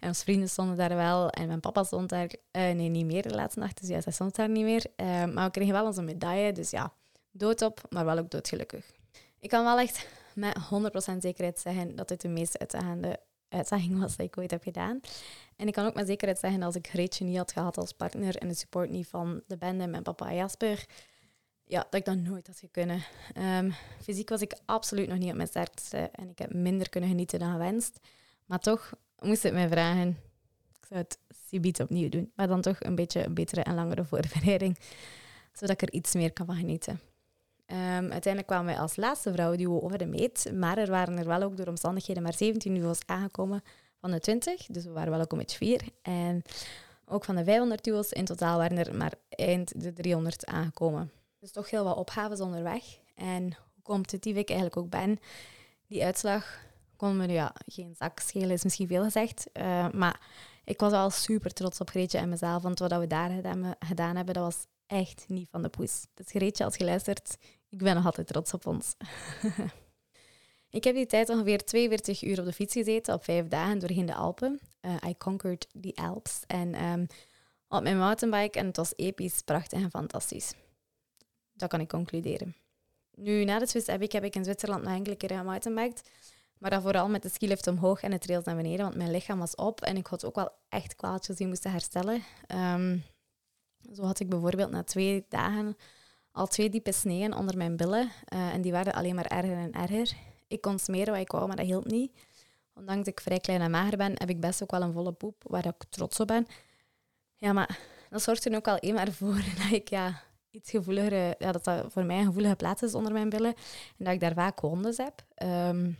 En 0.00 0.08
onze 0.08 0.22
vrienden 0.22 0.48
stonden 0.48 0.76
daar 0.76 0.96
wel. 0.96 1.30
En 1.30 1.46
mijn 1.46 1.60
papa 1.60 1.84
stond 1.84 2.08
daar, 2.08 2.28
uh, 2.28 2.36
nee, 2.52 2.88
niet 2.88 3.06
meer 3.06 3.22
de 3.22 3.34
laatste 3.34 3.60
nacht. 3.60 3.80
Dus 3.80 3.88
ja, 3.88 4.00
zij 4.00 4.12
stond 4.12 4.34
daar 4.34 4.48
niet 4.48 4.64
meer. 4.64 4.86
Uh, 4.96 5.06
maar 5.24 5.44
we 5.44 5.50
kregen 5.50 5.72
wel 5.72 5.86
onze 5.86 6.02
medaille. 6.02 6.52
Dus 6.52 6.70
ja, 6.70 6.92
doodop, 7.30 7.80
maar 7.88 8.04
wel 8.04 8.18
ook 8.18 8.30
doodgelukkig. 8.30 8.90
Ik 9.40 9.48
kan 9.48 9.64
wel 9.64 9.78
echt 9.78 10.06
met 10.34 10.56
100% 11.12 11.16
zekerheid 11.18 11.58
zeggen 11.58 11.96
dat 11.96 12.08
dit 12.08 12.20
de 12.20 12.28
meest 12.28 12.58
uitdagende 12.58 13.18
uitdaging 13.48 14.00
was 14.00 14.16
die 14.16 14.26
ik 14.26 14.38
ooit 14.38 14.50
heb 14.50 14.62
gedaan. 14.62 15.00
En 15.56 15.66
ik 15.66 15.72
kan 15.72 15.86
ook 15.86 15.94
met 15.94 16.06
zekerheid 16.06 16.38
zeggen, 16.38 16.62
als 16.62 16.74
ik 16.74 16.88
Greetje 16.88 17.24
niet 17.24 17.36
had 17.36 17.52
gehad 17.52 17.78
als 17.78 17.92
partner 17.92 18.36
en 18.36 18.48
de 18.48 18.54
support 18.54 18.90
niet 18.90 19.06
van 19.06 19.42
de 19.46 19.56
band 19.56 19.80
en 19.80 19.90
mijn 19.90 20.02
papa 20.02 20.34
Jasper, 20.34 20.86
ja, 21.64 21.80
dat 21.90 21.94
ik 21.94 22.04
dat 22.04 22.16
nooit 22.16 22.46
had 22.46 22.62
kunnen. 22.70 23.02
Um, 23.38 23.74
fysiek 24.02 24.28
was 24.28 24.40
ik 24.40 24.58
absoluut 24.64 25.08
nog 25.08 25.18
niet 25.18 25.30
op 25.30 25.36
mijn 25.36 25.48
sterkste 25.48 25.96
en 25.96 26.30
ik 26.30 26.38
heb 26.38 26.54
minder 26.54 26.88
kunnen 26.88 27.10
genieten 27.10 27.38
dan 27.38 27.52
gewenst. 27.52 28.00
Maar 28.46 28.58
toch 28.58 28.92
moest 29.18 29.42
het 29.42 29.52
mij 29.52 29.68
vragen. 29.68 30.08
Ik 30.80 30.86
zou 30.88 31.00
het 31.00 31.18
subiet 31.48 31.80
opnieuw 31.80 32.08
doen, 32.08 32.32
maar 32.34 32.46
dan 32.46 32.60
toch 32.60 32.76
een 32.80 32.94
beetje 32.94 33.24
een 33.24 33.34
betere 33.34 33.62
en 33.62 33.74
langere 33.74 34.04
voorbereiding, 34.10 34.78
zodat 35.52 35.82
ik 35.82 35.88
er 35.88 35.94
iets 35.94 36.14
meer 36.14 36.32
kan 36.32 36.46
van 36.46 36.56
genieten. 36.56 37.00
Um, 37.66 37.76
uiteindelijk 38.12 38.46
kwamen 38.46 38.66
wij 38.66 38.78
als 38.78 38.96
laatste 38.96 39.32
vrouwenduo 39.32 39.80
over 39.80 39.98
de 39.98 40.06
meet, 40.06 40.52
maar 40.54 40.78
er 40.78 40.90
waren 40.90 41.18
er 41.18 41.26
wel 41.26 41.42
ook 41.42 41.56
door 41.56 41.66
omstandigheden 41.66 42.22
maar 42.22 42.34
17 42.34 42.74
duo's 42.74 43.00
aangekomen 43.06 43.62
van 44.00 44.10
de 44.10 44.20
20, 44.20 44.66
dus 44.66 44.84
we 44.84 44.90
waren 44.90 45.10
wel 45.10 45.20
ook 45.20 45.36
beetje 45.36 45.56
vier. 45.56 45.82
En 46.02 46.42
ook 47.06 47.24
van 47.24 47.36
de 47.36 47.44
500 47.44 47.84
duo's 47.84 48.10
in 48.10 48.24
totaal 48.24 48.58
waren 48.58 48.78
er 48.78 48.96
maar 48.96 49.12
eind 49.28 49.82
de 49.82 49.92
300 49.92 50.46
aangekomen. 50.46 51.10
Dus 51.40 51.52
toch 51.52 51.70
heel 51.70 51.84
wat 51.84 51.96
opgaves 51.96 52.40
onderweg. 52.40 52.82
En 53.14 53.42
hoe 53.42 53.82
competitief 53.82 54.36
ik 54.36 54.48
eigenlijk 54.48 54.78
ook 54.78 54.90
ben, 54.90 55.18
die 55.86 56.04
uitslag 56.04 56.64
kon 56.96 57.16
me 57.16 57.28
ja, 57.28 57.54
geen 57.66 57.94
zak 57.98 58.18
schelen, 58.18 58.50
is 58.50 58.64
misschien 58.64 58.86
veel 58.88 59.02
gezegd. 59.02 59.46
Uh, 59.52 59.90
maar 59.90 60.20
ik 60.64 60.80
was 60.80 60.90
wel 60.90 61.10
super 61.10 61.52
trots 61.52 61.80
op 61.80 61.90
Greetje 61.90 62.18
en 62.18 62.28
mezelf, 62.28 62.62
want 62.62 62.78
wat 62.78 62.98
we 62.98 63.06
daar 63.06 63.30
gedaan 63.78 64.16
hebben, 64.16 64.34
dat 64.34 64.44
was 64.44 64.66
echt 64.86 65.24
niet 65.28 65.48
van 65.50 65.62
de 65.62 65.68
poes. 65.68 66.06
Dus 66.14 66.26
Greetje, 66.28 66.64
als 66.64 66.76
je 66.76 66.84
luistert, 66.84 67.36
ik 67.68 67.78
ben 67.78 67.94
nog 67.94 68.04
altijd 68.04 68.26
trots 68.26 68.52
op 68.52 68.66
ons. 68.66 68.94
ik 70.78 70.84
heb 70.84 70.94
die 70.94 71.06
tijd 71.06 71.28
ongeveer 71.28 71.64
42 71.64 72.22
uur 72.22 72.38
op 72.38 72.44
de 72.44 72.52
fiets 72.52 72.72
gezeten, 72.72 73.14
op 73.14 73.24
vijf 73.24 73.48
dagen 73.48 73.78
doorheen 73.78 74.06
de 74.06 74.14
Alpen. 74.14 74.60
Uh, 74.80 74.94
I 75.06 75.16
conquered 75.16 75.68
the 75.80 75.94
Alps. 75.94 76.42
En 76.46 76.84
um, 76.84 77.06
op 77.68 77.82
mijn 77.82 77.98
mountainbike, 77.98 78.58
en 78.58 78.66
het 78.66 78.76
was 78.76 78.92
episch, 78.96 79.42
prachtig 79.42 79.82
en 79.82 79.90
fantastisch. 79.90 80.52
Dat 81.52 81.68
kan 81.68 81.80
ik 81.80 81.88
concluderen. 81.88 82.56
Nu, 83.14 83.44
na 83.44 83.58
de 83.58 83.66
Swiss 83.66 83.86
Epic 83.86 84.12
heb 84.12 84.24
ik 84.24 84.34
in 84.34 84.44
Zwitserland 84.44 84.82
nog 84.82 84.92
enkele 84.92 85.16
keer 85.16 85.36
gemountainbiked. 85.36 86.10
Maar 86.58 86.70
dan 86.70 86.82
vooral 86.82 87.08
met 87.08 87.22
de 87.22 87.28
skilift 87.28 87.66
omhoog 87.66 88.02
en 88.02 88.12
het 88.12 88.20
trails 88.20 88.44
naar 88.44 88.56
beneden, 88.56 88.84
want 88.84 88.96
mijn 88.96 89.10
lichaam 89.10 89.38
was 89.38 89.54
op 89.54 89.80
en 89.80 89.96
ik 89.96 90.06
had 90.06 90.24
ook 90.24 90.34
wel 90.34 90.50
echt 90.68 90.94
kwaaltjes 90.94 91.36
die 91.36 91.46
moesten 91.46 91.70
herstellen. 91.70 92.22
Um, 92.54 93.04
zo 93.94 94.02
had 94.02 94.20
ik 94.20 94.28
bijvoorbeeld 94.28 94.70
na 94.70 94.82
twee 94.82 95.24
dagen 95.28 95.76
al 96.36 96.46
twee 96.46 96.70
diepe 96.70 96.92
sneeën 96.92 97.34
onder 97.34 97.56
mijn 97.56 97.76
billen. 97.76 98.10
Uh, 98.34 98.54
en 98.54 98.62
die 98.62 98.72
werden 98.72 98.94
alleen 98.94 99.14
maar 99.14 99.26
erger 99.26 99.56
en 99.56 99.72
erger. 99.72 100.12
Ik 100.48 100.60
kon 100.60 100.78
smeren 100.78 101.12
wat 101.12 101.22
ik 101.22 101.30
wou, 101.30 101.46
maar 101.46 101.56
dat 101.56 101.66
hielp 101.66 101.84
niet. 101.84 102.12
Ondanks 102.74 103.04
dat 103.04 103.14
ik 103.14 103.20
vrij 103.20 103.38
klein 103.38 103.60
en 103.60 103.70
mager 103.70 103.96
ben, 103.96 104.12
heb 104.14 104.28
ik 104.28 104.40
best 104.40 104.62
ook 104.62 104.70
wel 104.70 104.82
een 104.82 104.92
volle 104.92 105.12
poep, 105.12 105.42
waar 105.46 105.66
ik 105.66 105.84
trots 105.88 106.20
op 106.20 106.26
ben. 106.26 106.46
Ja, 107.36 107.52
maar 107.52 107.78
dat 108.10 108.22
zorgt 108.22 108.44
er 108.44 108.56
ook 108.56 108.68
al 108.68 108.78
één 108.78 108.94
maar 108.94 109.12
voor 109.12 109.34
dat 109.62 109.72
ik 109.72 109.88
ja, 109.88 110.22
iets 110.50 110.70
gevoeliger, 110.70 111.34
ja, 111.38 111.52
dat 111.52 111.64
dat 111.64 111.92
voor 111.92 112.04
mij 112.04 112.18
een 112.18 112.26
gevoelige 112.26 112.56
plaats 112.56 112.82
is 112.82 112.94
onder 112.94 113.12
mijn 113.12 113.28
billen. 113.28 113.54
En 113.98 114.04
dat 114.04 114.14
ik 114.14 114.20
daar 114.20 114.34
vaak 114.34 114.60
wondes 114.60 114.96
heb. 114.96 115.24
Um, 115.42 115.98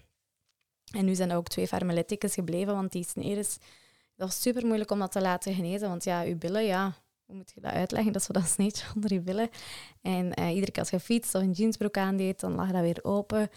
en 0.92 1.04
nu 1.04 1.14
zijn 1.14 1.30
er 1.30 1.36
ook 1.36 1.48
twee 1.48 1.66
farmelittekens 1.66 2.34
gebleven, 2.34 2.74
want 2.74 2.92
die 2.92 3.04
sneeuw 3.04 3.34
dat 3.34 3.58
was 4.26 4.40
super 4.40 4.66
moeilijk 4.66 4.90
om 4.90 4.98
dat 4.98 5.12
te 5.12 5.20
laten 5.20 5.54
genezen. 5.54 5.88
Want 5.88 6.04
ja, 6.04 6.22
uw 6.22 6.36
billen, 6.36 6.64
ja, 6.64 6.94
hoe 7.26 7.36
moet 7.36 7.52
je 7.54 7.60
dat 7.60 7.72
uitleggen? 7.72 8.12
Dat 8.12 8.22
zo 8.22 8.32
dat 8.32 8.46
sneetje 8.56 8.86
onder 8.94 9.12
je 9.12 9.20
billen. 9.20 9.48
En 10.02 10.40
uh, 10.40 10.48
iedere 10.54 10.72
keer 10.72 10.82
als 10.82 10.90
je 10.90 11.00
fietst 11.00 11.34
of 11.34 11.42
een 11.42 11.50
jeansbroek 11.50 11.96
aandeed, 11.96 12.40
dan 12.40 12.54
lag 12.54 12.70
dat 12.70 12.80
weer 12.80 12.98
open. 13.02 13.50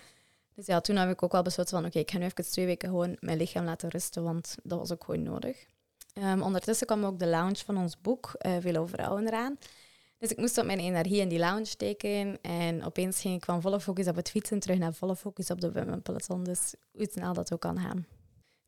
Dus 0.55 0.65
ja, 0.65 0.81
toen 0.81 0.95
heb 0.95 1.09
ik 1.09 1.23
ook 1.23 1.31
wel 1.31 1.41
besloten 1.41 1.77
van 1.77 1.85
oké, 1.85 1.99
ik 1.99 2.11
ga 2.11 2.17
nu 2.17 2.25
even 2.25 2.51
twee 2.51 2.65
weken 2.65 2.89
gewoon 2.89 3.17
mijn 3.19 3.37
lichaam 3.37 3.65
laten 3.65 3.89
rusten, 3.89 4.23
want 4.23 4.57
dat 4.63 4.79
was 4.79 4.91
ook 4.91 5.03
gewoon 5.03 5.23
nodig. 5.23 5.65
Um, 6.13 6.41
ondertussen 6.41 6.87
kwam 6.87 7.03
ook 7.03 7.19
de 7.19 7.27
launch 7.27 7.59
van 7.59 7.77
ons 7.77 8.01
boek, 8.01 8.35
uh, 8.45 8.55
Veel 8.59 8.75
over 8.75 8.95
vrouwen, 8.95 9.27
eraan. 9.27 9.57
Dus 10.17 10.31
ik 10.31 10.37
moest 10.37 10.57
op 10.57 10.65
mijn 10.65 10.79
energie 10.79 11.19
in 11.21 11.29
die 11.29 11.39
lounge 11.39 11.65
steken. 11.65 12.41
En 12.41 12.83
opeens 12.83 13.21
ging 13.21 13.35
ik 13.35 13.45
van 13.45 13.61
volle 13.61 13.79
focus 13.79 14.07
op 14.07 14.15
het 14.15 14.29
fietsen 14.29 14.59
terug 14.59 14.77
naar 14.77 14.93
volle 14.93 15.15
focus 15.15 15.51
op 15.51 15.61
de 15.61 15.71
women 15.71 16.01
peloton. 16.01 16.43
Dus 16.43 16.73
hoe 16.91 17.07
snel 17.11 17.33
dat 17.33 17.53
ook 17.53 17.59
kan 17.59 17.79
gaan. 17.79 18.05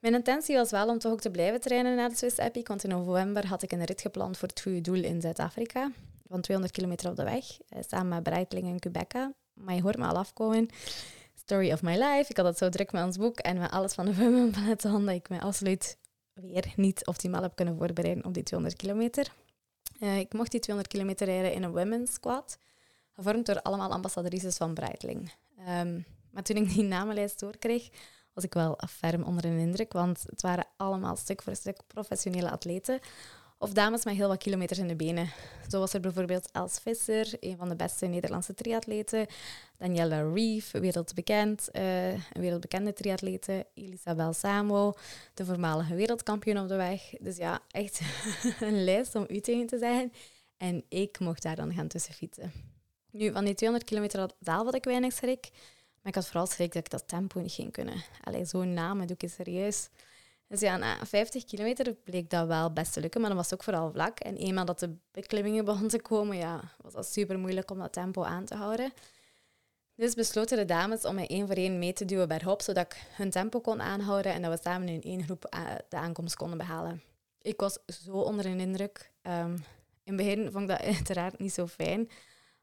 Mijn 0.02 0.14
intentie 0.14 0.56
was 0.56 0.72
wel 0.72 0.88
om 0.88 1.00
toch 1.00 1.12
ook 1.12 1.22
te 1.22 1.32
blijven 1.32 1.62
trainen 1.62 1.96
na 1.96 2.10
de 2.10 2.16
Swiss 2.16 2.38
Epic, 2.38 2.68
want 2.68 2.84
in 2.84 2.90
november 2.90 3.48
had 3.48 3.62
ik 3.62 3.72
een 3.72 3.84
rit 3.84 4.02
gepland 4.02 4.38
voor 4.38 4.48
het 4.48 4.62
goede 4.62 4.82
doel 4.82 5.04
in 5.04 5.22
Zuid-Afrika, 5.22 5.92
van 6.28 6.42
200 6.42 6.78
kilometer 6.78 7.10
op 7.10 7.16
de 7.16 7.24
weg, 7.24 7.46
eh, 7.70 7.82
samen 7.88 8.08
met 8.08 8.24
Breitling 8.24 8.68
en 8.68 8.80
Quebeca. 8.80 9.34
Maar 9.54 9.76
je 9.76 9.82
hoort 9.82 9.98
me 9.98 10.06
al 10.06 10.18
afkomen. 10.18 10.70
Story 11.36 11.72
of 11.72 11.82
my 11.82 11.92
life. 11.92 12.26
Ik 12.28 12.38
had 12.38 12.46
het 12.46 12.58
zo 12.58 12.70
druk 12.70 12.92
met 12.92 13.04
ons 13.04 13.18
boek 13.18 13.40
en 13.40 13.58
met 13.58 13.72
alles 13.72 13.94
van 13.94 14.06
de 14.06 14.16
Women 14.16 14.52
Peloton 14.52 15.06
dat 15.06 15.16
ik 15.16 15.30
me 15.30 15.40
absoluut 15.40 15.98
weer 16.34 16.74
niet 16.76 17.06
optimaal 17.08 17.42
heb 17.42 17.56
kunnen 17.56 17.78
voorbereiden 17.78 18.26
op 18.26 18.34
die 18.34 18.44
200 18.44 18.82
kilometer. 18.82 19.32
Uh, 20.00 20.20
ik 20.20 20.34
mocht 20.34 20.52
die 20.52 20.60
200 20.60 20.94
kilometer 20.94 21.28
rijden 21.28 21.54
in 21.54 21.64
een 21.64 21.72
women's 21.72 22.14
squad, 22.14 22.58
gevormd 23.12 23.46
door 23.46 23.62
allemaal 23.62 23.92
ambassadrices 23.92 24.58
van 24.58 24.74
Breitling. 24.74 25.32
Um, 25.80 26.06
maar 26.32 26.44
toen 26.44 26.56
ik 26.56 26.70
die 26.74 26.84
namenlijst 26.84 27.40
doorkreeg, 27.40 27.90
was 28.34 28.44
ik 28.44 28.54
wel 28.54 28.80
ferm 28.90 29.24
onder 29.24 29.46
een 29.46 29.60
indruk, 29.60 29.94
want 29.94 30.24
het 30.26 30.42
waren 30.42 30.66
allemaal 30.78 31.16
stuk 31.16 31.42
voor 31.42 31.56
stuk 31.56 31.78
professionele 31.88 32.52
atleten. 32.52 33.00
Of 33.62 33.74
dames 33.74 34.06
met 34.06 34.16
heel 34.16 34.28
wat 34.28 34.38
kilometers 34.38 34.80
in 34.80 34.88
de 34.88 34.96
benen. 34.96 35.30
Zo 35.70 35.80
was 35.80 35.94
er 35.94 36.00
bijvoorbeeld 36.00 36.52
Els 36.52 36.80
Visser, 36.80 37.34
een 37.40 37.58
van 37.58 37.70
de 37.70 37.76
beste 37.76 38.06
Nederlandse 38.06 38.54
triatleten. 38.54 39.26
Daniela 39.78 40.32
Reeve, 40.34 40.80
wereldbekend, 40.80 41.70
uh, 41.72 42.12
een 42.12 42.22
wereldbekende 42.34 42.94
triatlete. 42.94 43.66
Elisabel 43.74 44.34
Samo, 44.34 44.94
de 45.34 45.46
voormalige 45.46 45.96
wereldkampioen 45.96 46.60
op 46.60 46.68
de 46.68 46.76
weg. 46.76 47.14
Dus 47.20 47.38
ja, 47.38 47.60
echt 47.72 48.02
een 48.60 48.84
lijst 48.84 49.16
om 49.16 49.26
u 49.28 49.40
tegen 49.40 49.68
te 49.68 49.78
zeggen. 49.78 50.12
En 50.58 50.84
ik 50.90 51.20
mocht 51.20 51.44
daar 51.44 51.56
dan 51.56 51.74
gaan 51.74 51.88
tussen 51.88 52.14
fietsen. 52.14 52.52
Nu, 53.12 53.32
van 53.32 53.46
die 53.46 53.54
200 53.54 53.90
kilometer 53.90 54.30
daal 54.40 54.66
had 54.66 54.76
ik 54.76 54.84
weinig 54.84 55.14
schrik. 55.14 55.50
Maar 56.02 56.12
ik 56.12 56.16
had 56.16 56.28
vooral 56.28 56.46
schrik 56.46 56.74
dat 56.74 56.86
ik 56.86 56.92
dat 56.92 57.08
tempo 57.08 57.40
niet 57.40 57.52
ging 57.52 57.72
kunnen. 57.72 58.04
Alleen 58.24 58.46
zo'n 58.46 58.74
naam 58.74 59.06
doe 59.06 59.16
ik 59.18 59.30
serieus. 59.30 59.90
Dus 60.48 60.60
ja, 60.60 60.78
na 60.78 61.06
50 61.06 61.46
kilometer 61.46 61.94
bleek 61.94 62.30
dat 62.30 62.48
wel 62.48 62.74
best 62.74 62.94
te 62.94 63.00
lukken, 63.00 63.22
maar 63.22 63.30
dan 63.30 63.40
was 63.40 63.54
ook 63.54 63.64
vooral 63.64 63.92
vlak. 63.92 64.20
En 64.20 64.36
eenmaal 64.36 64.66
dat 64.66 64.80
de 64.80 64.96
beklimmingen 65.12 65.66
begonnen 65.66 65.90
te 65.90 66.02
komen, 66.02 66.38
ja, 66.38 66.62
was 66.82 66.94
dat 66.94 67.08
super 67.08 67.40
moeilijk 67.40 67.72
om 67.72 67.80
dat 67.80 67.94
tempo 67.94 68.24
aan 68.24 68.46
te 68.46 68.56
houden. 68.56 68.94
Dus 69.96 70.14
besloten 70.14 70.58
de 70.58 70.66
dames 70.66 71.06
om 71.06 71.16
mij 71.16 71.28
één 71.28 71.48
voor 71.48 71.56
één 71.56 71.80
mee 71.80 71.94
te 71.94 72.06
duwen 72.06 72.28
bergop, 72.28 72.62
zodat 72.62 72.86
ik 72.86 73.06
hun 73.12 73.30
tempo 73.30 73.60
kon 73.60 73.82
aanhouden 73.82 74.34
en 74.34 74.42
dat 74.42 74.52
we 74.52 74.60
samen 74.64 74.88
in 74.88 75.02
één 75.02 75.24
groep 75.24 75.46
eh, 75.46 75.66
de 75.90 75.98
aankomst 75.98 76.36
konden 76.36 76.58
behalen. 76.58 77.04
Ik 77.42 77.60
was 77.60 77.78
zo 77.86 78.12
onder 78.12 78.46
een 78.46 78.60
indruk. 78.60 79.12
Um, 79.22 79.54
in 80.04 80.14
het 80.14 80.16
begin 80.16 80.52
vond 80.52 80.70
ik 80.70 80.78
dat 80.78 80.88
uiteraard 80.96 81.40
niet 81.40 81.54
zo 81.54 81.68
fijn, 81.68 82.10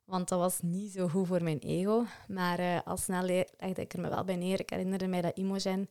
want 0.08 0.28
dat 0.28 0.38
was 0.38 0.60
niet 0.60 0.92
zo 0.92 1.08
goed 1.08 1.26
voor 1.26 1.42
mijn 1.42 1.58
ego. 1.58 2.04
Maar 2.28 2.60
uh, 2.60 2.80
al 2.84 2.96
snel 2.96 3.22
legde 3.22 3.82
ik 3.82 3.92
er 3.92 4.00
me 4.00 4.08
wel 4.08 4.24
bij 4.24 4.36
neer. 4.36 4.60
Ik 4.60 4.70
herinnerde 4.70 5.06
mij 5.06 5.20
dat 5.20 5.36
Imogen, 5.36 5.88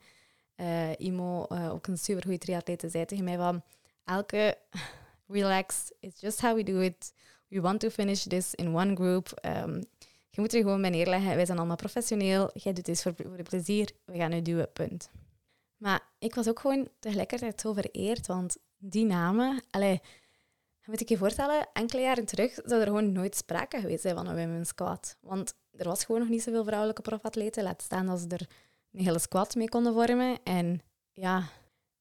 uh, 0.56 1.00
Imo, 1.00 1.46
uh, 1.50 1.74
ook 1.74 1.88
een 1.88 1.98
supergoeie 1.98 2.38
triatleet, 2.38 2.84
zei 2.88 3.06
tegen 3.06 3.24
mij 3.24 3.38
van... 3.38 3.64
Elke, 4.06 4.58
relax, 5.28 5.92
it's 6.00 6.22
just 6.22 6.42
how 6.42 6.56
we 6.56 6.64
do 6.64 6.80
it. 6.80 7.14
We 7.48 7.62
want 7.62 7.80
to 7.80 7.90
finish 7.90 8.24
this 8.24 8.56
in 8.56 8.76
one 8.76 8.96
group. 8.96 9.40
Um, 9.46 9.84
je 10.30 10.42
moet 10.42 10.54
er 10.54 10.62
gewoon 10.62 10.82
bij 10.82 10.90
neerleggen. 10.90 11.36
Wij 11.36 11.46
zijn 11.46 11.58
allemaal 11.58 11.76
professioneel. 11.76 12.50
Jij 12.54 12.74
doet 12.74 12.86
dit 12.86 13.02
voor, 13.02 13.14
voor 13.16 13.44
plezier. 13.44 13.92
We 14.06 14.18
gaan 14.18 14.30
nu 14.30 14.42
duwen, 14.42 14.72
punt. 14.74 15.10
Maar 15.78 16.02
ik 16.20 16.36
was 16.36 16.48
ook 16.48 16.60
gewoon 16.60 16.88
tegelijkertijd 17.00 17.62
zo 17.62 17.74
vereerd, 17.74 18.28
want 18.28 18.58
die 18.78 19.06
namen... 19.06 19.64
Allee, 19.70 20.02
moet 20.88 21.02
ik 21.02 21.10
je 21.10 21.18
voorstellen, 21.18 21.68
enkele 21.74 22.02
jaren 22.02 22.26
terug 22.26 22.60
zou 22.66 22.82
er 22.82 22.88
gewoon 22.88 23.12
nooit 23.12 23.36
sprake 23.36 23.80
geweest 23.80 24.02
zijn 24.02 24.16
van 24.16 24.28
een 24.28 24.36
women's 24.36 24.68
squad. 24.68 25.18
Want 25.22 25.54
er 25.72 25.88
was 25.88 26.06
gewoon 26.06 26.22
nog 26.22 26.30
niet 26.30 26.44
zoveel 26.44 26.64
vrouwelijke 26.64 27.02
profatleten. 27.02 27.64
Laat 27.64 27.82
staan 27.82 28.06
dat 28.06 28.20
ze 28.20 28.28
er 28.28 28.48
een 28.92 29.04
hele 29.04 29.20
squad 29.20 29.56
mee 29.56 29.70
konden 29.70 29.94
vormen. 29.94 30.40
En 30.44 30.82
ja, 31.14 31.50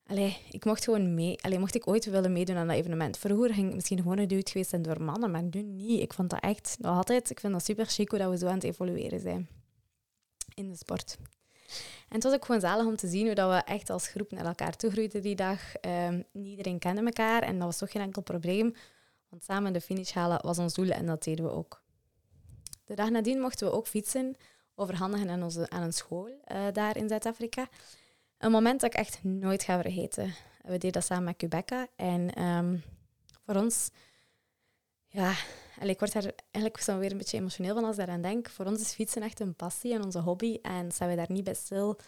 allee, 0.06 0.36
ik 0.50 0.64
mocht 0.64 0.84
gewoon 0.84 1.14
mee. 1.14 1.42
Allee, 1.42 1.58
mocht 1.58 1.74
ik 1.74 1.88
ooit 1.88 2.04
willen 2.04 2.32
meedoen 2.32 2.56
aan 2.56 2.66
dat 2.66 2.76
evenement. 2.76 3.18
Vroeger 3.18 3.54
ging 3.54 3.66
het 3.66 3.74
misschien 3.74 4.02
gewoon 4.02 4.18
een 4.18 4.28
duwt 4.28 4.50
geweest 4.50 4.70
zijn 4.70 4.82
door 4.82 5.02
mannen, 5.02 5.30
maar 5.30 5.42
nu 5.42 5.62
niet. 5.62 6.00
Ik 6.00 6.12
vond 6.12 6.30
dat 6.30 6.40
echt 6.40 6.76
nog 6.80 6.96
altijd, 6.96 7.30
ik 7.30 7.40
vind 7.40 7.52
dat 7.52 7.64
super 7.64 7.86
chic 7.86 8.10
hoe 8.10 8.18
dat 8.18 8.30
we 8.30 8.38
zo 8.38 8.46
aan 8.46 8.54
het 8.54 8.64
evolueren 8.64 9.20
zijn 9.20 9.48
in 10.54 10.68
de 10.68 10.76
sport. 10.76 11.16
En 12.08 12.14
het 12.14 12.22
was 12.22 12.32
ook 12.32 12.44
gewoon 12.44 12.60
zalig 12.60 12.86
om 12.86 12.96
te 12.96 13.08
zien 13.08 13.26
hoe 13.26 13.34
we 13.34 13.62
echt 13.64 13.90
als 13.90 14.08
groep 14.08 14.30
naar 14.30 14.44
elkaar 14.44 14.76
toe 14.76 14.90
groeiden 14.90 15.22
die 15.22 15.36
dag. 15.36 15.60
Um, 15.80 16.24
iedereen 16.32 16.78
kende 16.78 17.02
elkaar 17.02 17.42
en 17.42 17.54
dat 17.54 17.64
was 17.64 17.78
toch 17.78 17.90
geen 17.90 18.02
enkel 18.02 18.22
probleem. 18.22 18.74
Want 19.28 19.44
samen 19.44 19.72
de 19.72 19.80
finish 19.80 20.12
halen 20.12 20.38
was 20.42 20.58
ons 20.58 20.74
doel 20.74 20.90
en 20.90 21.06
dat 21.06 21.24
deden 21.24 21.44
we 21.44 21.50
ook. 21.50 21.82
De 22.84 22.94
dag 22.94 23.10
nadien 23.10 23.40
mochten 23.40 23.66
we 23.66 23.72
ook 23.72 23.86
fietsen, 23.86 24.36
overhandigen 24.74 25.30
aan, 25.30 25.42
onze, 25.42 25.70
aan 25.70 25.82
een 25.82 25.92
school 25.92 26.28
uh, 26.28 26.66
daar 26.72 26.96
in 26.96 27.08
Zuid-Afrika. 27.08 27.68
Een 28.38 28.50
moment 28.50 28.80
dat 28.80 28.92
ik 28.92 28.98
echt 28.98 29.24
nooit 29.24 29.62
ga 29.62 29.80
vergeten. 29.80 30.34
We 30.62 30.70
deden 30.70 30.92
dat 30.92 31.04
samen 31.04 31.24
met 31.24 31.36
Quebeca. 31.36 31.86
En 31.96 32.42
um, 32.42 32.82
voor 33.44 33.54
ons, 33.54 33.90
ja, 35.06 35.34
ik 35.80 35.98
word 35.98 36.12
daar 36.12 36.32
eigenlijk 36.50 36.84
zo 36.84 36.98
weer 36.98 37.10
een 37.10 37.18
beetje 37.18 37.38
emotioneel 37.38 37.74
van 37.74 37.84
als 37.84 37.92
ik 37.92 37.98
daaraan 37.98 38.22
denk. 38.22 38.50
Voor 38.50 38.66
ons 38.66 38.80
is 38.80 38.92
fietsen 38.92 39.22
echt 39.22 39.40
een 39.40 39.54
passie 39.54 39.94
en 39.94 40.04
onze 40.04 40.20
hobby. 40.20 40.58
En 40.62 40.90
staan 40.92 41.08
we 41.08 41.16
daar 41.16 41.32
niet 41.32 41.44
bij 41.44 41.54
stil, 41.54 41.98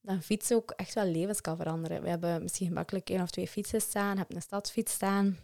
dan 0.00 0.22
fietsen 0.22 0.56
ook 0.56 0.70
echt 0.70 0.94
wel 0.94 1.04
levens 1.04 1.40
kan 1.40 1.56
veranderen. 1.56 2.02
We 2.02 2.08
hebben 2.08 2.42
misschien 2.42 2.66
gemakkelijk 2.66 3.10
één 3.10 3.22
of 3.22 3.30
twee 3.30 3.48
fietsen 3.48 3.80
staan, 3.80 4.16
hebben 4.16 4.36
een 4.36 4.42
stadsfiets 4.42 4.92
staan. 4.92 5.38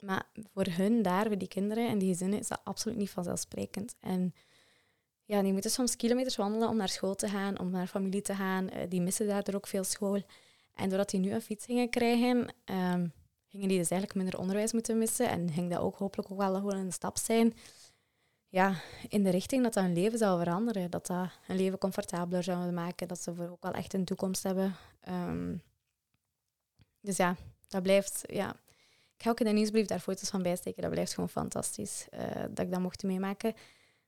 Maar 0.00 0.26
voor 0.52 0.66
hun 0.70 1.02
daar, 1.02 1.26
voor 1.26 1.38
die 1.38 1.48
kinderen 1.48 1.88
en 1.88 1.98
die 1.98 2.08
gezinnen, 2.08 2.38
is 2.38 2.48
dat 2.48 2.60
absoluut 2.64 2.98
niet 2.98 3.10
vanzelfsprekend. 3.10 3.94
En 4.00 4.34
ja, 5.24 5.42
die 5.42 5.52
moeten 5.52 5.70
soms 5.70 5.96
kilometers 5.96 6.36
wandelen 6.36 6.68
om 6.68 6.76
naar 6.76 6.88
school 6.88 7.14
te 7.14 7.28
gaan, 7.28 7.58
om 7.58 7.70
naar 7.70 7.86
familie 7.86 8.22
te 8.22 8.34
gaan. 8.34 8.68
Eh, 8.68 8.88
die 8.88 9.00
missen 9.00 9.26
daardoor 9.26 9.54
ook 9.54 9.66
veel 9.66 9.84
school. 9.84 10.22
En 10.74 10.88
doordat 10.88 11.10
die 11.10 11.20
nu 11.20 11.32
een 11.32 11.42
fiets 11.42 11.64
gingen 11.64 11.90
krijgen, 11.90 12.54
um, 12.64 13.12
gingen 13.56 13.68
die 13.68 13.78
dus 13.78 13.90
eigenlijk 13.90 14.20
minder 14.20 14.40
onderwijs 14.40 14.72
moeten 14.72 14.98
missen. 14.98 15.28
En 15.28 15.50
ging 15.50 15.70
dat 15.70 15.80
ook 15.80 15.96
hopelijk 15.96 16.30
ook 16.30 16.38
wel 16.38 16.54
gewoon 16.54 16.76
een 16.76 16.92
stap 16.92 17.18
zijn 17.18 17.54
ja, 18.48 18.74
in 19.08 19.22
de 19.22 19.30
richting 19.30 19.62
dat 19.62 19.74
dat 19.74 19.84
hun 19.84 19.92
leven 19.92 20.18
zou 20.18 20.38
veranderen. 20.38 20.90
Dat 20.90 21.06
dat 21.06 21.28
hun 21.42 21.56
leven 21.56 21.78
comfortabeler 21.78 22.42
zou 22.42 22.72
maken. 22.72 23.08
Dat 23.08 23.22
ze 23.22 23.34
voor 23.34 23.48
ook 23.48 23.62
wel 23.62 23.72
echt 23.72 23.94
een 23.94 24.04
toekomst 24.04 24.42
hebben. 24.42 24.76
Um, 25.08 25.62
dus 27.00 27.16
ja, 27.16 27.36
dat 27.68 27.82
blijft... 27.82 28.22
Ja. 28.26 28.56
Ik 29.16 29.22
ga 29.22 29.30
ook 29.30 29.40
in 29.40 29.46
de 29.46 29.52
nieuwsbrief 29.52 29.86
daar 29.86 30.00
foto's 30.00 30.28
van 30.28 30.42
bijsteken. 30.42 30.82
Dat 30.82 30.90
blijft 30.90 31.14
gewoon 31.14 31.28
fantastisch 31.28 32.06
uh, 32.14 32.20
dat 32.50 32.58
ik 32.58 32.70
dat 32.70 32.80
mocht 32.80 33.02
meemaken. 33.02 33.52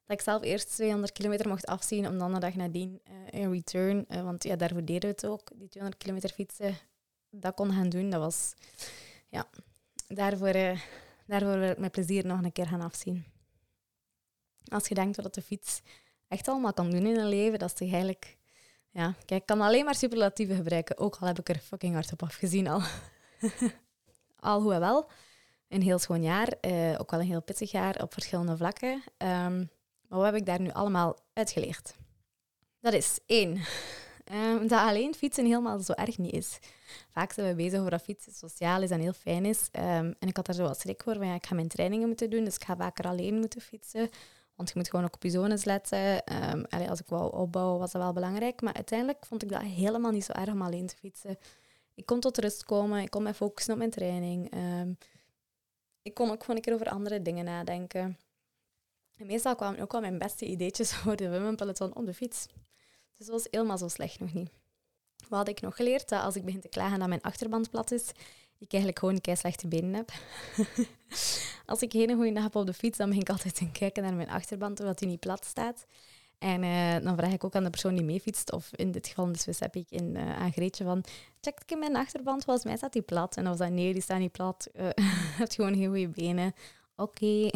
Dat 0.05 0.19
ik 0.19 0.21
zelf 0.21 0.43
eerst 0.43 0.75
200 0.75 1.13
kilometer 1.13 1.49
mocht 1.49 1.67
afzien 1.67 2.09
om 2.09 2.19
dan 2.19 2.35
de 2.35 2.41
dag 2.41 2.55
nadien 2.55 3.01
uh, 3.09 3.41
in 3.41 3.53
return... 3.53 4.05
Uh, 4.09 4.23
want 4.23 4.45
ja, 4.45 4.57
daarvoor 4.57 4.85
deden 4.85 5.01
we 5.01 5.07
het 5.07 5.27
ook. 5.27 5.51
Die 5.55 5.69
200 5.69 6.03
kilometer 6.03 6.31
fietsen, 6.31 6.77
dat 7.31 7.55
kon 7.55 7.73
gaan 7.73 7.89
doen. 7.89 8.11
Dat 8.11 8.21
was... 8.21 8.55
Ja, 9.29 9.49
daarvoor, 10.09 10.53
daarvoor 11.27 11.59
wil 11.59 11.71
ik 11.71 11.79
met 11.79 11.93
plezier 11.93 12.27
nog 12.27 12.43
een 12.43 12.53
keer 12.53 12.67
gaan 12.67 12.81
afzien. 12.81 13.25
Als 14.69 14.89
je 14.89 14.95
denkt 14.95 15.17
wat 15.17 15.35
de 15.35 15.43
fiets 15.43 15.81
echt 16.29 16.49
allemaal 16.49 16.73
kan 16.73 16.91
doen 16.91 17.07
in 17.07 17.19
een 17.19 17.29
leven, 17.29 17.59
dat 17.59 17.69
is 17.69 17.75
toch 17.75 17.93
eigenlijk... 17.93 18.37
Ja, 18.91 19.15
kijk, 19.25 19.41
ik 19.41 19.47
kan 19.47 19.61
alleen 19.61 19.85
maar 19.85 19.95
superlatieven 19.95 20.57
gebruiken. 20.57 20.99
Ook 20.99 21.17
al 21.21 21.27
heb 21.27 21.39
ik 21.39 21.49
er 21.49 21.59
fucking 21.59 21.95
hard 21.95 22.13
op 22.13 22.23
afgezien 22.23 22.69
al. 22.69 22.81
al 24.51 24.63
hoe 24.63 24.79
wel. 24.79 25.11
Een 25.69 25.83
heel 25.83 25.99
schoon 25.99 26.23
jaar. 26.23 26.55
Uh, 26.61 26.95
ook 26.99 27.11
wel 27.11 27.21
een 27.21 27.27
heel 27.27 27.43
pittig 27.43 27.71
jaar 27.71 28.03
op 28.03 28.13
verschillende 28.13 28.57
vlakken. 28.57 29.03
Um, 29.19 29.71
maar 30.09 30.19
wat 30.19 30.25
heb 30.25 30.35
ik 30.35 30.47
daar 30.47 30.61
nu 30.61 30.71
allemaal 30.71 31.19
uitgeleerd? 31.33 31.95
Dat 32.81 32.93
is 32.93 33.19
één. 33.27 33.61
Um, 34.33 34.67
dat 34.69 34.81
alleen 34.81 35.15
fietsen 35.15 35.45
helemaal 35.45 35.81
zo 35.81 35.93
erg 35.93 36.19
niet 36.19 36.33
is. 36.33 36.59
Vaak 37.11 37.33
zijn 37.33 37.49
we 37.49 37.55
bezig 37.55 37.79
over 37.79 37.91
dat 37.91 38.03
fietsen 38.03 38.33
sociaal 38.33 38.83
is 38.83 38.91
en 38.91 39.01
heel 39.01 39.13
fijn 39.13 39.45
is. 39.45 39.69
Um, 39.73 40.15
en 40.19 40.29
ik 40.29 40.37
had 40.37 40.47
daar 40.47 40.55
zo 40.55 40.63
wat 40.63 40.81
schrik 40.81 41.03
voor. 41.03 41.15
Van, 41.15 41.27
ja, 41.27 41.35
ik 41.35 41.47
ga 41.47 41.55
mijn 41.55 41.69
trainingen 41.69 42.07
moeten 42.07 42.31
doen, 42.31 42.45
dus 42.45 42.55
ik 42.55 42.65
ga 42.65 42.77
vaker 42.77 43.05
alleen 43.05 43.39
moeten 43.39 43.61
fietsen. 43.61 44.09
Want 44.55 44.69
je 44.69 44.75
moet 44.77 44.91
gewoon 44.91 45.05
ook 45.05 45.15
op 45.15 45.23
je 45.23 45.31
zones 45.31 45.65
letten. 45.65 46.23
Um, 46.53 46.65
als 46.89 47.01
ik 47.01 47.09
wou 47.09 47.37
opbouwen, 47.37 47.79
was 47.79 47.93
dat 47.93 48.03
wel 48.03 48.13
belangrijk. 48.13 48.63
Maar 48.63 48.75
uiteindelijk 48.75 49.27
vond 49.27 49.43
ik 49.43 49.49
dat 49.49 49.63
helemaal 49.63 50.11
niet 50.11 50.25
zo 50.25 50.33
erg 50.33 50.53
om 50.53 50.63
alleen 50.63 50.87
te 50.87 50.97
fietsen. 50.97 51.39
Ik 51.95 52.07
kon 52.07 52.21
tot 52.21 52.39
rust 52.39 52.65
komen, 52.65 53.03
ik 53.03 53.11
kon 53.11 53.23
mij 53.23 53.35
focussen 53.35 53.73
op 53.73 53.79
mijn 53.79 53.91
training. 53.91 54.51
Ik 56.03 56.15
kon 56.15 56.31
ook 56.31 56.41
gewoon 56.41 56.57
een 56.57 56.63
keer 56.63 56.75
over 56.75 56.89
andere 56.89 57.23
dingen 57.23 57.45
nadenken. 57.45 58.19
En 59.17 59.27
meestal 59.27 59.55
kwamen 59.55 59.81
ook 59.81 59.93
wel 59.93 60.01
mijn 60.01 60.19
beste 60.19 60.47
ideetjes 60.47 60.95
voor 60.97 61.17
de 61.17 61.31
women 61.31 61.57
peloton 61.57 61.97
op 61.97 62.07
de 62.07 62.15
fiets. 62.15 62.47
Dus 63.19 63.27
dat 63.27 63.37
was 63.43 63.47
helemaal 63.51 63.79
zo 63.79 63.89
slecht 63.89 64.21
nog 64.21 64.33
niet. 64.33 64.51
Wat 65.29 65.39
had 65.39 65.49
ik 65.49 65.61
nog 65.61 65.77
geleerd? 65.77 66.09
Dat 66.09 66.23
als 66.23 66.37
ik 66.37 66.45
begin 66.45 66.61
te 66.61 66.69
klagen 66.69 66.99
dat 66.99 67.09
mijn 67.09 67.23
achterband 67.23 67.71
plat 67.71 67.91
is, 67.91 68.09
ik 68.59 68.73
eigenlijk 68.73 68.99
gewoon 68.99 69.21
kei 69.21 69.37
slechte 69.37 69.69
benen 69.69 69.95
heb. 69.95 70.13
als 71.67 71.83
ik 71.83 71.93
geen 71.93 72.15
goede 72.15 72.33
dag 72.33 72.43
heb 72.43 72.55
op 72.55 72.67
de 72.67 72.73
fiets, 72.73 72.99
dan 72.99 73.11
ben 73.11 73.21
ik 73.21 73.29
altijd 73.31 73.55
te 73.55 73.71
kijken 73.71 74.03
naar 74.03 74.15
mijn 74.15 74.31
achterband, 74.31 74.81
omdat 74.81 74.99
die 74.99 75.09
niet 75.09 75.21
plat 75.21 75.45
staat. 75.45 75.87
En 76.39 76.63
uh, 76.63 76.97
dan 77.03 77.17
vraag 77.17 77.33
ik 77.33 77.45
ook 77.45 77.55
aan 77.55 77.65
de 77.65 77.71
persoon 77.71 77.95
die 77.95 78.05
meefietst, 78.05 78.53
of 78.53 78.71
in 78.75 78.91
dit 78.91 79.07
geval 79.07 79.33
dus 79.33 79.59
heb 79.59 79.77
ik 79.77 79.91
in, 79.91 80.15
uh, 80.15 80.39
aan 80.39 80.53
Greetje 80.53 80.85
van, 80.85 81.05
check 81.41 81.61
ik 81.61 81.71
in 81.71 81.79
mijn 81.79 81.97
achterband, 81.97 82.45
volgens 82.45 82.65
mij 82.65 82.77
staat 82.77 82.93
die 82.93 83.03
plat. 83.03 83.37
En 83.37 83.45
was 83.45 83.59
dat, 83.59 83.71
nee, 83.71 83.93
die 83.93 84.03
staat 84.03 84.19
niet 84.19 84.33
plat, 84.33 84.69
uh, 84.81 84.89
hebt 85.37 85.55
gewoon 85.55 85.75
geen 85.75 85.87
goede 85.87 86.09
benen. 86.09 86.55
Oké. 86.97 87.51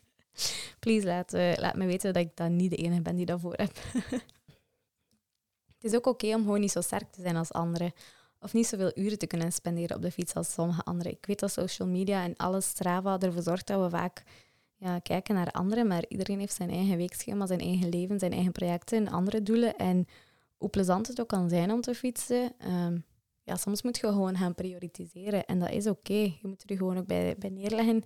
Please, 0.80 1.06
laat, 1.06 1.32
laat 1.32 1.76
me 1.76 1.86
weten 1.86 2.12
dat 2.12 2.22
ik 2.22 2.36
dan 2.36 2.56
niet 2.56 2.70
de 2.70 2.76
enige 2.76 3.02
ben 3.02 3.16
die 3.16 3.26
daarvoor 3.26 3.54
heb. 3.54 3.78
Het 5.82 5.90
is 5.90 5.96
ook 5.96 6.06
oké 6.06 6.34
om 6.34 6.42
gewoon 6.42 6.60
niet 6.60 6.70
zo 6.70 6.80
sterk 6.80 7.12
te 7.12 7.22
zijn 7.22 7.36
als 7.36 7.52
anderen 7.52 7.92
of 8.40 8.52
niet 8.52 8.66
zoveel 8.66 8.92
uren 8.94 9.18
te 9.18 9.26
kunnen 9.26 9.52
spenderen 9.52 9.96
op 9.96 10.02
de 10.02 10.10
fiets 10.10 10.34
als 10.34 10.52
sommige 10.52 10.82
anderen. 10.82 11.12
Ik 11.12 11.26
weet 11.26 11.40
dat 11.40 11.52
social 11.52 11.88
media 11.88 12.24
en 12.24 12.36
alles 12.36 12.66
Strava 12.66 13.18
ervoor 13.18 13.42
zorgt 13.42 13.66
dat 13.66 13.80
we 13.82 13.90
vaak 13.90 14.22
ja, 14.76 14.98
kijken 14.98 15.34
naar 15.34 15.50
anderen, 15.50 15.86
maar 15.86 16.04
iedereen 16.08 16.38
heeft 16.38 16.54
zijn 16.54 16.70
eigen 16.70 16.96
weekschema, 16.96 17.46
zijn 17.46 17.60
eigen 17.60 17.88
leven, 17.88 18.18
zijn 18.18 18.32
eigen 18.32 18.52
projecten, 18.52 19.08
andere 19.08 19.42
doelen. 19.42 19.76
En 19.76 20.06
hoe 20.56 20.68
plezant 20.68 21.06
het 21.06 21.20
ook 21.20 21.28
kan 21.28 21.48
zijn 21.48 21.72
om 21.72 21.80
te 21.80 21.94
fietsen, 21.94 22.52
ehm, 22.58 22.98
ja, 23.42 23.56
soms 23.56 23.82
moet 23.82 23.96
je 23.96 24.06
gewoon 24.06 24.36
gaan 24.36 24.54
prioritiseren. 24.54 25.44
En 25.44 25.58
dat 25.58 25.70
is 25.70 25.86
oké. 25.86 26.12
Je 26.12 26.38
moet 26.42 26.70
er 26.70 26.76
gewoon 26.76 26.98
ook 26.98 27.06
bij, 27.06 27.36
bij 27.38 27.50
neerleggen. 27.50 28.02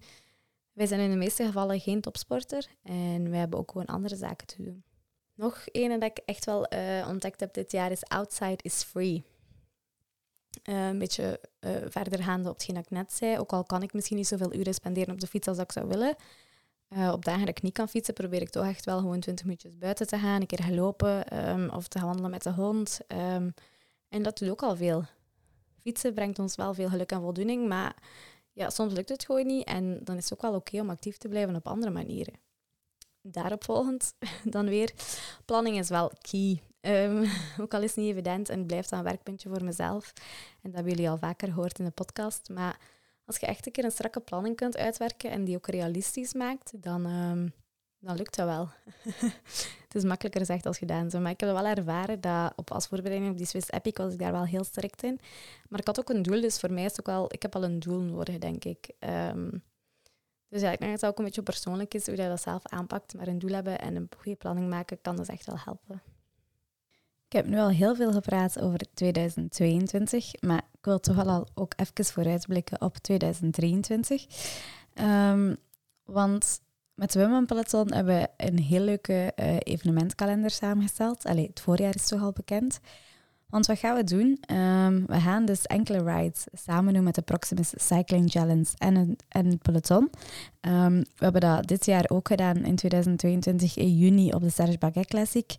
Wij 0.72 0.87
zijn 0.87 1.01
in 1.01 1.11
de 1.11 1.16
meeste 1.16 1.45
gevallen 1.45 1.81
geen 1.81 2.01
topsporter 2.01 2.66
en 2.83 3.31
wij 3.31 3.39
hebben 3.39 3.59
ook 3.59 3.70
gewoon 3.70 3.87
andere 3.87 4.16
zaken 4.16 4.47
te 4.47 4.62
doen. 4.62 4.85
Nog 5.37 5.64
een 5.72 6.01
dat 6.01 6.03
ik 6.03 6.18
echt 6.24 6.45
wel 6.45 6.72
uh, 6.72 7.09
ontdekt 7.09 7.41
heb 7.41 7.55
dit 7.55 7.72
jaar 7.72 7.91
is 7.91 8.05
Outside 8.05 8.59
is 8.62 8.82
Free. 8.82 9.24
Uh, 10.64 10.89
een 10.89 10.99
beetje 10.99 11.41
uh, 11.61 11.70
verder 11.89 12.22
gaande 12.22 12.49
op 12.49 12.55
hetgeen 12.55 12.74
dat 12.74 12.84
ik 12.84 12.91
net 12.91 13.12
zei. 13.12 13.39
Ook 13.39 13.53
al 13.53 13.64
kan 13.64 13.82
ik 13.82 13.93
misschien 13.93 14.16
niet 14.16 14.26
zoveel 14.26 14.55
uren 14.55 14.74
spenderen 14.74 15.14
op 15.14 15.20
de 15.20 15.26
fiets 15.26 15.49
als 15.49 15.59
ik 15.59 15.72
zou 15.72 15.89
willen. 15.89 16.16
Op 17.12 17.24
dagen 17.24 17.47
dat 17.47 17.57
ik 17.57 17.62
niet 17.62 17.72
kan 17.72 17.89
fietsen, 17.89 18.14
probeer 18.14 18.41
ik 18.41 18.51
toch 18.51 18.66
echt 18.66 18.84
wel 18.84 18.99
gewoon 18.99 19.20
20 19.20 19.45
minuutjes 19.45 19.78
buiten 19.78 20.07
te 20.07 20.18
gaan. 20.18 20.41
Een 20.41 20.47
keer 20.47 20.62
gaan 20.62 20.74
lopen 20.74 21.49
um, 21.49 21.70
of 21.70 21.89
te 21.89 21.99
gaan 21.99 22.07
wandelen 22.07 22.30
met 22.30 22.43
de 22.43 22.53
hond. 22.53 23.01
Um, 23.09 23.55
en 24.09 24.22
dat 24.22 24.39
doet 24.39 24.51
ook 24.51 24.62
al 24.62 24.76
veel. 24.76 25.05
Fietsen 25.78 26.14
brengt 26.14 26.39
ons 26.39 26.57
wel 26.57 26.74
veel 26.74 26.89
geluk 26.89 27.12
en 27.12 27.20
voldoening, 27.20 27.68
maar 27.68 27.97
ja, 28.53 28.70
soms 28.70 28.93
lukt 28.93 29.09
het 29.09 29.24
gewoon 29.24 29.47
niet. 29.47 29.66
En 29.66 30.01
dan 30.05 30.16
is 30.16 30.24
het 30.24 30.32
ook 30.32 30.43
wel 30.43 30.55
oké 30.55 30.80
om 30.80 30.91
actief 30.91 31.16
te 31.16 31.28
blijven 31.28 31.57
op 31.57 31.66
andere 31.66 31.93
manieren. 31.93 32.34
Daarop 33.31 33.64
volgend 33.64 34.14
dan 34.55 34.66
weer, 34.68 34.93
planning 35.45 35.79
is 35.79 35.89
wel 35.89 36.12
key. 36.20 36.62
Um, 36.81 37.24
ook 37.61 37.74
al 37.74 37.83
is 37.83 37.95
het 37.95 38.05
niet 38.05 38.11
evident 38.11 38.49
en 38.49 38.59
het 38.59 38.66
blijft 38.66 38.91
een 38.91 39.03
werkpuntje 39.03 39.49
voor 39.49 39.64
mezelf. 39.64 40.12
En 40.62 40.70
dat 40.70 40.74
hebben 40.74 40.93
jullie 40.93 41.11
al 41.11 41.18
vaker 41.18 41.49
gehoord 41.49 41.79
in 41.79 41.85
de 41.85 41.91
podcast. 41.91 42.49
Maar 42.49 42.79
als 43.24 43.37
je 43.37 43.47
echt 43.47 43.66
een 43.66 43.72
keer 43.72 43.85
een 43.85 43.91
strakke 43.91 44.20
planning 44.20 44.57
kunt 44.57 44.77
uitwerken 44.77 45.31
en 45.31 45.45
die 45.45 45.57
ook 45.57 45.66
realistisch 45.66 46.35
maakt, 46.35 46.83
dan, 46.83 47.07
um, 47.07 47.53
dan 47.99 48.16
lukt 48.16 48.37
dat 48.37 48.47
wel. 48.47 48.68
het 49.87 49.95
is 49.95 50.05
makkelijker 50.05 50.41
gezegd 50.41 50.66
als 50.66 50.79
gedaan. 50.79 51.11
Zo. 51.11 51.20
Maar 51.20 51.33
ik 51.33 51.41
heb 51.41 51.51
wel 51.51 51.66
ervaren 51.66 52.20
dat 52.20 52.53
op, 52.57 52.70
als 52.70 52.87
voorbereiding 52.87 53.31
op 53.31 53.39
die 53.39 53.47
Swiss 53.47 53.70
Epic 53.70 53.93
was 53.97 54.12
ik 54.12 54.18
daar 54.18 54.33
wel 54.33 54.47
heel 54.47 54.64
strikt 54.64 55.03
in. 55.03 55.20
Maar 55.68 55.81
ik 55.81 55.87
had 55.87 55.99
ook 55.99 56.09
een 56.09 56.22
doel, 56.22 56.41
dus 56.41 56.59
voor 56.59 56.72
mij 56.72 56.85
is 56.85 56.91
het 56.91 57.01
ook 57.01 57.14
wel... 57.14 57.27
Ik 57.29 57.43
heb 57.43 57.55
al 57.55 57.64
een 57.64 57.79
doel 57.79 58.01
nodig, 58.01 58.39
denk 58.39 58.64
ik. 58.64 58.91
Um, 58.99 59.62
dus 60.49 60.61
ja, 60.61 60.71
ik 60.71 60.79
denk 60.79 60.91
dat 60.91 61.01
het 61.01 61.11
ook 61.11 61.19
een 61.19 61.25
beetje 61.25 61.43
persoonlijk 61.43 61.95
is 61.95 62.07
hoe 62.07 62.17
je 62.17 62.29
dat 62.29 62.43
zelf 62.43 62.67
aanpakt. 62.67 63.15
Maar 63.15 63.29
een 63.29 63.39
doel 63.39 63.51
hebben 63.51 63.79
en 63.81 63.97
een 63.97 64.09
goede 64.19 64.39
planning 64.39 64.69
maken 64.69 65.01
kan 65.03 65.17
dus 65.17 65.29
echt 65.29 65.47
wel 65.47 65.59
helpen. 65.65 66.03
Ik 67.27 67.33
heb 67.33 67.47
nu 67.47 67.59
al 67.59 67.69
heel 67.69 67.95
veel 67.95 68.13
gepraat 68.13 68.61
over 68.61 68.79
2022, 68.95 70.41
maar 70.41 70.63
ik 70.73 70.85
wil 70.85 71.01
toch 71.01 71.17
wel 71.17 71.29
al 71.29 71.49
ook 71.55 71.73
even 71.77 72.05
vooruitblikken 72.05 72.81
op 72.81 72.97
2023. 72.97 74.23
Um, 74.23 75.05
ehm, 75.05 75.55
want 76.05 76.61
met 76.95 77.15
Women 77.15 77.47
Peloton 77.47 77.93
hebben 77.93 78.17
we 78.17 78.29
een 78.37 78.59
heel 78.59 78.81
leuke 78.81 79.33
uh, 79.37 79.57
evenementkalender 79.59 80.51
samengesteld. 80.51 81.25
Allee, 81.25 81.47
het 81.47 81.61
voorjaar 81.61 81.95
is 81.95 82.07
toch 82.07 82.23
al 82.23 82.33
bekend. 82.33 82.81
Want 83.49 83.67
wat 83.67 83.79
gaan 83.79 83.97
we 83.97 84.05
doen? 84.05 84.39
Um, 84.57 85.07
we 85.07 85.21
gaan 85.21 85.45
dus 85.45 85.63
enkele 85.63 86.03
rides 86.03 86.45
samen 86.53 86.95
doen 86.95 87.05
met 87.05 87.15
de 87.15 87.23
Proximus 87.23 87.73
Cycling 87.75 88.31
Challenge 88.31 88.67
en, 88.77 89.17
en 89.29 89.47
het 89.47 89.63
peloton. 89.63 90.11
Um, 90.61 90.99
we 90.99 91.25
hebben 91.25 91.41
dat 91.41 91.67
dit 91.67 91.87
jaar 91.87 92.05
ook 92.09 92.29
gedaan 92.29 92.65
in 92.65 92.77
2022 92.77 93.77
in 93.77 93.97
juni 93.97 94.33
op 94.33 94.41
de 94.41 94.51
Serge 94.51 94.79
Baguet 94.79 95.07
Classic. 95.07 95.57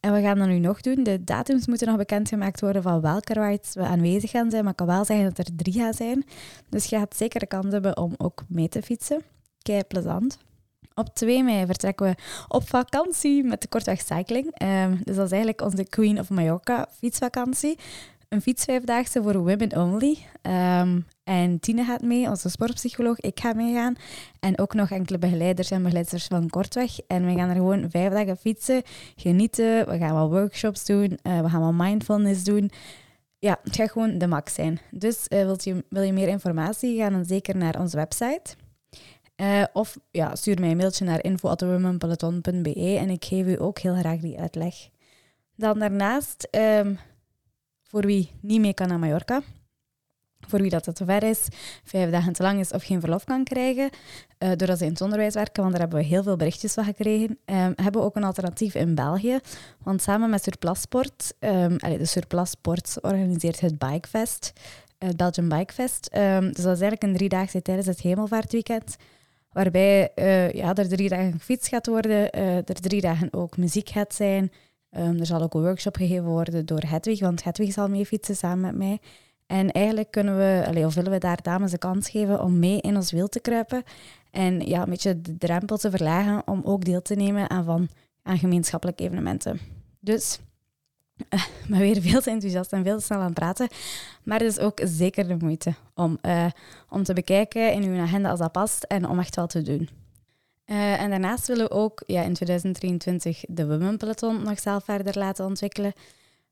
En 0.00 0.12
we 0.12 0.20
gaan 0.20 0.38
dat 0.38 0.48
nu 0.48 0.58
nog 0.58 0.80
doen. 0.80 1.02
De 1.02 1.24
datums 1.24 1.66
moeten 1.66 1.86
nog 1.86 1.96
bekendgemaakt 1.96 2.60
worden 2.60 2.82
van 2.82 3.00
welke 3.00 3.32
rides 3.32 3.74
we 3.74 3.82
aanwezig 3.82 4.30
gaan 4.30 4.50
zijn. 4.50 4.62
Maar 4.62 4.72
ik 4.72 4.78
kan 4.78 4.86
wel 4.86 5.04
zeggen 5.04 5.24
dat 5.24 5.38
er 5.38 5.56
drie 5.56 5.74
gaan 5.74 5.94
zijn. 5.94 6.24
Dus 6.68 6.84
je 6.84 6.96
gaat 6.96 7.16
zeker 7.16 7.40
de 7.40 7.46
kans 7.46 7.72
hebben 7.72 7.96
om 7.96 8.14
ook 8.16 8.44
mee 8.48 8.68
te 8.68 8.82
fietsen. 8.82 9.22
Kei 9.58 9.84
plezant. 9.84 10.38
Op 10.94 11.14
2 11.14 11.42
mei 11.42 11.66
vertrekken 11.66 12.06
we 12.06 12.14
op 12.48 12.68
vakantie 12.68 13.44
met 13.44 13.62
de 13.62 13.68
Kortweg 13.68 14.00
Cycling. 14.00 14.62
Um, 14.62 15.00
dus 15.04 15.16
dat 15.16 15.24
is 15.24 15.32
eigenlijk 15.32 15.60
onze 15.60 15.84
Queen 15.84 16.18
of 16.18 16.30
Mallorca 16.30 16.88
fietsvakantie. 16.98 17.78
Een 18.28 18.42
fietsvijfdaagse 18.42 19.22
voor 19.22 19.36
women 19.36 19.76
only. 19.76 20.18
Um, 20.42 21.06
En 21.24 21.60
Tine 21.60 21.84
gaat 21.84 22.02
mee, 22.02 22.28
onze 22.28 22.48
sportpsycholoog. 22.48 23.20
Ik 23.20 23.40
ga 23.40 23.52
meegaan. 23.52 23.94
En 24.40 24.58
ook 24.58 24.74
nog 24.74 24.90
enkele 24.90 25.18
begeleiders 25.18 25.70
en 25.70 25.82
begeleiders 25.82 26.26
van 26.26 26.50
Kortweg. 26.50 26.98
En 27.06 27.26
we 27.26 27.34
gaan 27.34 27.48
er 27.48 27.54
gewoon 27.54 27.90
vijf 27.90 28.12
dagen 28.12 28.36
fietsen, 28.36 28.82
genieten. 29.16 29.88
We 29.88 29.98
gaan 29.98 30.14
wat 30.14 30.30
workshops 30.30 30.84
doen. 30.84 31.18
Uh, 31.22 31.40
we 31.40 31.48
gaan 31.48 31.60
wat 31.60 31.86
mindfulness 31.86 32.44
doen. 32.44 32.70
Ja, 33.38 33.58
het 33.62 33.76
gaat 33.76 33.90
gewoon 33.90 34.18
de 34.18 34.26
max 34.26 34.54
zijn. 34.54 34.80
Dus 34.90 35.26
uh, 35.28 35.44
wilt 35.44 35.64
wil 35.88 36.02
je 36.02 36.12
meer 36.12 36.28
informatie, 36.28 36.96
ga 36.96 37.10
dan 37.10 37.24
zeker 37.24 37.56
naar 37.56 37.80
onze 37.80 37.96
website. 37.96 38.56
Uh, 39.36 39.64
of 39.72 39.98
ja, 40.10 40.34
stuur 40.34 40.60
mij 40.60 40.70
een 40.70 40.76
mailtje 40.76 41.04
naar 41.04 41.24
info.womenpeloton.be 41.24 42.96
en 42.98 43.10
ik 43.10 43.24
geef 43.24 43.46
u 43.46 43.60
ook 43.60 43.78
heel 43.78 43.94
graag 43.94 44.20
die 44.20 44.38
uitleg. 44.38 44.74
Dan 45.56 45.78
daarnaast, 45.78 46.48
um, 46.50 46.98
voor 47.82 48.06
wie 48.06 48.30
niet 48.40 48.60
mee 48.60 48.74
kan 48.74 48.88
naar 48.88 48.98
Mallorca, 48.98 49.42
voor 50.48 50.60
wie 50.60 50.70
dat 50.70 50.94
te 50.94 51.04
ver 51.04 51.22
is, 51.22 51.46
vijf 51.84 52.10
dagen 52.10 52.32
te 52.32 52.42
lang 52.42 52.60
is 52.60 52.70
of 52.70 52.84
geen 52.84 53.00
verlof 53.00 53.24
kan 53.24 53.44
krijgen, 53.44 53.90
uh, 54.38 54.48
doordat 54.48 54.78
ze 54.78 54.84
in 54.84 54.90
het 54.90 55.00
onderwijs 55.00 55.34
werken, 55.34 55.62
want 55.62 55.70
daar 55.70 55.80
hebben 55.80 56.00
we 56.00 56.04
heel 56.04 56.22
veel 56.22 56.36
berichtjes 56.36 56.72
van 56.72 56.84
gekregen, 56.84 57.28
um, 57.28 57.72
hebben 57.76 57.92
we 57.92 58.02
ook 58.02 58.16
een 58.16 58.24
alternatief 58.24 58.74
in 58.74 58.94
België. 58.94 59.38
Want 59.82 60.02
samen 60.02 60.30
met 60.30 60.42
Surplasport, 60.42 61.34
um, 61.38 61.76
allez, 61.78 61.98
de 61.98 62.04
Surplasport 62.04 62.96
organiseert 63.00 63.60
het 63.60 63.78
Bikefest, 63.78 64.52
het 64.98 65.16
Belgian 65.16 65.48
Bikefest. 65.48 66.10
Dus 66.10 66.40
dat 66.40 66.56
is 66.56 66.80
eigenlijk 66.80 67.02
een 67.02 67.14
driedaagse 67.14 67.62
tijdens 67.62 67.86
het 67.86 68.00
Hemelvaartweekend. 68.00 68.96
Waarbij 69.52 70.12
uh, 70.14 70.50
ja, 70.50 70.74
er 70.74 70.88
drie 70.88 71.08
dagen 71.08 71.32
gefietst 71.32 71.68
gaat 71.68 71.86
worden, 71.86 72.38
uh, 72.38 72.56
er 72.56 72.80
drie 72.80 73.00
dagen 73.00 73.32
ook 73.32 73.56
muziek 73.56 73.88
gaat 73.88 74.14
zijn. 74.14 74.52
Um, 74.96 75.18
er 75.18 75.26
zal 75.26 75.42
ook 75.42 75.54
een 75.54 75.62
workshop 75.62 75.96
gegeven 75.96 76.24
worden 76.24 76.66
door 76.66 76.82
Hedwig, 76.86 77.20
want 77.20 77.44
Hedwig 77.44 77.72
zal 77.72 77.88
mee 77.88 78.06
fietsen 78.06 78.36
samen 78.36 78.60
met 78.60 78.76
mij. 78.76 78.98
En 79.46 79.70
eigenlijk 79.70 80.10
kunnen 80.10 80.36
we, 80.36 80.64
allez, 80.66 80.84
of 80.84 80.94
willen 80.94 81.12
we 81.12 81.18
daar 81.18 81.42
dames 81.42 81.70
de 81.70 81.78
kans 81.78 82.10
geven 82.10 82.42
om 82.42 82.58
mee 82.58 82.80
in 82.80 82.96
ons 82.96 83.12
wiel 83.12 83.28
te 83.28 83.40
kruipen. 83.40 83.82
En 84.30 84.60
ja, 84.60 84.82
een 84.82 84.90
beetje 84.90 85.20
de 85.20 85.38
drempel 85.38 85.76
te 85.76 85.90
verlagen 85.90 86.42
om 86.46 86.60
ook 86.64 86.84
deel 86.84 87.02
te 87.02 87.14
nemen 87.14 87.50
aan, 87.50 87.64
van, 87.64 87.88
aan 88.22 88.38
gemeenschappelijke 88.38 89.04
evenementen. 89.04 89.60
Dus 90.00 90.38
uh, 91.30 91.44
maar 91.68 91.78
weer 91.78 92.00
veel 92.00 92.20
te 92.20 92.30
enthousiast 92.30 92.72
en 92.72 92.84
veel 92.84 92.98
te 92.98 93.04
snel 93.04 93.18
aan 93.18 93.24
het 93.24 93.34
praten. 93.34 93.68
Maar 94.22 94.38
het 94.38 94.50
is 94.50 94.58
ook 94.58 94.80
zeker 94.84 95.28
de 95.28 95.36
moeite 95.40 95.74
om, 95.94 96.18
uh, 96.22 96.46
om 96.88 97.02
te 97.02 97.12
bekijken 97.12 97.72
in 97.72 97.82
uw 97.82 98.00
agenda 98.00 98.30
als 98.30 98.38
dat 98.38 98.52
past 98.52 98.82
en 98.82 99.08
om 99.08 99.18
echt 99.18 99.36
wel 99.36 99.46
te 99.46 99.62
doen. 99.62 99.88
Uh, 100.66 101.00
en 101.00 101.10
daarnaast 101.10 101.46
willen 101.46 101.64
we 101.64 101.70
ook 101.70 102.02
ja, 102.06 102.22
in 102.22 102.34
2023 102.34 103.44
de 103.48 103.66
Women 103.66 103.96
Peloton 103.96 104.42
nog 104.42 104.60
zelf 104.60 104.84
verder 104.84 105.18
laten 105.18 105.44
ontwikkelen. 105.44 105.92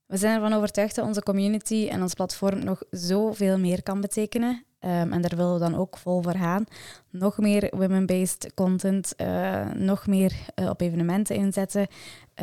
We 0.06 0.16
zijn 0.16 0.34
ervan 0.34 0.52
overtuigd 0.52 0.94
dat 0.94 1.06
onze 1.06 1.22
community 1.22 1.88
en 1.90 2.02
ons 2.02 2.14
platform 2.14 2.64
nog 2.64 2.82
zoveel 2.90 3.58
meer 3.58 3.82
kan 3.82 4.00
betekenen. 4.00 4.64
Um, 4.84 5.12
en 5.12 5.20
daar 5.20 5.36
willen 5.36 5.52
we 5.52 5.58
dan 5.58 5.76
ook 5.76 5.96
vol 5.96 6.22
voor 6.22 6.34
gaan. 6.34 6.64
Nog 7.10 7.38
meer 7.38 7.72
women-based 7.76 8.54
content, 8.54 9.14
nog 9.74 10.06
meer 10.06 10.32
op 10.54 10.80
evenementen 10.80 11.36
inzetten. 11.36 11.86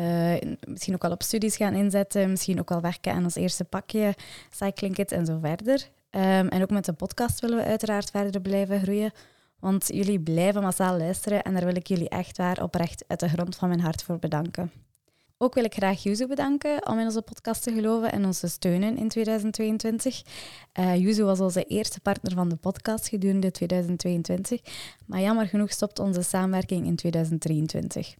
Uh, 0.00 0.34
misschien 0.66 0.94
ook 0.94 1.02
wel 1.02 1.10
op 1.10 1.22
studies 1.22 1.56
gaan 1.56 1.74
inzetten. 1.74 2.30
Misschien 2.30 2.60
ook 2.60 2.68
wel 2.68 2.80
werken 2.80 3.12
aan 3.12 3.24
ons 3.24 3.34
eerste 3.34 3.64
pakje, 3.64 4.14
Cycling 4.50 4.94
Kit 4.94 5.12
en 5.12 5.26
zo 5.26 5.38
verder. 5.42 5.88
Um, 6.10 6.48
en 6.48 6.62
ook 6.62 6.70
met 6.70 6.84
de 6.84 6.92
podcast 6.92 7.40
willen 7.40 7.56
we 7.56 7.64
uiteraard 7.64 8.10
verder 8.10 8.40
blijven 8.40 8.80
groeien. 8.80 9.12
Want 9.58 9.88
jullie 9.92 10.20
blijven 10.20 10.62
massaal 10.62 10.98
luisteren 10.98 11.42
en 11.42 11.54
daar 11.54 11.64
wil 11.64 11.76
ik 11.76 11.86
jullie 11.86 12.08
echt 12.08 12.36
waar 12.36 12.62
oprecht 12.62 13.04
uit 13.06 13.20
de 13.20 13.28
grond 13.28 13.56
van 13.56 13.68
mijn 13.68 13.80
hart 13.80 14.02
voor 14.02 14.18
bedanken. 14.18 14.72
Ook 15.40 15.54
wil 15.54 15.64
ik 15.64 15.74
graag 15.74 16.02
Yuzu 16.02 16.26
bedanken 16.26 16.86
om 16.86 16.98
in 16.98 17.04
onze 17.04 17.22
podcast 17.22 17.62
te 17.62 17.72
geloven 17.72 18.12
en 18.12 18.24
ons 18.24 18.40
te 18.40 18.48
steunen 18.48 18.96
in 18.96 19.08
2022. 19.08 20.22
Uh, 20.78 20.96
Yuzu 20.96 21.22
was 21.22 21.40
onze 21.40 21.64
eerste 21.64 22.00
partner 22.00 22.32
van 22.32 22.48
de 22.48 22.56
podcast 22.56 23.08
gedurende 23.08 23.50
2022, 23.50 24.60
maar 25.06 25.20
jammer 25.20 25.46
genoeg 25.46 25.70
stopt 25.70 25.98
onze 25.98 26.22
samenwerking 26.22 26.86
in 26.86 26.96
2023. 26.96 28.14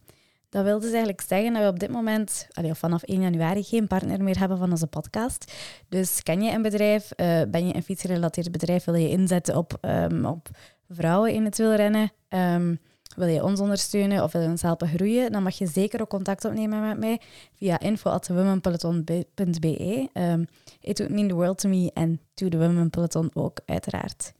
Dat 0.49 0.63
wil 0.63 0.79
dus 0.79 0.89
eigenlijk 0.89 1.21
zeggen 1.21 1.53
dat 1.53 1.61
we 1.61 1.67
op 1.67 1.79
dit 1.79 1.89
moment, 1.89 2.47
vanaf 2.71 3.03
1 3.03 3.21
januari, 3.21 3.63
geen 3.63 3.87
partner 3.87 4.23
meer 4.23 4.39
hebben 4.39 4.57
van 4.57 4.71
onze 4.71 4.87
podcast. 4.87 5.53
Dus 5.89 6.23
ken 6.23 6.41
je 6.41 6.51
een 6.51 6.61
bedrijf, 6.61 7.11
uh, 7.15 7.41
ben 7.47 7.67
je 7.67 7.75
een 7.75 7.83
fietsgerelateerd 7.83 8.51
bedrijf, 8.51 8.83
wil 8.83 8.95
je 8.95 9.09
inzetten 9.09 9.55
op, 9.55 9.77
um, 9.81 10.25
op 10.25 10.49
vrouwen 10.89 11.33
in 11.33 11.45
het 11.45 11.57
wielrennen, 11.57 12.11
um, 12.29 12.79
wil 13.15 13.27
je 13.27 13.43
ons 13.43 13.59
ondersteunen 13.59 14.23
of 14.23 14.31
wil 14.31 14.41
je 14.41 14.47
ons 14.47 14.61
helpen 14.61 14.87
groeien, 14.87 15.31
dan 15.31 15.43
mag 15.43 15.57
je 15.57 15.67
zeker 15.67 16.01
ook 16.01 16.09
contact 16.09 16.45
opnemen 16.45 16.87
met 16.87 16.99
mij 16.99 17.21
via 17.55 17.79
info.womenpeloton.be. 17.79 20.09
Um, 20.13 20.47
it 20.81 20.97
would 20.97 21.13
mean 21.13 21.27
the 21.27 21.33
world 21.33 21.57
to 21.57 21.69
me 21.69 21.91
en 21.93 22.19
to 22.33 22.49
the 22.49 22.57
Women 22.57 22.89
Peloton 22.89 23.31
ook, 23.33 23.59
uiteraard. 23.65 24.33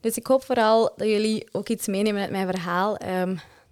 Dus 0.00 0.16
ik 0.16 0.26
hoop 0.26 0.44
vooral 0.44 0.92
dat 0.96 1.08
jullie 1.08 1.48
ook 1.52 1.68
iets 1.68 1.86
meenemen 1.86 2.20
met 2.20 2.30
mijn 2.30 2.46
verhaal. 2.46 2.96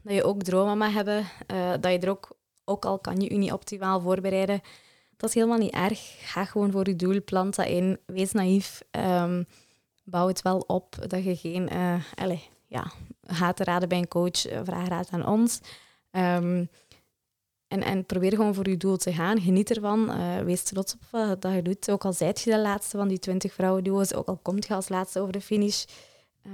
Dat 0.06 0.14
je 0.14 0.24
ook 0.24 0.42
dromen 0.42 0.78
mag 0.78 0.92
hebben. 0.92 1.18
Uh, 1.52 1.70
dat 1.80 1.92
je 1.92 1.98
er 1.98 2.08
ook, 2.08 2.36
ook 2.64 2.84
al 2.84 2.98
kan 2.98 3.20
je 3.20 3.40
je 3.40 3.52
optimaal 3.52 4.00
voorbereiden. 4.00 4.60
Dat 5.16 5.28
is 5.28 5.34
helemaal 5.34 5.58
niet 5.58 5.72
erg. 5.72 6.16
Ga 6.18 6.44
gewoon 6.44 6.70
voor 6.70 6.88
je 6.88 6.96
doel, 6.96 7.22
plant 7.22 7.56
dat 7.56 7.66
in. 7.66 7.98
Wees 8.06 8.32
naïef. 8.32 8.82
Um, 8.90 9.46
bouw 10.04 10.28
het 10.28 10.42
wel 10.42 10.58
op 10.58 10.96
dat 11.06 11.24
je 11.24 11.36
geen... 11.36 11.72
Uh, 11.72 11.94
allez, 12.14 12.48
ja, 12.66 12.92
gaat 13.22 13.56
te 13.56 13.64
raden 13.64 13.88
bij 13.88 13.98
een 13.98 14.08
coach, 14.08 14.46
eh, 14.46 14.60
vraag 14.64 14.88
raad 14.88 15.10
aan 15.10 15.26
ons. 15.26 15.60
Um, 16.10 16.68
en, 17.68 17.82
en 17.82 18.04
probeer 18.04 18.30
gewoon 18.30 18.54
voor 18.54 18.68
je 18.68 18.76
doel 18.76 18.96
te 18.96 19.12
gaan. 19.12 19.40
Geniet 19.40 19.70
ervan. 19.70 20.10
Wees 20.44 20.62
trots 20.62 20.94
op 20.94 21.00
wat 21.10 21.42
dat 21.42 21.54
je 21.54 21.62
doet. 21.62 21.90
Ook 21.90 22.04
al 22.04 22.12
zijt 22.12 22.40
je 22.40 22.50
de 22.50 22.60
laatste 22.60 22.96
van 22.96 23.08
die 23.08 23.18
20 23.18 23.52
vrouwenduo's, 23.52 24.14
ook 24.14 24.28
al 24.28 24.38
komt 24.42 24.66
je 24.66 24.74
als 24.74 24.88
laatste 24.88 25.20
over 25.20 25.32
de 25.32 25.40
finish. 25.40 25.84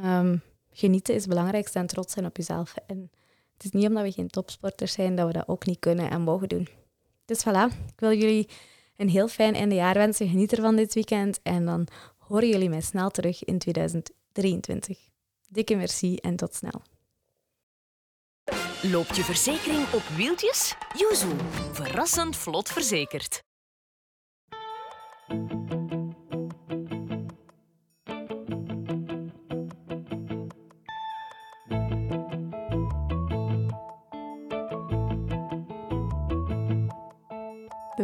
Um, 0.05 0.43
genieten 0.71 1.15
is 1.15 1.21
het 1.21 1.31
belangrijkste 1.31 1.79
en 1.79 1.87
trots 1.87 2.13
zijn 2.13 2.27
op 2.27 2.37
jezelf. 2.37 2.75
En 2.87 3.11
het 3.63 3.75
is 3.75 3.81
niet 3.81 3.89
omdat 3.89 4.05
we 4.05 4.13
geen 4.13 4.29
topsporters 4.29 4.93
zijn 4.93 5.17
dat 5.17 5.27
we 5.27 5.33
dat 5.33 5.49
ook 5.49 5.67
niet 5.67 5.79
kunnen 5.79 6.11
en 6.11 6.21
mogen 6.21 6.49
doen. 6.49 6.69
Dus 7.25 7.45
voilà, 7.45 7.75
ik 7.87 8.01
wil 8.01 8.13
jullie 8.13 8.49
een 8.97 9.09
heel 9.09 9.29
fijn 9.29 9.55
eindejaar 9.55 9.95
wensen. 9.95 10.29
Geniet 10.29 10.53
ervan 10.53 10.77
dit 10.77 10.95
weekend 10.95 11.41
en 11.43 11.65
dan 11.65 11.87
horen 12.19 12.49
jullie 12.49 12.69
mij 12.69 12.81
snel 12.81 13.11
terug 13.11 13.45
in 13.45 13.59
2023. 13.59 14.99
Dikke 15.49 15.77
merci 15.77 16.17
en 16.17 16.37
tot 16.37 16.55
snel. 16.55 16.83
Loopt 18.83 19.17
je 19.17 19.25
verzekering 19.25 19.93
op 19.93 20.03
wieltjes? 20.03 20.75
Yuzu, 20.97 21.37
verrassend 21.73 22.37
vlot 22.37 22.69
verzekerd. 22.69 23.43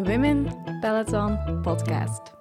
Women 0.09 0.49
Peloton 0.81 1.37
Podcast. 1.63 2.38